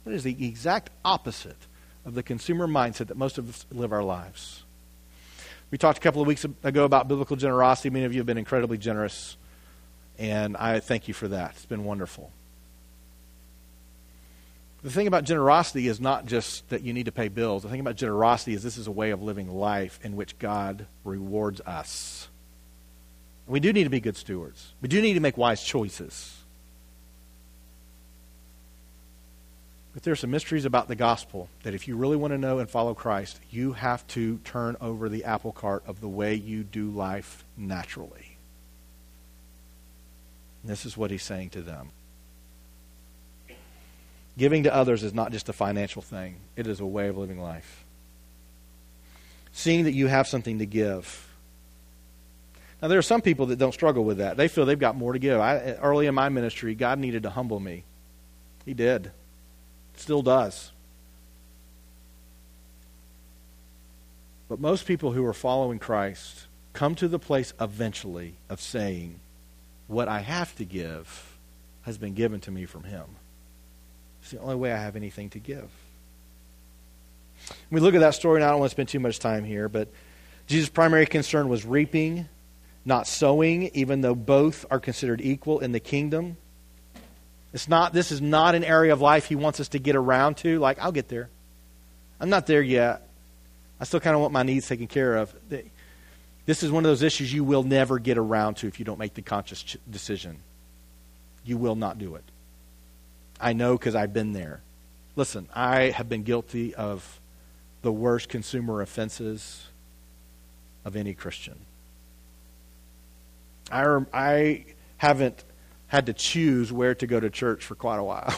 That 0.06 0.14
is 0.14 0.24
the 0.24 0.48
exact 0.48 0.90
opposite 1.04 1.58
of 2.06 2.14
the 2.14 2.24
consumer 2.24 2.66
mindset 2.66 3.08
that 3.08 3.18
most 3.18 3.38
of 3.38 3.50
us 3.50 3.66
live 3.74 3.92
our 3.92 4.06
lives. 4.06 4.64
We 5.70 5.78
talked 5.78 5.98
a 5.98 6.02
couple 6.02 6.22
of 6.22 6.28
weeks 6.30 6.46
ago 6.46 6.86
about 6.86 7.10
biblical 7.10 7.36
generosity. 7.36 7.90
Many 7.90 8.06
of 8.06 8.14
you 8.14 8.22
have 8.22 8.26
been 8.26 8.38
incredibly 8.38 8.78
generous, 8.78 9.36
and 10.18 10.56
I 10.56 10.80
thank 10.80 11.10
you 11.10 11.14
for 11.14 11.28
that. 11.28 11.56
It's 11.56 11.66
been 11.66 11.84
wonderful. 11.84 12.32
The 14.84 14.90
thing 14.90 15.08
about 15.08 15.26
generosity 15.26 15.88
is 15.88 16.02
not 16.02 16.26
just 16.26 16.68
that 16.70 16.82
you 16.82 16.92
need 16.92 17.06
to 17.06 17.12
pay 17.12 17.28
bills. 17.28 17.64
The 17.64 17.70
thing 17.70 17.80
about 17.80 17.98
generosity 17.98 18.54
is 18.54 18.64
this 18.64 18.78
is 18.78 18.88
a 18.88 18.92
way 18.92 19.12
of 19.12 19.22
living 19.22 19.48
life 19.48 20.00
in 20.04 20.16
which 20.16 20.40
God 20.40 20.88
rewards 21.04 21.62
us. 21.62 22.28
We 23.48 23.60
do 23.60 23.72
need 23.74 23.84
to 23.84 23.90
be 23.90 24.00
good 24.00 24.18
stewards. 24.18 24.74
We 24.82 24.88
do 24.88 25.02
need 25.02 25.14
to 25.14 25.20
make 25.20 25.38
wise 25.38 25.64
choices. 25.64 26.38
But 29.94 30.04
there 30.04 30.14
are 30.14 30.18
some 30.18 30.32
mysteries 30.32 30.66
about 30.66 30.88
the 30.88 30.96
gospel 30.96 31.50
that 31.64 31.76
if 31.76 31.88
you 31.88 31.98
really 31.98 32.16
want 32.16 32.32
to 32.32 32.38
know 32.38 32.60
and 32.60 32.70
follow 32.70 32.94
Christ, 32.94 33.40
you 33.52 33.74
have 33.74 34.08
to 34.08 34.38
turn 34.46 34.78
over 34.80 35.10
the 35.10 35.26
apple 35.26 35.52
cart 35.52 35.84
of 35.86 36.00
the 36.00 36.08
way 36.08 36.34
you 36.34 36.64
do 36.64 36.90
life 36.90 37.44
naturally. 37.58 38.38
And 40.64 40.72
this 40.72 40.86
is 40.86 40.96
what 40.96 41.12
he's 41.12 41.24
saying 41.24 41.50
to 41.52 41.62
them. 41.62 41.90
Giving 44.42 44.64
to 44.64 44.74
others 44.74 45.04
is 45.04 45.14
not 45.14 45.32
just 45.32 45.50
a 45.50 45.54
financial 45.54 46.02
thing, 46.02 46.38
it 46.56 46.66
is 46.66 46.80
a 46.80 46.86
way 46.86 47.10
of 47.10 47.16
living 47.16 47.40
life. 47.40 47.86
Seeing 49.52 49.84
that 49.84 49.92
you 49.92 50.08
have 50.08 50.28
something 50.28 50.58
to 50.58 50.66
give. 50.66 51.30
Now, 52.82 52.88
there 52.88 52.98
are 52.98 53.04
some 53.04 53.22
people 53.22 53.46
that 53.46 53.60
don't 53.60 53.72
struggle 53.72 54.04
with 54.04 54.18
that. 54.18 54.38
They 54.38 54.48
feel 54.48 54.66
they've 54.66 54.80
got 54.80 54.96
more 54.96 55.14
to 55.14 55.20
give. 55.20 55.40
I, 55.40 55.76
early 55.84 56.08
in 56.08 56.16
my 56.16 56.30
ministry, 56.30 56.74
God 56.74 56.98
needed 56.98 57.22
to 57.22 57.30
humble 57.30 57.60
me. 57.60 57.84
He 58.66 58.74
did. 58.74 59.12
Still 59.96 60.24
does. 60.24 60.72
But 64.50 64.60
most 64.60 64.88
people 64.88 65.12
who 65.12 65.24
are 65.24 65.34
following 65.34 65.78
Christ 65.78 66.48
come 66.74 66.96
to 66.96 67.08
the 67.08 67.20
place 67.20 67.54
eventually 67.62 68.38
of 68.50 68.60
saying, 68.60 69.20
What 69.86 70.08
I 70.08 70.22
have 70.22 70.56
to 70.56 70.66
give 70.66 71.38
has 71.84 72.00
been 72.00 72.16
given 72.16 72.40
to 72.40 72.50
me 72.50 72.66
from 72.66 72.86
Him. 72.86 73.06
It's 74.22 74.32
the 74.32 74.40
only 74.40 74.56
way 74.56 74.72
I 74.72 74.78
have 74.78 74.96
anything 74.96 75.30
to 75.32 75.40
give. 75.40 75.70
We 77.70 77.80
look 77.80 77.96
at 77.96 78.02
that 78.02 78.14
story, 78.14 78.38
and 78.38 78.46
I 78.46 78.52
don't 78.52 78.60
want 78.60 78.70
to 78.70 78.76
spend 78.76 78.90
too 78.90 79.00
much 79.00 79.20
time 79.20 79.44
here, 79.44 79.68
but 79.68 79.90
Jesus' 80.48 80.70
primary 80.70 81.06
concern 81.06 81.50
was 81.50 81.66
reaping, 81.66 82.28
not 82.86 83.08
sowing, 83.08 83.70
even 83.74 84.02
though 84.02 84.16
both 84.16 84.66
are 84.70 84.80
considered 84.80 85.22
equal 85.22 85.60
in 85.60 85.72
the 85.72 85.80
kingdom. 85.80 86.38
It's 87.54 87.68
not, 87.68 87.94
this 87.94 88.12
is 88.12 88.22
not 88.22 88.56
an 88.56 88.64
area 88.64 88.94
of 88.94 89.02
life 89.02 89.26
he 89.26 89.36
wants 89.36 89.60
us 89.60 89.70
to 89.70 89.80
get 89.80 89.96
around 89.96 90.38
to. 90.38 90.60
Like, 90.60 90.80
I'll 90.80 90.92
get 90.92 91.10
there. 91.10 91.30
I'm 92.20 92.30
not 92.30 92.48
there 92.48 92.62
yet. 92.62 93.08
I 93.80 93.84
still 93.84 94.00
kind 94.00 94.16
of 94.16 94.22
want 94.22 94.32
my 94.32 94.44
needs 94.44 94.68
taken 94.68 94.88
care 94.88 95.18
of. 95.18 95.36
This 96.46 96.64
is 96.64 96.72
one 96.72 96.86
of 96.86 96.90
those 96.90 97.02
issues 97.02 97.34
you 97.34 97.44
will 97.44 97.64
never 97.64 98.00
get 98.00 98.18
around 98.18 98.56
to 98.58 98.68
if 98.68 98.80
you 98.80 98.86
don't 98.86 99.00
make 99.00 99.16
the 99.16 99.22
conscious 99.22 99.76
decision. 99.90 100.38
You 101.44 101.58
will 101.58 101.76
not 101.76 101.98
do 101.98 102.16
it. 102.16 102.24
I 103.42 103.54
know 103.54 103.78
because 103.78 103.96
I've 103.96 104.14
been 104.14 104.34
there. 104.34 104.62
Listen, 105.16 105.50
I 105.54 105.90
have 105.90 106.08
been 106.08 106.24
guilty 106.24 106.74
of 106.76 107.20
the 107.82 107.92
worst 107.92 108.30
consumer 108.30 108.82
offenses 108.82 109.68
of 110.86 110.96
any 110.96 111.14
Christian. 111.14 111.58
I, 113.72 113.98
I 114.14 114.66
haven't 114.98 115.44
had 115.88 116.06
to 116.06 116.14
choose 116.14 116.72
where 116.72 116.96
to 116.96 117.08
go 117.08 117.20
to 117.20 117.30
church 117.30 117.66
for 117.66 117.76
quite 117.76 117.98
a 117.98 118.04
while. 118.04 118.34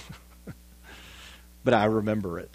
but 1.63 1.73
I 1.73 1.85
remember 1.85 2.39
it. 2.39 2.49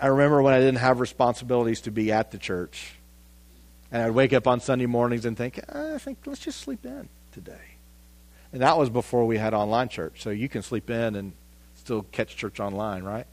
I 0.00 0.06
remember 0.06 0.42
when 0.42 0.54
I 0.54 0.58
didn't 0.58 0.78
have 0.78 1.00
responsibilities 1.00 1.82
to 1.82 1.90
be 1.90 2.10
at 2.12 2.30
the 2.30 2.38
church. 2.38 2.94
And 3.90 4.02
I'd 4.02 4.10
wake 4.10 4.32
up 4.32 4.46
on 4.46 4.60
Sunday 4.60 4.86
mornings 4.86 5.24
and 5.24 5.36
think, 5.36 5.60
ah, 5.72 5.94
I 5.94 5.98
think 5.98 6.18
let's 6.26 6.40
just 6.40 6.60
sleep 6.60 6.84
in 6.84 7.08
today. 7.32 7.67
And 8.52 8.62
that 8.62 8.78
was 8.78 8.90
before 8.90 9.26
we 9.26 9.38
had 9.38 9.54
online 9.54 9.88
church. 9.88 10.22
So 10.22 10.30
you 10.30 10.48
can 10.48 10.62
sleep 10.62 10.90
in 10.90 11.16
and 11.16 11.32
still 11.74 12.04
catch 12.12 12.36
church 12.36 12.60
online, 12.60 13.02
right? 13.02 13.26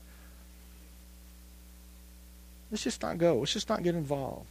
Let's 2.71 2.83
just 2.83 3.01
not 3.01 3.17
go. 3.17 3.39
Let's 3.39 3.53
just 3.53 3.69
not 3.69 3.83
get 3.83 3.95
involved. 3.95 4.47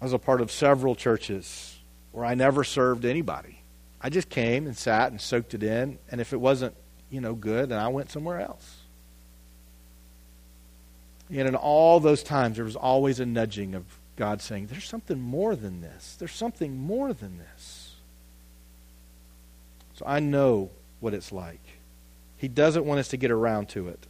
I 0.00 0.04
was 0.04 0.12
a 0.12 0.18
part 0.18 0.40
of 0.40 0.50
several 0.50 0.94
churches 0.94 1.78
where 2.12 2.24
I 2.24 2.34
never 2.34 2.64
served 2.64 3.04
anybody. 3.04 3.58
I 4.00 4.10
just 4.10 4.28
came 4.28 4.66
and 4.66 4.76
sat 4.76 5.12
and 5.12 5.20
soaked 5.20 5.54
it 5.54 5.62
in, 5.62 5.98
and 6.10 6.20
if 6.20 6.32
it 6.32 6.38
wasn't, 6.40 6.74
you 7.08 7.20
know, 7.20 7.34
good, 7.34 7.68
then 7.68 7.78
I 7.78 7.88
went 7.88 8.10
somewhere 8.10 8.40
else. 8.40 8.78
And 11.30 11.48
in 11.48 11.54
all 11.54 12.00
those 12.00 12.22
times, 12.22 12.56
there 12.56 12.64
was 12.64 12.76
always 12.76 13.20
a 13.20 13.26
nudging 13.26 13.74
of 13.74 13.84
God 14.16 14.42
saying, 14.42 14.66
There's 14.66 14.88
something 14.88 15.20
more 15.20 15.56
than 15.56 15.80
this. 15.80 16.16
There's 16.18 16.32
something 16.32 16.76
more 16.76 17.12
than 17.12 17.38
this. 17.38 17.91
So 19.94 20.04
I 20.06 20.20
know 20.20 20.70
what 21.00 21.14
it's 21.14 21.32
like. 21.32 21.60
He 22.36 22.48
doesn't 22.48 22.84
want 22.84 23.00
us 23.00 23.08
to 23.08 23.16
get 23.16 23.30
around 23.30 23.68
to 23.70 23.88
it. 23.88 24.06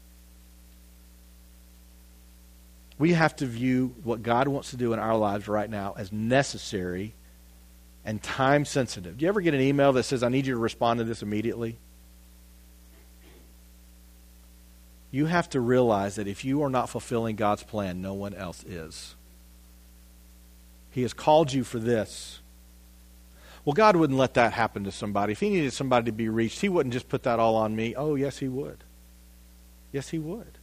We 2.99 3.15
have 3.15 3.35
to 3.37 3.47
view 3.47 3.95
what 4.05 4.23
God 4.23 4.49
wants 4.49 4.71
to 4.71 4.77
do 4.77 4.93
in 4.93 4.99
our 4.99 5.17
lives 5.17 5.49
right 5.49 5.69
now 5.69 5.95
as 5.97 6.13
necessary 6.13 7.15
and 8.05 8.23
time 8.23 8.65
sensitive. 8.65 9.19
Do 9.19 9.25
you 9.25 9.29
ever 9.29 9.41
get 9.41 9.55
an 9.55 9.61
email 9.61 9.93
that 9.95 10.05
says, 10.05 10.23
I 10.23 10.29
need 10.29 10.47
you 10.47 10.55
to 10.55 10.61
respond 10.61 10.99
to 10.99 11.05
this 11.05 11.23
immediately? 11.23 11.79
You 15.11 15.27
have 15.27 15.51
to 15.51 15.61
realize 15.61 16.17
that 16.17 16.27
if 16.27 16.45
you 16.45 16.63
are 16.63 16.71
not 16.71 16.89
fulfilling 16.89 17.37
God's 17.37 17.63
plan, 17.63 18.01
no 18.01 18.15
one 18.15 18.35
else 18.35 18.65
is. 18.65 19.15
He 20.91 21.03
has 21.03 21.13
called 21.13 21.53
you 21.53 21.65
for 21.65 21.79
this. 21.79 22.41
Well, 23.65 23.75
God 23.75 23.97
wouldn't 23.97 24.19
let 24.19 24.35
that 24.35 24.53
happen 24.53 24.85
to 24.85 24.93
somebody. 24.93 25.33
If 25.33 25.41
He 25.41 25.51
needed 25.51 25.73
somebody 25.73 26.07
to 26.07 26.13
be 26.13 26.29
reached, 26.29 26.61
He 26.61 26.69
wouldn't 26.69 26.93
just 26.93 27.09
put 27.09 27.23
that 27.25 27.39
all 27.39 27.57
on 27.57 27.77
me. 27.77 27.95
Oh, 27.95 28.15
yes, 28.15 28.39
He 28.39 28.49
would. 28.49 28.79
Yes, 29.93 30.09
He 30.09 30.19
would. 30.19 30.59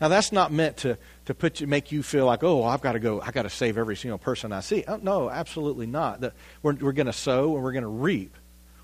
Now, 0.00 0.08
that's 0.08 0.30
not 0.30 0.52
meant 0.52 0.76
to, 0.78 0.96
to 1.24 1.34
put 1.34 1.60
you, 1.60 1.66
make 1.66 1.90
you 1.90 2.02
feel 2.02 2.24
like, 2.24 2.44
oh, 2.44 2.62
I've 2.62 2.80
got 2.80 2.92
to 2.92 3.00
go, 3.00 3.20
I've 3.20 3.34
got 3.34 3.42
to 3.42 3.50
save 3.50 3.76
every 3.76 3.96
single 3.96 4.18
person 4.18 4.52
I 4.52 4.60
see. 4.60 4.84
Oh, 4.86 4.96
no, 4.96 5.28
absolutely 5.28 5.86
not. 5.86 6.20
The, 6.20 6.32
we're 6.62 6.74
we're 6.74 6.92
going 6.92 7.06
to 7.06 7.12
sow 7.12 7.54
and 7.54 7.64
we're 7.64 7.72
going 7.72 7.82
to 7.82 7.88
reap. 7.88 8.36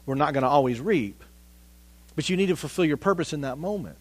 We're 0.07 0.17
not 0.17 0.33
going 0.33 0.43
to 0.43 0.49
always 0.49 0.81
reap. 0.81 1.23
But 2.17 2.29
you 2.29 2.37
need 2.37 2.47
to 2.47 2.57
fulfill 2.57 2.85
your 2.85 2.97
purpose 2.97 3.33
in 3.33 3.43
that 3.43 3.59
moment. 3.59 3.99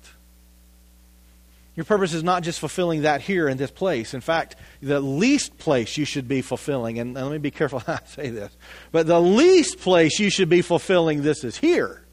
Your 1.75 1.85
purpose 1.85 2.13
is 2.13 2.23
not 2.23 2.43
just 2.43 2.59
fulfilling 2.59 3.01
that 3.01 3.21
here 3.21 3.47
in 3.47 3.57
this 3.57 3.71
place. 3.71 4.13
In 4.13 4.21
fact, 4.21 4.55
the 4.81 4.99
least 4.99 5.57
place 5.57 5.97
you 5.97 6.05
should 6.05 6.27
be 6.27 6.41
fulfilling, 6.41 6.99
and, 6.99 7.15
let 7.15 7.31
me 7.31 7.39
be 7.39 7.51
careful 7.51 7.79
how 7.87 7.93
I 7.93 7.99
say 8.05 8.29
this, 8.29 8.55
but 8.91 9.07
the 9.07 9.19
least 9.19 9.79
place 9.79 10.19
you 10.19 10.29
should 10.29 10.49
be 10.49 10.61
fulfilling 10.61 11.23
this 11.23 11.43
is 11.43 11.57
here. 11.57 12.03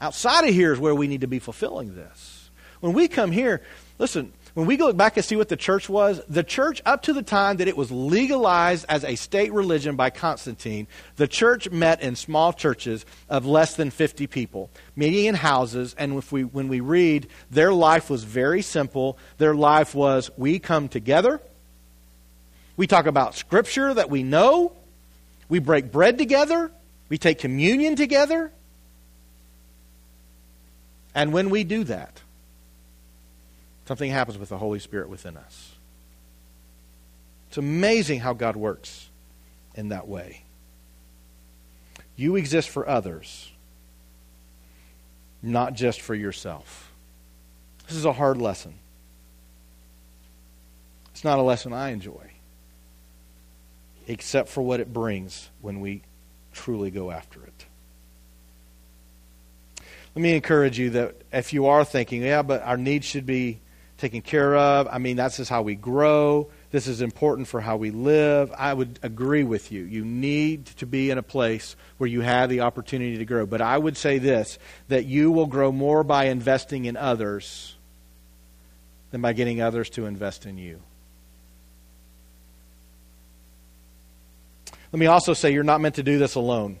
Outside 0.00 0.48
of 0.48 0.54
here 0.54 0.72
is 0.72 0.78
where 0.78 0.94
we 0.94 1.08
need 1.08 1.22
to 1.22 1.26
be 1.26 1.38
fulfilling 1.38 1.94
this. 1.94 2.50
When 2.80 2.92
we 2.92 3.08
come 3.08 3.32
here, 3.32 3.62
listen, 3.98 4.32
when 4.58 4.66
we 4.66 4.76
go 4.76 4.92
back 4.92 5.16
and 5.16 5.24
see 5.24 5.36
what 5.36 5.48
the 5.48 5.56
church 5.56 5.88
was, 5.88 6.20
the 6.28 6.42
church, 6.42 6.82
up 6.84 7.02
to 7.02 7.12
the 7.12 7.22
time 7.22 7.58
that 7.58 7.68
it 7.68 7.76
was 7.76 7.92
legalized 7.92 8.86
as 8.88 9.04
a 9.04 9.14
state 9.14 9.52
religion 9.52 9.94
by 9.94 10.10
Constantine, 10.10 10.88
the 11.14 11.28
church 11.28 11.70
met 11.70 12.02
in 12.02 12.16
small 12.16 12.52
churches 12.52 13.06
of 13.28 13.46
less 13.46 13.76
than 13.76 13.92
50 13.92 14.26
people, 14.26 14.68
meeting 14.96 15.26
in 15.26 15.36
houses. 15.36 15.94
And 15.96 16.14
if 16.14 16.32
we, 16.32 16.42
when 16.42 16.66
we 16.66 16.80
read, 16.80 17.28
their 17.52 17.72
life 17.72 18.10
was 18.10 18.24
very 18.24 18.60
simple. 18.62 19.16
Their 19.36 19.54
life 19.54 19.94
was 19.94 20.28
we 20.36 20.58
come 20.58 20.88
together, 20.88 21.40
we 22.76 22.88
talk 22.88 23.06
about 23.06 23.36
scripture 23.36 23.94
that 23.94 24.10
we 24.10 24.24
know, 24.24 24.72
we 25.48 25.60
break 25.60 25.92
bread 25.92 26.18
together, 26.18 26.72
we 27.08 27.16
take 27.16 27.38
communion 27.38 27.94
together. 27.94 28.50
And 31.14 31.32
when 31.32 31.48
we 31.48 31.62
do 31.62 31.84
that, 31.84 32.22
something 33.88 34.10
happens 34.10 34.36
with 34.36 34.50
the 34.50 34.58
Holy 34.58 34.78
Spirit 34.78 35.08
within 35.08 35.38
us. 35.38 35.72
It's 37.48 37.56
amazing 37.56 38.20
how 38.20 38.34
God 38.34 38.54
works 38.54 39.08
in 39.74 39.88
that 39.88 40.06
way. 40.06 40.42
You 42.14 42.36
exist 42.36 42.68
for 42.68 42.86
others, 42.86 43.50
not 45.42 45.72
just 45.72 46.02
for 46.02 46.14
yourself. 46.14 46.92
This 47.86 47.96
is 47.96 48.04
a 48.04 48.12
hard 48.12 48.36
lesson. 48.36 48.74
It's 51.12 51.24
not 51.24 51.38
a 51.38 51.42
lesson 51.42 51.72
I 51.72 51.88
enjoy, 51.88 52.32
except 54.06 54.50
for 54.50 54.60
what 54.60 54.80
it 54.80 54.92
brings 54.92 55.48
when 55.62 55.80
we 55.80 56.02
truly 56.52 56.90
go 56.90 57.10
after 57.10 57.42
it. 57.42 57.64
Let 60.14 60.20
me 60.20 60.36
encourage 60.36 60.78
you 60.78 60.90
that 60.90 61.14
if 61.32 61.54
you 61.54 61.64
are 61.66 61.86
thinking, 61.86 62.20
yeah, 62.20 62.42
but 62.42 62.62
our 62.62 62.76
needs 62.76 63.06
should 63.06 63.24
be 63.24 63.60
taken 63.98 64.22
care 64.22 64.56
of. 64.56 64.88
I 64.90 64.98
mean, 64.98 65.16
that's 65.16 65.36
just 65.36 65.50
how 65.50 65.62
we 65.62 65.74
grow. 65.74 66.48
This 66.70 66.86
is 66.86 67.00
important 67.00 67.48
for 67.48 67.60
how 67.60 67.76
we 67.76 67.90
live. 67.90 68.52
I 68.56 68.72
would 68.72 68.98
agree 69.02 69.42
with 69.42 69.72
you. 69.72 69.82
You 69.82 70.04
need 70.04 70.66
to 70.66 70.86
be 70.86 71.10
in 71.10 71.18
a 71.18 71.22
place 71.22 71.76
where 71.98 72.08
you 72.08 72.20
have 72.20 72.48
the 72.48 72.60
opportunity 72.60 73.18
to 73.18 73.24
grow. 73.24 73.44
But 73.44 73.60
I 73.60 73.76
would 73.76 73.96
say 73.96 74.18
this 74.18 74.58
that 74.88 75.04
you 75.04 75.30
will 75.30 75.46
grow 75.46 75.72
more 75.72 76.04
by 76.04 76.26
investing 76.26 76.84
in 76.84 76.96
others 76.96 77.74
than 79.10 79.20
by 79.20 79.32
getting 79.32 79.60
others 79.60 79.90
to 79.90 80.06
invest 80.06 80.46
in 80.46 80.58
you. 80.58 80.80
Let 84.92 85.00
me 85.00 85.06
also 85.06 85.34
say 85.34 85.52
you're 85.52 85.64
not 85.64 85.80
meant 85.80 85.96
to 85.96 86.02
do 86.02 86.18
this 86.18 86.34
alone. 86.34 86.78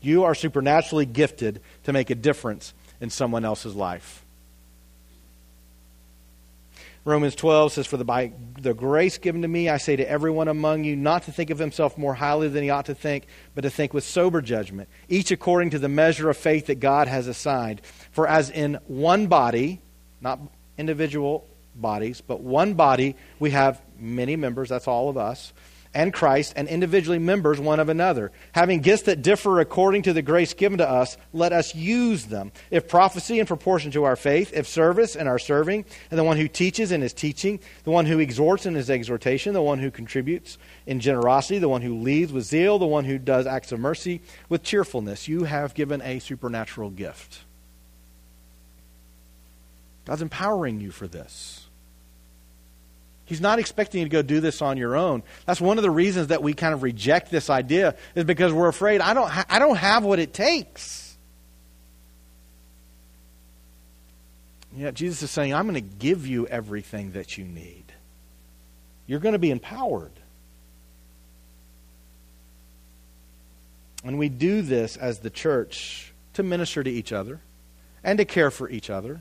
You 0.00 0.24
are 0.24 0.34
supernaturally 0.34 1.06
gifted 1.06 1.60
to 1.84 1.92
make 1.92 2.10
a 2.10 2.14
difference 2.14 2.74
in 3.00 3.10
someone 3.10 3.44
else's 3.44 3.74
life. 3.74 4.22
Romans 7.08 7.34
12 7.34 7.72
says, 7.72 7.86
For 7.86 7.96
the, 7.96 8.04
by 8.04 8.32
the 8.60 8.74
grace 8.74 9.16
given 9.16 9.42
to 9.42 9.48
me, 9.48 9.68
I 9.68 9.78
say 9.78 9.96
to 9.96 10.08
everyone 10.08 10.46
among 10.48 10.84
you 10.84 10.94
not 10.94 11.22
to 11.24 11.32
think 11.32 11.48
of 11.48 11.58
himself 11.58 11.96
more 11.96 12.14
highly 12.14 12.48
than 12.48 12.62
he 12.62 12.70
ought 12.70 12.86
to 12.86 12.94
think, 12.94 13.26
but 13.54 13.62
to 13.62 13.70
think 13.70 13.94
with 13.94 14.04
sober 14.04 14.42
judgment, 14.42 14.88
each 15.08 15.30
according 15.30 15.70
to 15.70 15.78
the 15.78 15.88
measure 15.88 16.28
of 16.28 16.36
faith 16.36 16.66
that 16.66 16.80
God 16.80 17.08
has 17.08 17.26
assigned. 17.26 17.80
For 18.10 18.28
as 18.28 18.50
in 18.50 18.74
one 18.86 19.26
body, 19.26 19.80
not 20.20 20.38
individual 20.76 21.48
bodies, 21.74 22.20
but 22.20 22.40
one 22.40 22.74
body, 22.74 23.16
we 23.38 23.50
have 23.50 23.80
many 23.98 24.36
members, 24.36 24.68
that's 24.68 24.86
all 24.86 25.08
of 25.08 25.16
us 25.16 25.52
and 25.98 26.14
Christ 26.14 26.52
and 26.54 26.68
individually 26.68 27.18
members 27.18 27.58
one 27.58 27.80
of 27.80 27.88
another. 27.88 28.30
Having 28.52 28.82
gifts 28.82 29.02
that 29.02 29.20
differ 29.20 29.58
according 29.58 30.02
to 30.02 30.12
the 30.12 30.22
grace 30.22 30.54
given 30.54 30.78
to 30.78 30.88
us, 30.88 31.16
let 31.32 31.52
us 31.52 31.74
use 31.74 32.26
them. 32.26 32.52
If 32.70 32.86
prophecy 32.86 33.40
in 33.40 33.46
proportion 33.46 33.90
to 33.90 34.04
our 34.04 34.14
faith, 34.14 34.52
if 34.54 34.68
service 34.68 35.16
in 35.16 35.26
our 35.26 35.40
serving, 35.40 35.84
and 36.12 36.16
the 36.16 36.22
one 36.22 36.36
who 36.36 36.46
teaches 36.46 36.92
in 36.92 37.00
his 37.00 37.12
teaching, 37.12 37.58
the 37.82 37.90
one 37.90 38.06
who 38.06 38.20
exhorts 38.20 38.64
in 38.64 38.76
his 38.76 38.90
exhortation, 38.90 39.54
the 39.54 39.60
one 39.60 39.80
who 39.80 39.90
contributes 39.90 40.56
in 40.86 41.00
generosity, 41.00 41.58
the 41.58 41.68
one 41.68 41.82
who 41.82 41.98
leads 41.98 42.32
with 42.32 42.44
zeal, 42.44 42.78
the 42.78 42.86
one 42.86 43.04
who 43.04 43.18
does 43.18 43.48
acts 43.48 43.72
of 43.72 43.80
mercy 43.80 44.20
with 44.48 44.62
cheerfulness. 44.62 45.26
You 45.26 45.44
have 45.44 45.74
given 45.74 46.00
a 46.02 46.20
supernatural 46.20 46.90
gift. 46.90 47.40
God's 50.04 50.22
empowering 50.22 50.80
you 50.80 50.92
for 50.92 51.08
this. 51.08 51.67
He's 53.28 53.42
not 53.42 53.58
expecting 53.58 54.00
you 54.00 54.06
to 54.06 54.10
go 54.10 54.22
do 54.22 54.40
this 54.40 54.62
on 54.62 54.78
your 54.78 54.96
own. 54.96 55.22
That's 55.44 55.60
one 55.60 55.76
of 55.76 55.82
the 55.82 55.90
reasons 55.90 56.28
that 56.28 56.42
we 56.42 56.54
kind 56.54 56.72
of 56.72 56.82
reject 56.82 57.30
this 57.30 57.50
idea 57.50 57.94
is 58.14 58.24
because 58.24 58.54
we're 58.54 58.68
afraid 58.68 59.02
I 59.02 59.12
don't 59.12 59.28
ha- 59.28 59.44
I 59.50 59.58
don't 59.58 59.76
have 59.76 60.02
what 60.02 60.18
it 60.18 60.32
takes. 60.32 61.18
Yet 64.74 64.94
Jesus 64.94 65.22
is 65.22 65.30
saying, 65.30 65.52
I'm 65.52 65.68
going 65.68 65.74
to 65.74 65.96
give 65.98 66.26
you 66.26 66.46
everything 66.46 67.12
that 67.12 67.36
you 67.36 67.44
need. 67.44 67.84
You're 69.06 69.20
going 69.20 69.34
to 69.34 69.38
be 69.38 69.50
empowered. 69.50 70.12
And 74.04 74.18
we 74.18 74.30
do 74.30 74.62
this 74.62 74.96
as 74.96 75.18
the 75.18 75.30
church 75.30 76.14
to 76.32 76.42
minister 76.42 76.82
to 76.82 76.90
each 76.90 77.12
other 77.12 77.40
and 78.02 78.16
to 78.18 78.24
care 78.24 78.50
for 78.50 78.70
each 78.70 78.88
other 78.88 79.20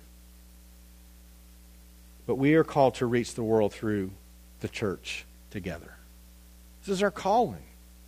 but 2.27 2.35
we 2.35 2.53
are 2.55 2.63
called 2.63 2.95
to 2.95 3.05
reach 3.05 3.33
the 3.33 3.43
world 3.43 3.73
through 3.73 4.11
the 4.59 4.67
church 4.67 5.25
together. 5.49 5.95
This 6.85 6.93
is 6.93 7.01
our 7.01 7.09
calling. 7.09 7.63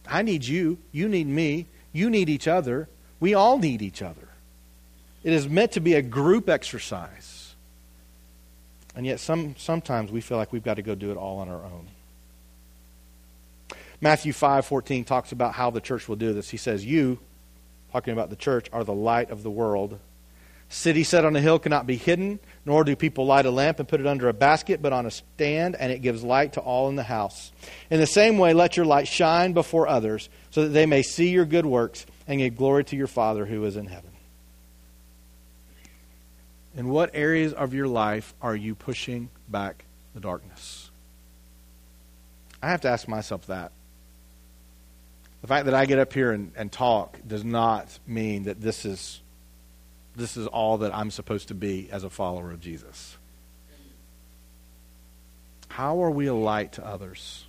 I 0.07 0.22
need 0.22 0.45
you. 0.45 0.78
You 0.91 1.07
need 1.07 1.28
me. 1.28 1.65
You 1.93 2.09
need 2.09 2.30
each 2.30 2.47
other. 2.47 2.88
We 3.20 3.34
all 3.34 3.57
need 3.57 3.82
each 3.82 4.01
other. 4.01 4.28
It 5.24 5.34
is 5.34 5.47
meant 5.47 5.72
to 5.74 5.80
be 5.80 5.95
a 5.95 6.01
group 6.01 6.49
exercise. 6.49 7.55
And 8.95 9.05
yet, 9.05 9.20
some, 9.20 9.55
sometimes 9.57 10.11
we 10.11 10.22
feel 10.22 10.38
like 10.38 10.51
we've 10.51 10.63
got 10.63 10.76
to 10.76 10.82
go 10.82 10.95
do 10.95 11.11
it 11.11 11.17
all 11.17 11.39
on 11.39 11.49
our 11.49 11.63
own. 11.63 11.88
Matthew 14.01 14.34
5 14.34 14.65
14 14.65 15.03
talks 15.03 15.32
about 15.32 15.53
how 15.53 15.70
the 15.70 15.82
church 15.82 16.07
will 16.07 16.15
do 16.15 16.34
this. 16.34 16.49
He 16.49 16.57
says, 16.57 16.86
You, 16.86 17.20
talking 17.91 18.13
about 18.13 18.30
the 18.30 18.36
church, 18.36 18.70
are 18.72 18.84
the 18.84 18.93
light 18.93 19.30
of 19.30 19.43
the 19.43 19.51
world. 19.51 19.99
City 20.72 21.03
set 21.03 21.26
on 21.26 21.36
a 21.36 21.41
hill 21.41 21.57
cannot 21.57 21.88
be 21.88 21.95
hidden, 21.95 22.39
nor 22.63 22.84
do 22.84 22.95
people 22.95 23.26
light 23.26 23.47
a 23.47 23.51
lamp 23.51 23.80
and 23.80 23.88
put 23.88 23.99
it 23.99 24.05
under 24.05 24.30
a 24.30 24.34
basket, 24.34 24.84
but 24.84 24.93
on 24.93 25.07
a 25.07 25.11
stand, 25.11 25.76
and 25.76 25.91
it 25.91 26.03
gives 26.03 26.24
light 26.24 26.53
to 26.53 26.61
all 26.61 26.89
in 26.89 26.95
the 26.95 27.03
house. 27.03 27.51
In 27.89 27.99
the 27.99 28.05
same 28.05 28.38
way, 28.38 28.53
let 28.53 28.78
your 28.78 28.86
light 28.86 29.07
shine 29.07 29.53
before 29.53 29.88
others, 29.88 30.30
so 30.51 30.63
that 30.63 30.70
they 30.70 30.86
may 30.86 31.01
see 31.01 31.30
your 31.30 31.45
good 31.45 31.65
works 31.65 32.05
and 32.28 32.39
give 32.39 32.55
glory 32.55 32.84
to 32.86 32.95
your 32.95 33.07
Father 33.07 33.47
who 33.47 33.65
is 33.65 33.76
in 33.76 33.88
heaven. 33.88 34.11
In 36.78 36.89
what 36.89 37.09
areas 37.15 37.51
of 37.51 37.74
your 37.74 37.88
life 37.88 38.36
are 38.39 38.55
you 38.55 38.76
pushing 38.76 39.30
back 39.47 39.86
the 40.13 40.20
darkness? 40.20 40.91
I 42.61 42.70
have 42.70 42.82
to 42.82 42.89
ask 42.89 43.07
myself 43.07 43.47
that. 43.47 43.72
The 45.41 45.47
fact 45.47 45.65
that 45.65 45.74
I 45.74 45.88
get 45.88 45.97
up 45.97 46.13
here 46.13 46.32
and, 46.32 46.51
and 46.55 46.72
talk 46.72 47.17
does 47.28 47.43
not 47.43 47.97
mean 48.05 48.43
that 48.43 48.61
this 48.61 48.86
is 48.86 49.22
this 50.16 50.38
is 50.38 50.47
all 50.47 50.80
that 50.80 50.95
I'm 50.95 51.12
supposed 51.12 51.47
to 51.49 51.53
be 51.53 51.89
as 51.91 52.03
a 52.03 52.10
follower 52.10 52.51
of 52.51 52.60
Jesus. 52.60 53.18
How 55.70 56.03
are 56.03 56.12
we 56.12 56.28
a 56.28 56.34
light 56.34 56.74
to 56.74 56.86
others? 56.86 57.45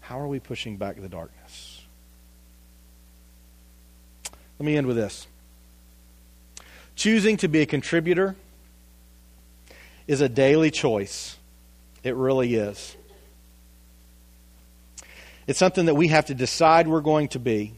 How 0.00 0.20
are 0.20 0.26
we 0.26 0.40
pushing 0.40 0.76
back 0.76 1.00
the 1.00 1.08
darkness? 1.08 1.82
Let 4.58 4.66
me 4.66 4.76
end 4.76 4.86
with 4.86 4.96
this. 4.96 5.26
Choosing 6.96 7.36
to 7.38 7.48
be 7.48 7.60
a 7.60 7.66
contributor 7.66 8.36
is 10.06 10.20
a 10.20 10.28
daily 10.28 10.70
choice. 10.70 11.36
It 12.02 12.14
really 12.14 12.54
is. 12.54 12.96
It's 15.46 15.58
something 15.58 15.86
that 15.86 15.94
we 15.94 16.08
have 16.08 16.26
to 16.26 16.34
decide 16.34 16.88
we're 16.88 17.00
going 17.00 17.28
to 17.28 17.38
be. 17.38 17.72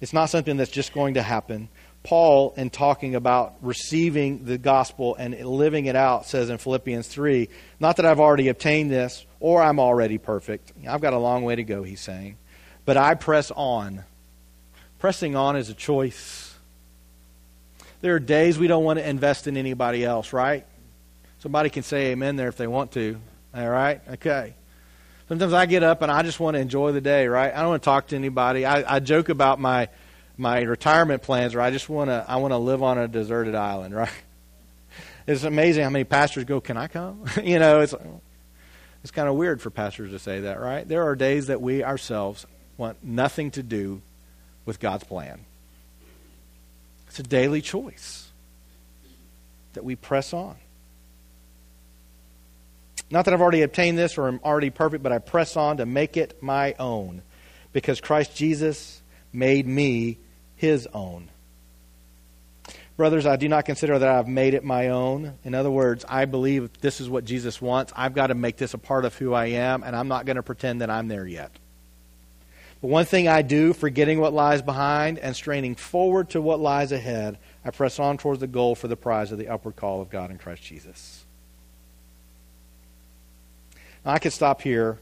It's 0.00 0.12
not 0.12 0.30
something 0.30 0.56
that's 0.56 0.70
just 0.70 0.92
going 0.92 1.14
to 1.14 1.22
happen. 1.22 1.68
Paul, 2.08 2.54
in 2.56 2.70
talking 2.70 3.16
about 3.16 3.56
receiving 3.60 4.46
the 4.46 4.56
gospel 4.56 5.14
and 5.16 5.38
living 5.38 5.84
it 5.84 5.94
out, 5.94 6.24
says 6.24 6.48
in 6.48 6.56
Philippians 6.56 7.06
3 7.06 7.50
Not 7.80 7.96
that 7.96 8.06
I've 8.06 8.18
already 8.18 8.48
obtained 8.48 8.90
this 8.90 9.26
or 9.40 9.60
I'm 9.60 9.78
already 9.78 10.16
perfect. 10.16 10.72
I've 10.88 11.02
got 11.02 11.12
a 11.12 11.18
long 11.18 11.44
way 11.44 11.56
to 11.56 11.64
go, 11.64 11.82
he's 11.82 12.00
saying. 12.00 12.38
But 12.86 12.96
I 12.96 13.12
press 13.12 13.50
on. 13.50 14.04
Pressing 14.98 15.36
on 15.36 15.56
is 15.56 15.68
a 15.68 15.74
choice. 15.74 16.54
There 18.00 18.14
are 18.14 18.20
days 18.20 18.58
we 18.58 18.68
don't 18.68 18.84
want 18.84 18.98
to 18.98 19.06
invest 19.06 19.46
in 19.46 19.58
anybody 19.58 20.02
else, 20.02 20.32
right? 20.32 20.64
Somebody 21.40 21.68
can 21.68 21.82
say 21.82 22.12
amen 22.12 22.36
there 22.36 22.48
if 22.48 22.56
they 22.56 22.66
want 22.66 22.92
to. 22.92 23.20
All 23.54 23.68
right? 23.68 24.00
Okay. 24.12 24.54
Sometimes 25.28 25.52
I 25.52 25.66
get 25.66 25.82
up 25.82 26.00
and 26.00 26.10
I 26.10 26.22
just 26.22 26.40
want 26.40 26.54
to 26.54 26.60
enjoy 26.60 26.92
the 26.92 27.02
day, 27.02 27.28
right? 27.28 27.52
I 27.54 27.60
don't 27.60 27.68
want 27.68 27.82
to 27.82 27.84
talk 27.84 28.06
to 28.06 28.16
anybody. 28.16 28.64
I, 28.64 28.96
I 28.96 29.00
joke 29.00 29.28
about 29.28 29.60
my 29.60 29.90
my 30.38 30.60
retirement 30.62 31.22
plans 31.22 31.54
or 31.54 31.60
I 31.60 31.70
just 31.70 31.88
want 31.88 32.08
to 32.08 32.24
I 32.26 32.36
want 32.36 32.52
to 32.52 32.58
live 32.58 32.82
on 32.82 32.96
a 32.96 33.08
deserted 33.08 33.54
island, 33.54 33.94
right? 33.94 34.10
It's 35.26 35.42
amazing 35.42 35.84
how 35.84 35.90
many 35.90 36.04
pastors 36.04 36.44
go, 36.44 36.60
"Can 36.60 36.78
I 36.78 36.86
come?" 36.86 37.24
you 37.42 37.58
know, 37.58 37.80
it's 37.80 37.94
it's 39.02 39.10
kind 39.10 39.28
of 39.28 39.34
weird 39.34 39.60
for 39.60 39.70
pastors 39.70 40.12
to 40.12 40.18
say 40.18 40.40
that, 40.40 40.60
right? 40.60 40.88
There 40.88 41.06
are 41.06 41.14
days 41.14 41.48
that 41.48 41.60
we 41.60 41.84
ourselves 41.84 42.46
want 42.78 43.02
nothing 43.04 43.50
to 43.52 43.62
do 43.62 44.00
with 44.64 44.80
God's 44.80 45.04
plan. 45.04 45.44
It's 47.08 47.18
a 47.18 47.22
daily 47.22 47.60
choice 47.60 48.28
that 49.74 49.84
we 49.84 49.96
press 49.96 50.32
on. 50.32 50.56
Not 53.10 53.24
that 53.24 53.34
I've 53.34 53.40
already 53.40 53.62
obtained 53.62 53.96
this 53.96 54.18
or 54.18 54.28
I'm 54.28 54.40
already 54.44 54.70
perfect, 54.70 55.02
but 55.02 55.12
I 55.12 55.18
press 55.18 55.56
on 55.56 55.78
to 55.78 55.86
make 55.86 56.16
it 56.16 56.42
my 56.42 56.74
own 56.78 57.22
because 57.72 58.00
Christ 58.00 58.36
Jesus 58.36 59.00
made 59.32 59.66
me 59.66 60.18
his 60.58 60.86
own. 60.92 61.30
Brothers, 62.96 63.26
I 63.26 63.36
do 63.36 63.48
not 63.48 63.64
consider 63.64 63.96
that 63.96 64.08
I've 64.08 64.26
made 64.26 64.54
it 64.54 64.64
my 64.64 64.88
own. 64.88 65.38
In 65.44 65.54
other 65.54 65.70
words, 65.70 66.04
I 66.08 66.24
believe 66.24 66.80
this 66.80 67.00
is 67.00 67.08
what 67.08 67.24
Jesus 67.24 67.62
wants. 67.62 67.92
I've 67.94 68.12
got 68.12 68.26
to 68.26 68.34
make 68.34 68.56
this 68.56 68.74
a 68.74 68.78
part 68.78 69.04
of 69.04 69.14
who 69.16 69.32
I 69.32 69.46
am, 69.46 69.84
and 69.84 69.94
I'm 69.94 70.08
not 70.08 70.26
going 70.26 70.36
to 70.36 70.42
pretend 70.42 70.80
that 70.80 70.90
I'm 70.90 71.06
there 71.06 71.26
yet. 71.26 71.52
But 72.82 72.88
one 72.88 73.04
thing 73.04 73.28
I 73.28 73.42
do, 73.42 73.72
forgetting 73.72 74.18
what 74.18 74.32
lies 74.32 74.62
behind 74.62 75.20
and 75.20 75.36
straining 75.36 75.76
forward 75.76 76.30
to 76.30 76.40
what 76.40 76.58
lies 76.58 76.90
ahead, 76.90 77.38
I 77.64 77.70
press 77.70 78.00
on 78.00 78.18
towards 78.18 78.40
the 78.40 78.48
goal 78.48 78.74
for 78.74 78.88
the 78.88 78.96
prize 78.96 79.30
of 79.30 79.38
the 79.38 79.46
upward 79.46 79.76
call 79.76 80.00
of 80.00 80.10
God 80.10 80.32
in 80.32 80.38
Christ 80.38 80.64
Jesus. 80.64 81.24
Now, 84.04 84.10
I 84.10 84.18
could 84.18 84.32
stop 84.32 84.60
here 84.60 84.98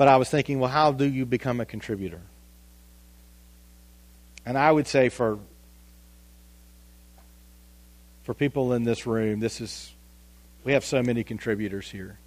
But 0.00 0.08
I 0.08 0.16
was 0.16 0.30
thinking, 0.30 0.60
well, 0.60 0.70
how 0.70 0.92
do 0.92 1.04
you 1.04 1.26
become 1.26 1.60
a 1.60 1.66
contributor? 1.66 2.22
And 4.46 4.56
I 4.56 4.72
would 4.72 4.86
say 4.86 5.10
for 5.10 5.38
for 8.22 8.32
people 8.32 8.72
in 8.72 8.84
this 8.84 9.04
room, 9.04 9.40
this 9.40 9.60
is 9.60 9.92
we 10.64 10.72
have 10.72 10.86
so 10.86 11.02
many 11.02 11.22
contributors 11.22 11.90
here. 11.90 12.18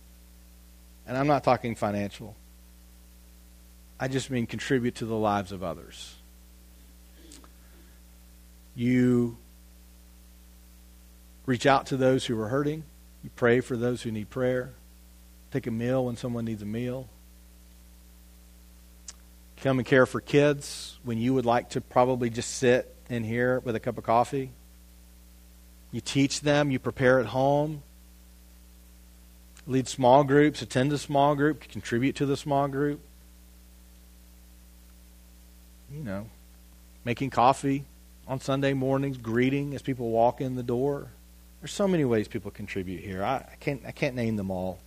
And 1.07 1.17
I'm 1.17 1.25
not 1.25 1.43
talking 1.43 1.73
financial. 1.73 2.35
I 3.99 4.07
just 4.07 4.29
mean 4.29 4.45
contribute 4.45 4.93
to 4.97 5.07
the 5.07 5.15
lives 5.15 5.51
of 5.51 5.63
others. 5.63 6.13
You 8.75 9.35
reach 11.47 11.65
out 11.65 11.87
to 11.87 11.97
those 11.97 12.23
who 12.23 12.39
are 12.39 12.49
hurting. 12.49 12.83
You 13.23 13.31
pray 13.35 13.61
for 13.61 13.75
those 13.75 14.03
who 14.03 14.11
need 14.11 14.29
prayer. 14.29 14.73
Take 15.49 15.65
a 15.65 15.71
meal 15.71 16.05
when 16.05 16.17
someone 16.17 16.45
needs 16.45 16.61
a 16.61 16.67
meal. 16.67 17.09
Come 19.63 19.79
and 19.79 19.87
care 19.87 20.05
for 20.05 20.19
kids 20.19 20.99
when 21.03 21.17
you 21.17 21.33
would 21.33 21.45
like 21.45 21.69
to 21.69 21.79
probably 21.79 22.29
just 22.29 22.57
sit 22.57 22.93
in 23.09 23.23
here 23.23 23.61
with 23.61 23.77
a 23.77 23.79
cup 23.79 23.97
of 23.97 24.03
coffee. 24.03 24.51
You 25.89 26.01
teach 26.01 26.41
them, 26.41 26.69
you 26.69 26.79
prepare 26.79 27.21
at 27.21 27.27
home. 27.27 27.81
Lead 29.65 29.87
small 29.87 30.25
groups, 30.25 30.61
attend 30.61 30.91
a 30.91 30.97
small 30.97 31.33
group, 31.35 31.61
contribute 31.61 32.17
to 32.17 32.25
the 32.25 32.35
small 32.35 32.67
group. 32.67 32.99
You 35.93 36.03
know, 36.03 36.25
making 37.05 37.29
coffee 37.29 37.85
on 38.27 38.41
Sunday 38.41 38.73
mornings, 38.73 39.17
greeting 39.17 39.75
as 39.75 39.81
people 39.81 40.09
walk 40.09 40.41
in 40.41 40.55
the 40.55 40.63
door. 40.63 41.07
There's 41.61 41.71
so 41.71 41.87
many 41.87 42.03
ways 42.03 42.27
people 42.27 42.51
contribute 42.51 43.01
here. 43.01 43.23
I, 43.23 43.35
I 43.37 43.55
can't 43.61 43.83
I 43.87 43.91
can't 43.91 44.13
name 44.13 44.35
them 44.35 44.51
all. 44.51 44.79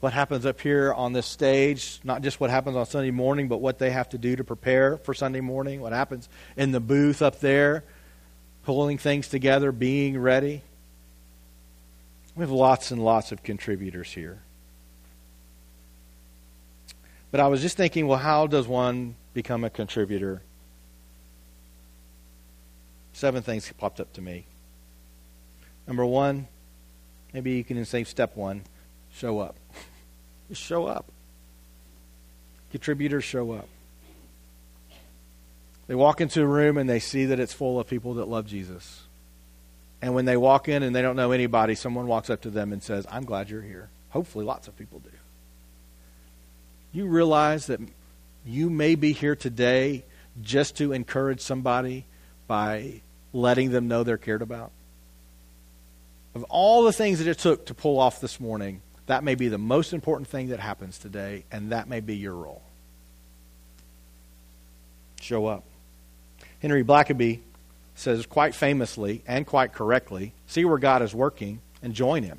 What 0.00 0.14
happens 0.14 0.46
up 0.46 0.60
here 0.60 0.94
on 0.94 1.12
this 1.12 1.26
stage, 1.26 2.00
not 2.02 2.22
just 2.22 2.40
what 2.40 2.48
happens 2.48 2.74
on 2.74 2.86
Sunday 2.86 3.10
morning, 3.10 3.48
but 3.48 3.58
what 3.58 3.78
they 3.78 3.90
have 3.90 4.08
to 4.10 4.18
do 4.18 4.34
to 4.34 4.44
prepare 4.44 4.96
for 4.96 5.12
Sunday 5.12 5.42
morning, 5.42 5.82
what 5.82 5.92
happens 5.92 6.28
in 6.56 6.72
the 6.72 6.80
booth 6.80 7.20
up 7.20 7.40
there, 7.40 7.84
pulling 8.64 8.96
things 8.96 9.28
together, 9.28 9.72
being 9.72 10.18
ready. 10.18 10.62
We 12.34 12.42
have 12.42 12.50
lots 12.50 12.90
and 12.90 13.04
lots 13.04 13.30
of 13.30 13.42
contributors 13.42 14.10
here. 14.10 14.40
But 17.30 17.40
I 17.40 17.48
was 17.48 17.60
just 17.60 17.76
thinking, 17.76 18.06
well, 18.06 18.18
how 18.18 18.46
does 18.46 18.66
one 18.66 19.16
become 19.34 19.64
a 19.64 19.70
contributor? 19.70 20.40
Seven 23.12 23.42
things 23.42 23.70
popped 23.76 24.00
up 24.00 24.14
to 24.14 24.22
me. 24.22 24.46
Number 25.86 26.06
one, 26.06 26.48
maybe 27.34 27.52
you 27.52 27.64
can 27.64 27.84
say 27.84 28.04
step 28.04 28.34
one 28.34 28.62
show 29.12 29.40
up. 29.40 29.59
Just 30.50 30.62
show 30.62 30.86
up. 30.86 31.06
Contributors 32.72 33.24
show 33.24 33.52
up. 33.52 33.68
They 35.86 35.94
walk 35.94 36.20
into 36.20 36.42
a 36.42 36.46
room 36.46 36.76
and 36.76 36.90
they 36.90 36.98
see 36.98 37.26
that 37.26 37.40
it's 37.40 37.52
full 37.52 37.80
of 37.80 37.86
people 37.86 38.14
that 38.14 38.26
love 38.28 38.46
Jesus. 38.46 39.04
And 40.02 40.14
when 40.14 40.24
they 40.24 40.36
walk 40.36 40.68
in 40.68 40.82
and 40.82 40.94
they 40.94 41.02
don't 41.02 41.16
know 41.16 41.32
anybody, 41.32 41.74
someone 41.74 42.06
walks 42.06 42.30
up 42.30 42.42
to 42.42 42.50
them 42.50 42.72
and 42.72 42.82
says, 42.82 43.06
I'm 43.10 43.24
glad 43.24 43.48
you're 43.48 43.62
here. 43.62 43.88
Hopefully, 44.10 44.44
lots 44.44 44.66
of 44.66 44.76
people 44.76 44.98
do. 44.98 45.10
You 46.92 47.06
realize 47.06 47.66
that 47.66 47.80
you 48.44 48.70
may 48.70 48.96
be 48.96 49.12
here 49.12 49.36
today 49.36 50.04
just 50.42 50.76
to 50.78 50.92
encourage 50.92 51.40
somebody 51.40 52.06
by 52.48 53.02
letting 53.32 53.70
them 53.70 53.86
know 53.86 54.02
they're 54.02 54.18
cared 54.18 54.42
about? 54.42 54.72
Of 56.34 56.44
all 56.44 56.84
the 56.84 56.92
things 56.92 57.18
that 57.18 57.28
it 57.28 57.38
took 57.38 57.66
to 57.66 57.74
pull 57.74 57.98
off 57.98 58.20
this 58.20 58.40
morning, 58.40 58.82
that 59.10 59.24
may 59.24 59.34
be 59.34 59.48
the 59.48 59.58
most 59.58 59.92
important 59.92 60.28
thing 60.28 60.50
that 60.50 60.60
happens 60.60 60.96
today, 60.96 61.42
and 61.50 61.72
that 61.72 61.88
may 61.88 61.98
be 61.98 62.14
your 62.14 62.32
role. 62.32 62.62
Show 65.20 65.46
up. 65.46 65.64
Henry 66.60 66.84
Blackaby 66.84 67.40
says 67.96 68.24
quite 68.24 68.54
famously 68.54 69.22
and 69.26 69.44
quite 69.44 69.72
correctly 69.72 70.32
see 70.46 70.64
where 70.64 70.78
God 70.78 71.02
is 71.02 71.12
working 71.12 71.60
and 71.82 71.92
join 71.92 72.22
Him. 72.22 72.38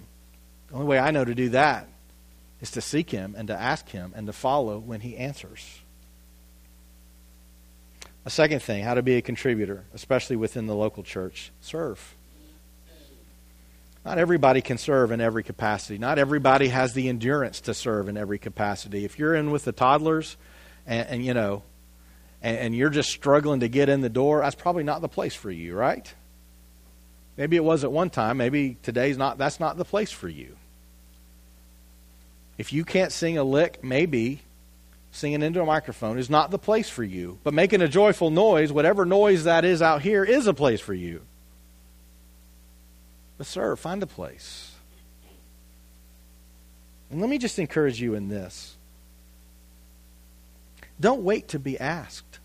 The 0.69 0.75
only 0.75 0.87
way 0.87 0.97
I 0.97 1.11
know 1.11 1.25
to 1.25 1.35
do 1.35 1.49
that 1.49 1.89
is 2.61 2.71
to 2.71 2.81
seek 2.81 3.09
Him 3.09 3.35
and 3.37 3.49
to 3.49 3.59
ask 3.59 3.89
Him 3.89 4.13
and 4.15 4.25
to 4.27 4.33
follow 4.33 4.79
when 4.79 5.01
He 5.01 5.17
answers. 5.17 5.81
A 8.25 8.29
second 8.29 8.61
thing, 8.61 8.85
how 8.85 8.93
to 8.93 9.03
be 9.03 9.17
a 9.17 9.21
contributor, 9.21 9.83
especially 9.93 10.37
within 10.37 10.67
the 10.67 10.75
local 10.75 11.03
church 11.03 11.51
serve. 11.59 12.15
Not 14.03 14.17
everybody 14.17 14.61
can 14.61 14.77
serve 14.77 15.11
in 15.11 15.21
every 15.21 15.43
capacity. 15.43 15.99
Not 15.99 16.17
everybody 16.17 16.69
has 16.69 16.93
the 16.93 17.07
endurance 17.07 17.61
to 17.61 17.73
serve 17.73 18.09
in 18.09 18.17
every 18.17 18.39
capacity. 18.39 19.05
If 19.05 19.19
you're 19.19 19.35
in 19.35 19.51
with 19.51 19.63
the 19.63 19.71
toddlers 19.71 20.37
and, 20.87 21.07
and 21.07 21.25
you 21.25 21.33
know, 21.33 21.63
and, 22.41 22.57
and 22.57 22.75
you're 22.75 22.89
just 22.89 23.09
struggling 23.09 23.59
to 23.59 23.67
get 23.67 23.89
in 23.89 24.01
the 24.01 24.09
door, 24.09 24.41
that's 24.41 24.55
probably 24.55 24.83
not 24.83 25.01
the 25.01 25.07
place 25.07 25.35
for 25.35 25.51
you, 25.51 25.75
right? 25.75 26.11
Maybe 27.37 27.55
it 27.55 27.63
was 27.63 27.83
at 27.83 27.91
one 27.91 28.09
time. 28.09 28.37
Maybe 28.37 28.77
today's 28.81 29.17
not. 29.17 29.37
That's 29.37 29.59
not 29.59 29.77
the 29.77 29.85
place 29.85 30.11
for 30.11 30.27
you. 30.27 30.57
If 32.57 32.73
you 32.73 32.83
can't 32.83 33.11
sing 33.11 33.37
a 33.37 33.43
lick, 33.43 33.83
maybe 33.83 34.41
singing 35.11 35.41
into 35.41 35.61
a 35.61 35.65
microphone 35.65 36.17
is 36.17 36.29
not 36.29 36.51
the 36.51 36.59
place 36.59 36.89
for 36.89 37.03
you. 37.03 37.39
But 37.43 37.53
making 37.53 37.81
a 37.81 37.87
joyful 37.87 38.29
noise, 38.29 38.71
whatever 38.71 39.05
noise 39.05 39.43
that 39.43 39.65
is 39.65 39.81
out 39.81 40.01
here, 40.01 40.23
is 40.23 40.47
a 40.47 40.53
place 40.53 40.81
for 40.81 40.93
you. 40.93 41.21
But, 43.41 43.47
sir, 43.47 43.75
find 43.75 44.03
a 44.03 44.05
place. 44.05 44.71
And 47.09 47.19
let 47.19 47.27
me 47.27 47.39
just 47.39 47.57
encourage 47.57 47.99
you 47.99 48.13
in 48.13 48.29
this 48.29 48.77
don't 50.99 51.23
wait 51.23 51.47
to 51.47 51.57
be 51.57 51.79
asked. 51.79 52.37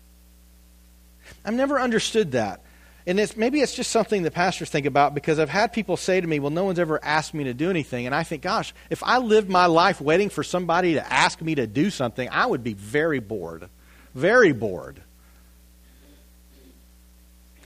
I've 1.45 1.53
never 1.53 1.79
understood 1.79 2.31
that. 2.31 2.63
And 3.05 3.19
it's, 3.19 3.37
maybe 3.37 3.61
it's 3.61 3.75
just 3.75 3.91
something 3.91 4.23
that 4.23 4.33
pastors 4.33 4.71
think 4.71 4.87
about 4.87 5.13
because 5.13 5.37
I've 5.37 5.51
had 5.51 5.71
people 5.71 5.97
say 5.97 6.19
to 6.19 6.25
me, 6.25 6.39
well, 6.39 6.49
no 6.49 6.65
one's 6.65 6.79
ever 6.79 6.99
asked 7.03 7.35
me 7.35 7.43
to 7.43 7.53
do 7.53 7.69
anything. 7.69 8.07
And 8.07 8.15
I 8.15 8.23
think, 8.23 8.41
gosh, 8.41 8.73
if 8.89 9.03
I 9.03 9.19
lived 9.19 9.51
my 9.51 9.67
life 9.67 10.01
waiting 10.01 10.29
for 10.29 10.43
somebody 10.43 10.95
to 10.95 11.13
ask 11.13 11.39
me 11.43 11.53
to 11.53 11.67
do 11.67 11.91
something, 11.91 12.27
I 12.31 12.47
would 12.47 12.63
be 12.63 12.73
very 12.73 13.19
bored. 13.19 13.69
Very 14.15 14.51
bored. 14.51 14.99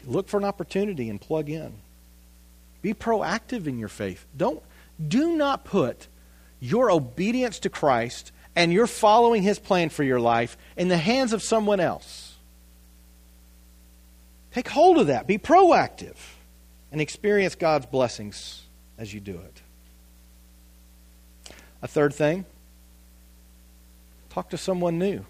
Look 0.04 0.28
for 0.28 0.38
an 0.38 0.44
opportunity 0.44 1.10
and 1.10 1.22
plug 1.22 1.50
in. 1.50 1.76
Be 2.82 2.94
proactive 2.94 3.68
in 3.68 3.78
your 3.78 3.90
faith. 3.90 4.26
Don't, 4.36 4.62
do 5.06 5.36
not 5.36 5.66
put 5.66 6.08
your 6.60 6.92
obedience 6.92 7.60
to 7.60 7.70
Christ 7.70 8.32
and 8.56 8.74
your 8.74 8.88
following 8.88 9.44
his 9.44 9.60
plan 9.60 9.90
for 9.90 10.04
your 10.04 10.20
life 10.20 10.58
in 10.76 10.88
the 10.88 10.98
hands 10.98 11.34
of 11.34 11.42
someone 11.42 11.80
else. 11.80 12.36
Take 14.54 14.68
hold 14.68 14.98
of 14.98 15.08
that. 15.08 15.28
Be 15.28 15.38
proactive 15.38 16.18
and 16.92 17.00
experience 17.00 17.56
God's 17.56 17.86
blessings 17.86 18.64
as 18.98 19.14
you 19.14 19.20
do 19.20 19.40
it. 19.40 19.62
A 21.82 21.88
third 21.88 22.14
thing 22.14 22.46
talk 24.30 24.50
to 24.52 24.58
someone 24.58 24.98
new. 24.98 25.26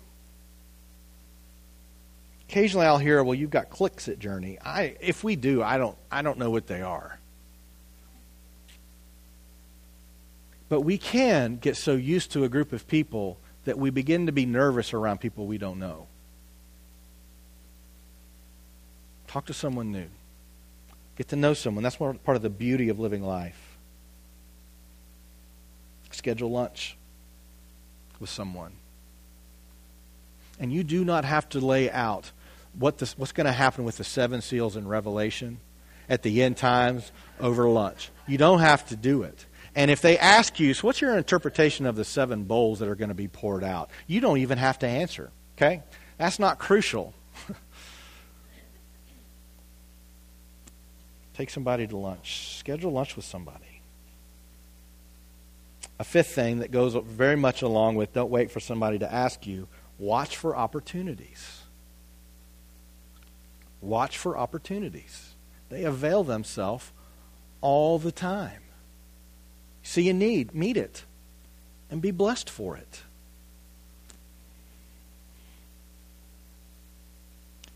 Occasionally 2.47 2.85
I'll 2.85 2.97
hear, 2.97 3.23
well, 3.23 3.33
you've 3.33 3.49
got 3.49 3.69
cliques 3.69 4.07
at 4.07 4.19
Journey. 4.19 4.57
I, 4.63 4.95
if 4.99 5.23
we 5.23 5.35
do, 5.35 5.63
I 5.63 5.77
don't, 5.77 5.97
I 6.11 6.21
don't 6.21 6.37
know 6.37 6.49
what 6.49 6.67
they 6.67 6.81
are. 6.81 7.17
But 10.71 10.85
we 10.85 10.97
can 10.97 11.57
get 11.57 11.75
so 11.75 11.95
used 11.95 12.31
to 12.31 12.45
a 12.45 12.47
group 12.47 12.71
of 12.71 12.87
people 12.87 13.37
that 13.65 13.77
we 13.77 13.89
begin 13.89 14.27
to 14.27 14.31
be 14.31 14.45
nervous 14.45 14.93
around 14.93 15.19
people 15.19 15.45
we 15.45 15.57
don't 15.57 15.79
know. 15.79 16.07
Talk 19.27 19.47
to 19.47 19.53
someone 19.53 19.91
new. 19.91 20.07
Get 21.17 21.27
to 21.27 21.35
know 21.35 21.53
someone. 21.53 21.83
That's 21.83 21.97
part 21.97 22.15
of 22.25 22.41
the 22.41 22.49
beauty 22.49 22.87
of 22.87 23.01
living 23.01 23.21
life. 23.21 23.77
Schedule 26.11 26.51
lunch 26.51 26.95
with 28.21 28.29
someone. 28.29 28.71
And 30.57 30.71
you 30.71 30.85
do 30.85 31.03
not 31.03 31.25
have 31.25 31.49
to 31.49 31.59
lay 31.59 31.91
out 31.91 32.31
what 32.79 32.97
this, 32.97 33.17
what's 33.17 33.33
going 33.33 33.45
to 33.45 33.51
happen 33.51 33.83
with 33.83 33.97
the 33.97 34.05
seven 34.05 34.41
seals 34.41 34.77
in 34.77 34.87
Revelation 34.87 35.59
at 36.07 36.23
the 36.23 36.41
end 36.41 36.55
times 36.55 37.11
over 37.41 37.67
lunch. 37.67 38.09
You 38.25 38.37
don't 38.37 38.59
have 38.59 38.87
to 38.87 38.95
do 38.95 39.23
it. 39.23 39.45
And 39.75 39.89
if 39.89 40.01
they 40.01 40.17
ask 40.17 40.59
you, 40.59 40.73
so 40.73 40.87
what's 40.87 40.99
your 40.99 41.17
interpretation 41.17 41.85
of 41.85 41.95
the 41.95 42.03
seven 42.03 42.43
bowls 42.43 42.79
that 42.79 42.89
are 42.89 42.95
going 42.95 43.09
to 43.09 43.15
be 43.15 43.27
poured 43.29 43.63
out? 43.63 43.89
You 44.05 44.19
don't 44.19 44.39
even 44.39 44.57
have 44.57 44.79
to 44.79 44.87
answer. 44.87 45.31
Okay? 45.57 45.81
That's 46.17 46.39
not 46.39 46.59
crucial. 46.59 47.13
Take 51.33 51.49
somebody 51.49 51.87
to 51.87 51.95
lunch. 51.97 52.57
Schedule 52.57 52.91
lunch 52.91 53.15
with 53.15 53.23
somebody. 53.25 53.81
A 55.99 56.03
fifth 56.03 56.35
thing 56.35 56.59
that 56.59 56.71
goes 56.71 56.95
very 56.95 57.37
much 57.37 57.61
along 57.61 57.95
with 57.95 58.11
don't 58.13 58.29
wait 58.29 58.51
for 58.51 58.59
somebody 58.59 58.99
to 58.99 59.11
ask 59.11 59.47
you 59.47 59.67
watch 59.97 60.35
for 60.35 60.55
opportunities. 60.55 61.61
Watch 63.79 64.17
for 64.17 64.37
opportunities. 64.37 65.35
They 65.69 65.83
avail 65.83 66.23
themselves 66.23 66.91
all 67.61 67.99
the 67.99 68.11
time. 68.11 68.61
See 69.83 70.09
a 70.09 70.13
need, 70.13 70.53
meet 70.53 70.77
it, 70.77 71.03
and 71.89 72.01
be 72.01 72.11
blessed 72.11 72.49
for 72.49 72.77
it. 72.77 73.01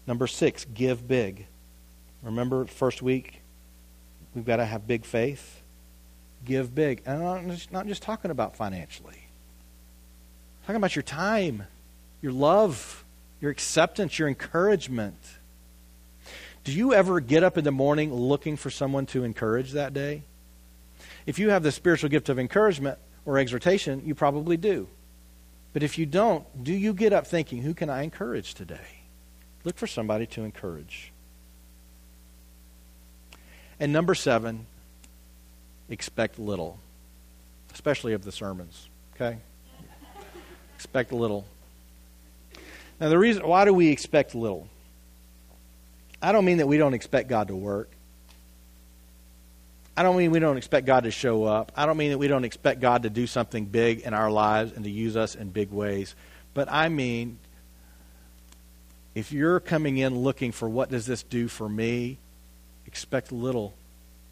Number 0.07 0.27
six, 0.27 0.65
give 0.65 1.07
big. 1.07 1.47
Remember 2.21 2.65
first 2.65 3.01
week, 3.01 3.41
We've 4.35 4.45
got 4.45 4.57
to 4.57 4.65
have 4.65 4.85
big 4.85 5.05
faith, 5.05 5.61
give 6.43 6.75
big. 6.75 7.01
And 7.05 7.25
I'm 7.25 7.49
just, 7.51 7.71
not 7.71 7.87
just 7.87 8.03
talking 8.03 8.31
about 8.31 8.57
financially. 8.57 9.15
I'm 9.15 10.65
talking 10.67 10.75
about 10.75 10.95
your 10.95 11.03
time, 11.03 11.63
your 12.21 12.33
love, 12.33 13.05
your 13.39 13.49
acceptance, 13.49 14.19
your 14.19 14.27
encouragement. 14.27 15.15
Do 16.65 16.73
you 16.73 16.93
ever 16.93 17.21
get 17.21 17.43
up 17.43 17.57
in 17.57 17.63
the 17.63 17.71
morning 17.71 18.13
looking 18.13 18.57
for 18.57 18.69
someone 18.69 19.05
to 19.07 19.23
encourage 19.23 19.71
that 19.71 19.93
day? 19.93 20.23
If 21.25 21.39
you 21.39 21.49
have 21.49 21.63
the 21.63 21.71
spiritual 21.71 22.09
gift 22.09 22.29
of 22.29 22.37
encouragement 22.37 22.99
or 23.25 23.37
exhortation, 23.37 24.03
you 24.05 24.15
probably 24.15 24.57
do. 24.57 24.87
But 25.73 25.83
if 25.83 25.97
you 25.97 26.05
don't, 26.05 26.45
do 26.63 26.71
you 26.71 26.93
get 26.93 27.11
up 27.11 27.27
thinking, 27.27 27.61
who 27.61 27.73
can 27.73 27.89
I 27.89 28.03
encourage 28.03 28.53
today? 28.53 29.01
Look 29.63 29.77
for 29.77 29.87
somebody 29.87 30.25
to 30.27 30.43
encourage. 30.43 31.11
And 33.79 33.91
number 33.91 34.15
seven, 34.15 34.67
expect 35.89 36.39
little, 36.39 36.79
especially 37.73 38.13
of 38.13 38.23
the 38.23 38.31
sermons. 38.31 38.87
Okay? 39.15 39.37
expect 40.75 41.11
a 41.11 41.15
little. 41.15 41.45
Now, 42.99 43.09
the 43.09 43.17
reason, 43.17 43.47
why 43.47 43.65
do 43.65 43.73
we 43.73 43.89
expect 43.89 44.35
little? 44.35 44.67
I 46.21 46.31
don't 46.31 46.45
mean 46.45 46.57
that 46.57 46.67
we 46.67 46.77
don't 46.77 46.93
expect 46.93 47.27
God 47.27 47.47
to 47.47 47.55
work. 47.55 47.89
I 49.97 50.03
don't 50.03 50.17
mean 50.17 50.31
we 50.31 50.39
don't 50.39 50.57
expect 50.57 50.85
God 50.85 51.05
to 51.05 51.11
show 51.11 51.45
up. 51.45 51.71
I 51.75 51.85
don't 51.85 51.97
mean 51.97 52.11
that 52.11 52.17
we 52.17 52.27
don't 52.27 52.43
expect 52.43 52.81
God 52.81 53.03
to 53.03 53.09
do 53.09 53.27
something 53.27 53.65
big 53.65 54.01
in 54.01 54.13
our 54.13 54.29
lives 54.29 54.73
and 54.73 54.83
to 54.83 54.89
use 54.89 55.15
us 55.15 55.35
in 55.35 55.49
big 55.49 55.71
ways. 55.71 56.15
But 56.53 56.67
I 56.69 56.89
mean, 56.89 57.39
if 59.13 59.31
you're 59.31 59.61
coming 59.61 59.97
in 59.97 60.19
looking 60.19 60.51
for 60.51 60.67
what 60.67 60.91
does 60.91 61.05
this 61.05 61.23
do 61.23 61.47
for 61.47 61.69
me, 61.69 62.17
expect 62.85 63.31
little, 63.31 63.73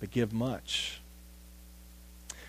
but 0.01 0.11
give 0.11 0.34
much. 0.34 0.99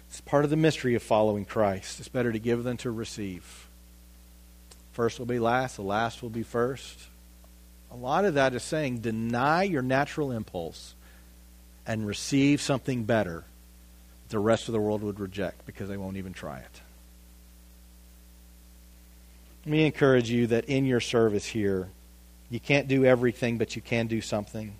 It's 0.08 0.20
part 0.20 0.44
of 0.44 0.50
the 0.50 0.56
mystery 0.56 0.96
of 0.96 1.02
following 1.02 1.44
Christ. 1.44 2.00
It's 2.00 2.08
better 2.08 2.32
to 2.32 2.38
give 2.38 2.64
than 2.64 2.76
to 2.78 2.90
receive. 2.90 3.68
First 4.92 5.20
will 5.20 5.26
be 5.26 5.38
last, 5.38 5.76
the 5.76 5.82
last 5.82 6.22
will 6.22 6.30
be 6.30 6.42
first. 6.42 6.98
A 7.92 7.96
lot 7.96 8.24
of 8.24 8.34
that 8.34 8.54
is 8.54 8.64
saying 8.64 8.98
deny 8.98 9.62
your 9.62 9.82
natural 9.82 10.32
impulse 10.32 10.94
and 11.86 12.06
receive 12.06 12.60
something 12.60 13.04
better 13.04 13.44
the 14.34 14.38
rest 14.40 14.68
of 14.68 14.72
the 14.72 14.80
world 14.80 15.02
would 15.04 15.20
reject 15.20 15.64
because 15.64 15.88
they 15.88 15.96
won't 15.96 16.16
even 16.16 16.32
try 16.32 16.58
it. 16.58 16.80
Let 19.64 19.70
me 19.70 19.86
encourage 19.86 20.28
you 20.28 20.48
that 20.48 20.64
in 20.64 20.84
your 20.86 21.00
service 21.00 21.46
here, 21.46 21.88
you 22.50 22.58
can't 22.58 22.88
do 22.88 23.04
everything, 23.04 23.58
but 23.58 23.76
you 23.76 23.82
can 23.82 24.08
do 24.08 24.20
something. 24.20 24.74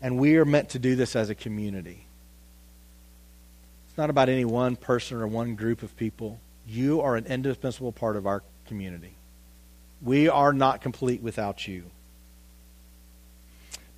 And 0.00 0.18
we 0.18 0.36
are 0.36 0.44
meant 0.44 0.70
to 0.70 0.80
do 0.80 0.96
this 0.96 1.14
as 1.14 1.30
a 1.30 1.34
community. 1.36 2.06
It's 3.88 3.96
not 3.96 4.10
about 4.10 4.28
any 4.28 4.44
one 4.44 4.74
person 4.74 5.18
or 5.18 5.28
one 5.28 5.54
group 5.54 5.84
of 5.84 5.96
people. 5.96 6.40
You 6.66 7.00
are 7.02 7.14
an 7.14 7.26
indispensable 7.26 7.92
part 7.92 8.16
of 8.16 8.26
our 8.26 8.42
community. 8.66 9.14
We 10.02 10.28
are 10.28 10.52
not 10.52 10.80
complete 10.80 11.22
without 11.22 11.68
you. 11.68 11.84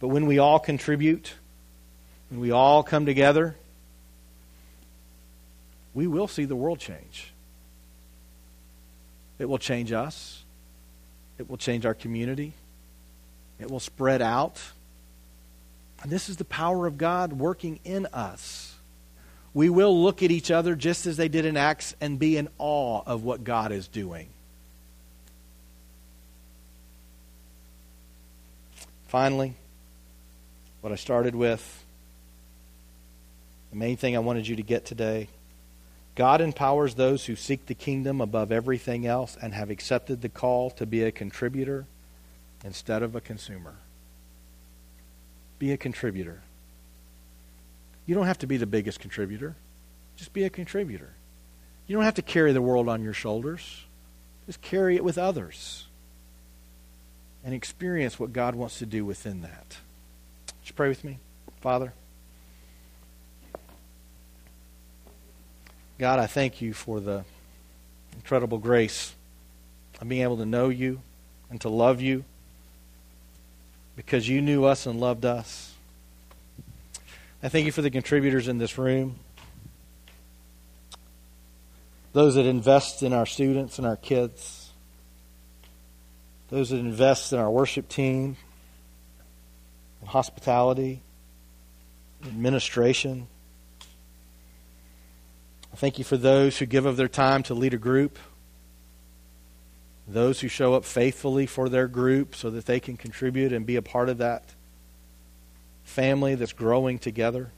But 0.00 0.08
when 0.08 0.26
we 0.26 0.38
all 0.38 0.58
contribute, 0.58 1.34
when 2.30 2.40
we 2.40 2.50
all 2.50 2.82
come 2.82 3.06
together, 3.06 3.56
we 5.94 6.06
will 6.06 6.28
see 6.28 6.44
the 6.44 6.56
world 6.56 6.78
change. 6.80 7.32
It 9.38 9.48
will 9.48 9.58
change 9.58 9.92
us. 9.92 10.42
It 11.38 11.48
will 11.48 11.56
change 11.56 11.86
our 11.86 11.94
community. 11.94 12.52
It 13.60 13.70
will 13.70 13.80
spread 13.80 14.22
out. 14.22 14.60
And 16.02 16.10
this 16.10 16.28
is 16.28 16.36
the 16.36 16.44
power 16.44 16.86
of 16.86 16.98
God 16.98 17.32
working 17.32 17.80
in 17.84 18.06
us. 18.12 18.74
We 19.54 19.68
will 19.70 20.02
look 20.02 20.22
at 20.22 20.30
each 20.30 20.50
other 20.50 20.74
just 20.74 21.06
as 21.06 21.16
they 21.16 21.28
did 21.28 21.44
in 21.44 21.56
Acts 21.56 21.94
and 22.00 22.18
be 22.18 22.36
in 22.36 22.48
awe 22.58 23.02
of 23.06 23.22
what 23.22 23.44
God 23.44 23.70
is 23.70 23.86
doing. 23.86 24.28
Finally, 29.06 29.54
what 30.84 30.92
I 30.92 30.96
started 30.96 31.34
with, 31.34 31.82
the 33.70 33.76
main 33.76 33.96
thing 33.96 34.14
I 34.14 34.18
wanted 34.18 34.46
you 34.46 34.56
to 34.56 34.62
get 34.62 34.84
today 34.84 35.28
God 36.14 36.42
empowers 36.42 36.94
those 36.94 37.24
who 37.24 37.36
seek 37.36 37.64
the 37.64 37.74
kingdom 37.74 38.20
above 38.20 38.52
everything 38.52 39.06
else 39.06 39.38
and 39.40 39.54
have 39.54 39.70
accepted 39.70 40.20
the 40.20 40.28
call 40.28 40.68
to 40.72 40.84
be 40.84 41.02
a 41.02 41.10
contributor 41.10 41.86
instead 42.62 43.02
of 43.02 43.16
a 43.16 43.20
consumer. 43.22 43.76
Be 45.58 45.72
a 45.72 45.78
contributor. 45.78 46.42
You 48.04 48.14
don't 48.14 48.26
have 48.26 48.38
to 48.40 48.46
be 48.46 48.58
the 48.58 48.66
biggest 48.66 49.00
contributor, 49.00 49.56
just 50.16 50.34
be 50.34 50.44
a 50.44 50.50
contributor. 50.50 51.14
You 51.86 51.96
don't 51.96 52.04
have 52.04 52.14
to 52.16 52.22
carry 52.22 52.52
the 52.52 52.60
world 52.60 52.90
on 52.90 53.02
your 53.02 53.14
shoulders, 53.14 53.86
just 54.44 54.60
carry 54.60 54.96
it 54.96 55.02
with 55.02 55.16
others 55.16 55.86
and 57.42 57.54
experience 57.54 58.20
what 58.20 58.34
God 58.34 58.54
wants 58.54 58.80
to 58.80 58.86
do 58.86 59.06
within 59.06 59.40
that. 59.40 59.78
Would 60.64 60.70
you 60.70 60.76
pray 60.76 60.88
with 60.88 61.04
me? 61.04 61.18
Father. 61.60 61.92
God, 65.98 66.18
I 66.18 66.26
thank 66.26 66.62
you 66.62 66.72
for 66.72 67.00
the 67.00 67.26
incredible 68.14 68.56
grace 68.56 69.14
of 70.00 70.08
being 70.08 70.22
able 70.22 70.38
to 70.38 70.46
know 70.46 70.70
you 70.70 71.02
and 71.50 71.60
to 71.60 71.68
love 71.68 72.00
you 72.00 72.24
because 73.94 74.26
you 74.26 74.40
knew 74.40 74.64
us 74.64 74.86
and 74.86 74.98
loved 74.98 75.26
us. 75.26 75.74
I 77.42 77.50
thank 77.50 77.66
you 77.66 77.72
for 77.72 77.82
the 77.82 77.90
contributors 77.90 78.48
in 78.48 78.56
this 78.56 78.78
room, 78.78 79.16
those 82.14 82.36
that 82.36 82.46
invest 82.46 83.02
in 83.02 83.12
our 83.12 83.26
students 83.26 83.76
and 83.76 83.86
our 83.86 83.96
kids, 83.96 84.70
those 86.48 86.70
that 86.70 86.78
invest 86.78 87.34
in 87.34 87.38
our 87.38 87.50
worship 87.50 87.86
team, 87.90 88.38
in 90.04 90.10
hospitality, 90.10 91.00
administration. 92.26 93.26
I 95.72 95.76
thank 95.76 95.98
you 95.98 96.04
for 96.04 96.18
those 96.18 96.58
who 96.58 96.66
give 96.66 96.84
of 96.84 96.98
their 96.98 97.08
time 97.08 97.42
to 97.44 97.54
lead 97.54 97.72
a 97.72 97.78
group, 97.78 98.18
those 100.06 100.40
who 100.40 100.48
show 100.48 100.74
up 100.74 100.84
faithfully 100.84 101.46
for 101.46 101.70
their 101.70 101.88
group 101.88 102.36
so 102.36 102.50
that 102.50 102.66
they 102.66 102.80
can 102.80 102.98
contribute 102.98 103.52
and 103.52 103.64
be 103.64 103.76
a 103.76 103.82
part 103.82 104.10
of 104.10 104.18
that 104.18 104.44
family 105.84 106.34
that's 106.34 106.52
growing 106.52 106.98
together. 106.98 107.50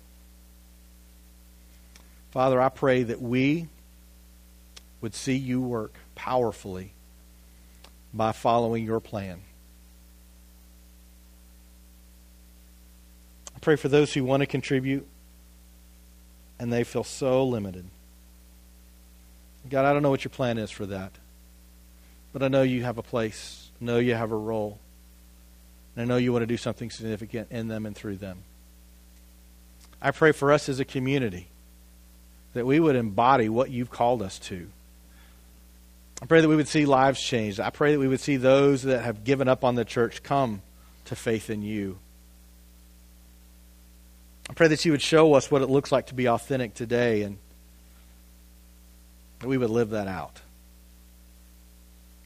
Father, 2.30 2.60
I 2.60 2.68
pray 2.68 3.02
that 3.02 3.20
we 3.20 3.66
would 5.00 5.14
see 5.14 5.34
you 5.34 5.60
work 5.60 5.94
powerfully 6.14 6.92
by 8.14 8.30
following 8.30 8.84
your 8.84 9.00
plan. 9.00 9.40
Pray 13.66 13.74
for 13.74 13.88
those 13.88 14.14
who 14.14 14.22
want 14.22 14.42
to 14.42 14.46
contribute 14.46 15.04
and 16.60 16.72
they 16.72 16.84
feel 16.84 17.02
so 17.02 17.44
limited. 17.44 17.84
God, 19.68 19.84
I 19.84 19.92
don't 19.92 20.04
know 20.04 20.10
what 20.10 20.22
your 20.22 20.30
plan 20.30 20.56
is 20.56 20.70
for 20.70 20.86
that. 20.86 21.10
But 22.32 22.44
I 22.44 22.48
know 22.48 22.62
you 22.62 22.84
have 22.84 22.96
a 22.96 23.02
place. 23.02 23.68
I 23.82 23.86
know 23.86 23.98
you 23.98 24.14
have 24.14 24.30
a 24.30 24.36
role. 24.36 24.78
And 25.96 26.02
I 26.02 26.04
know 26.04 26.16
you 26.16 26.32
want 26.32 26.44
to 26.44 26.46
do 26.46 26.56
something 26.56 26.92
significant 26.92 27.48
in 27.50 27.66
them 27.66 27.86
and 27.86 27.96
through 27.96 28.18
them. 28.18 28.44
I 30.00 30.12
pray 30.12 30.30
for 30.30 30.52
us 30.52 30.68
as 30.68 30.78
a 30.78 30.84
community 30.84 31.48
that 32.54 32.66
we 32.66 32.78
would 32.78 32.94
embody 32.94 33.48
what 33.48 33.70
you've 33.70 33.90
called 33.90 34.22
us 34.22 34.38
to. 34.38 34.68
I 36.22 36.26
pray 36.26 36.40
that 36.40 36.48
we 36.48 36.54
would 36.54 36.68
see 36.68 36.86
lives 36.86 37.20
changed. 37.20 37.58
I 37.58 37.70
pray 37.70 37.94
that 37.94 37.98
we 37.98 38.06
would 38.06 38.20
see 38.20 38.36
those 38.36 38.84
that 38.84 39.02
have 39.02 39.24
given 39.24 39.48
up 39.48 39.64
on 39.64 39.74
the 39.74 39.84
church 39.84 40.22
come 40.22 40.62
to 41.06 41.16
faith 41.16 41.50
in 41.50 41.62
you. 41.62 41.98
I 44.48 44.52
pray 44.54 44.68
that 44.68 44.84
you 44.84 44.92
would 44.92 45.02
show 45.02 45.34
us 45.34 45.50
what 45.50 45.62
it 45.62 45.68
looks 45.68 45.90
like 45.90 46.06
to 46.06 46.14
be 46.14 46.28
authentic 46.28 46.74
today 46.74 47.22
and 47.22 47.38
that 49.40 49.48
we 49.48 49.58
would 49.58 49.70
live 49.70 49.90
that 49.90 50.08
out. 50.08 50.40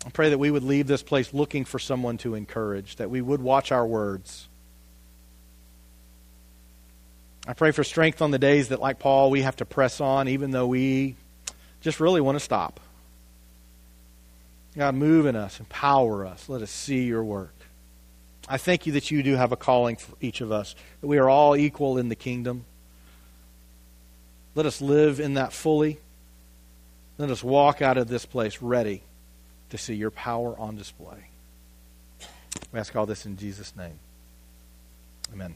I 0.07 0.11
pray 0.11 0.31
that 0.31 0.39
we 0.39 0.51
would 0.51 0.63
leave 0.63 0.87
this 0.87 1.03
place 1.03 1.35
looking 1.35 1.65
for 1.65 1.79
someone 1.79 2.19
to 2.19 2.35
encourage, 2.35 2.97
that 2.97 3.11
we 3.11 3.21
would 3.21 3.43
watch 3.43 3.73
our 3.73 3.87
words. 3.87 4.49
I 7.47 7.55
pray 7.55 7.71
for 7.71 7.85
strength 7.85 8.23
on 8.23 8.31
the 8.31 8.39
days 8.39 8.69
that, 8.69 8.81
like 8.81 8.99
Paul, 8.99 9.31
we 9.31 9.43
have 9.43 9.57
to 9.57 9.65
press 9.65 10.01
on, 10.01 10.29
even 10.29 10.51
though 10.51 10.67
we 10.67 11.17
just 11.81 12.01
really 12.01 12.21
want 12.21 12.37
to 12.37 12.41
stop. 12.41 12.81
God, 14.77 14.95
move 14.95 15.27
in 15.27 15.37
us, 15.37 15.59
empower 15.59 16.25
us. 16.27 16.49
Let 16.49 16.63
us 16.63 16.71
see 16.71 17.03
your 17.05 17.25
work. 17.25 17.55
I 18.51 18.59
thank 18.59 18.85
you 18.85 18.95
that 18.95 19.13
you 19.13 19.23
do 19.23 19.37
have 19.37 19.53
a 19.53 19.57
calling 19.57 19.95
for 19.95 20.17
each 20.21 20.41
of 20.41 20.51
us, 20.51 20.75
that 21.01 21.07
we 21.07 21.19
are 21.19 21.31
all 21.31 21.57
equal 21.57 21.99
in 21.99 22.09
the 22.09 22.17
kingdom. 22.17 22.65
Let 24.57 24.67
us 24.67 24.81
live 24.81 25.21
in 25.21 25.35
that 25.35 25.53
fully. 25.53 26.01
Let 27.17 27.31
us 27.31 27.45
walk 27.45 27.81
out 27.81 27.97
of 27.97 28.09
this 28.09 28.27
place 28.27 28.61
ready 28.61 29.05
to 29.69 29.79
see 29.79 29.95
your 29.95 30.11
power 30.11 30.59
on 30.59 30.75
display. 30.75 31.29
We 32.73 32.81
ask 32.81 32.97
all 32.97 33.07
this 33.07 33.25
in 33.25 33.37
Jesus' 33.37 33.77
name. 33.77 34.01
Amen. 35.33 35.55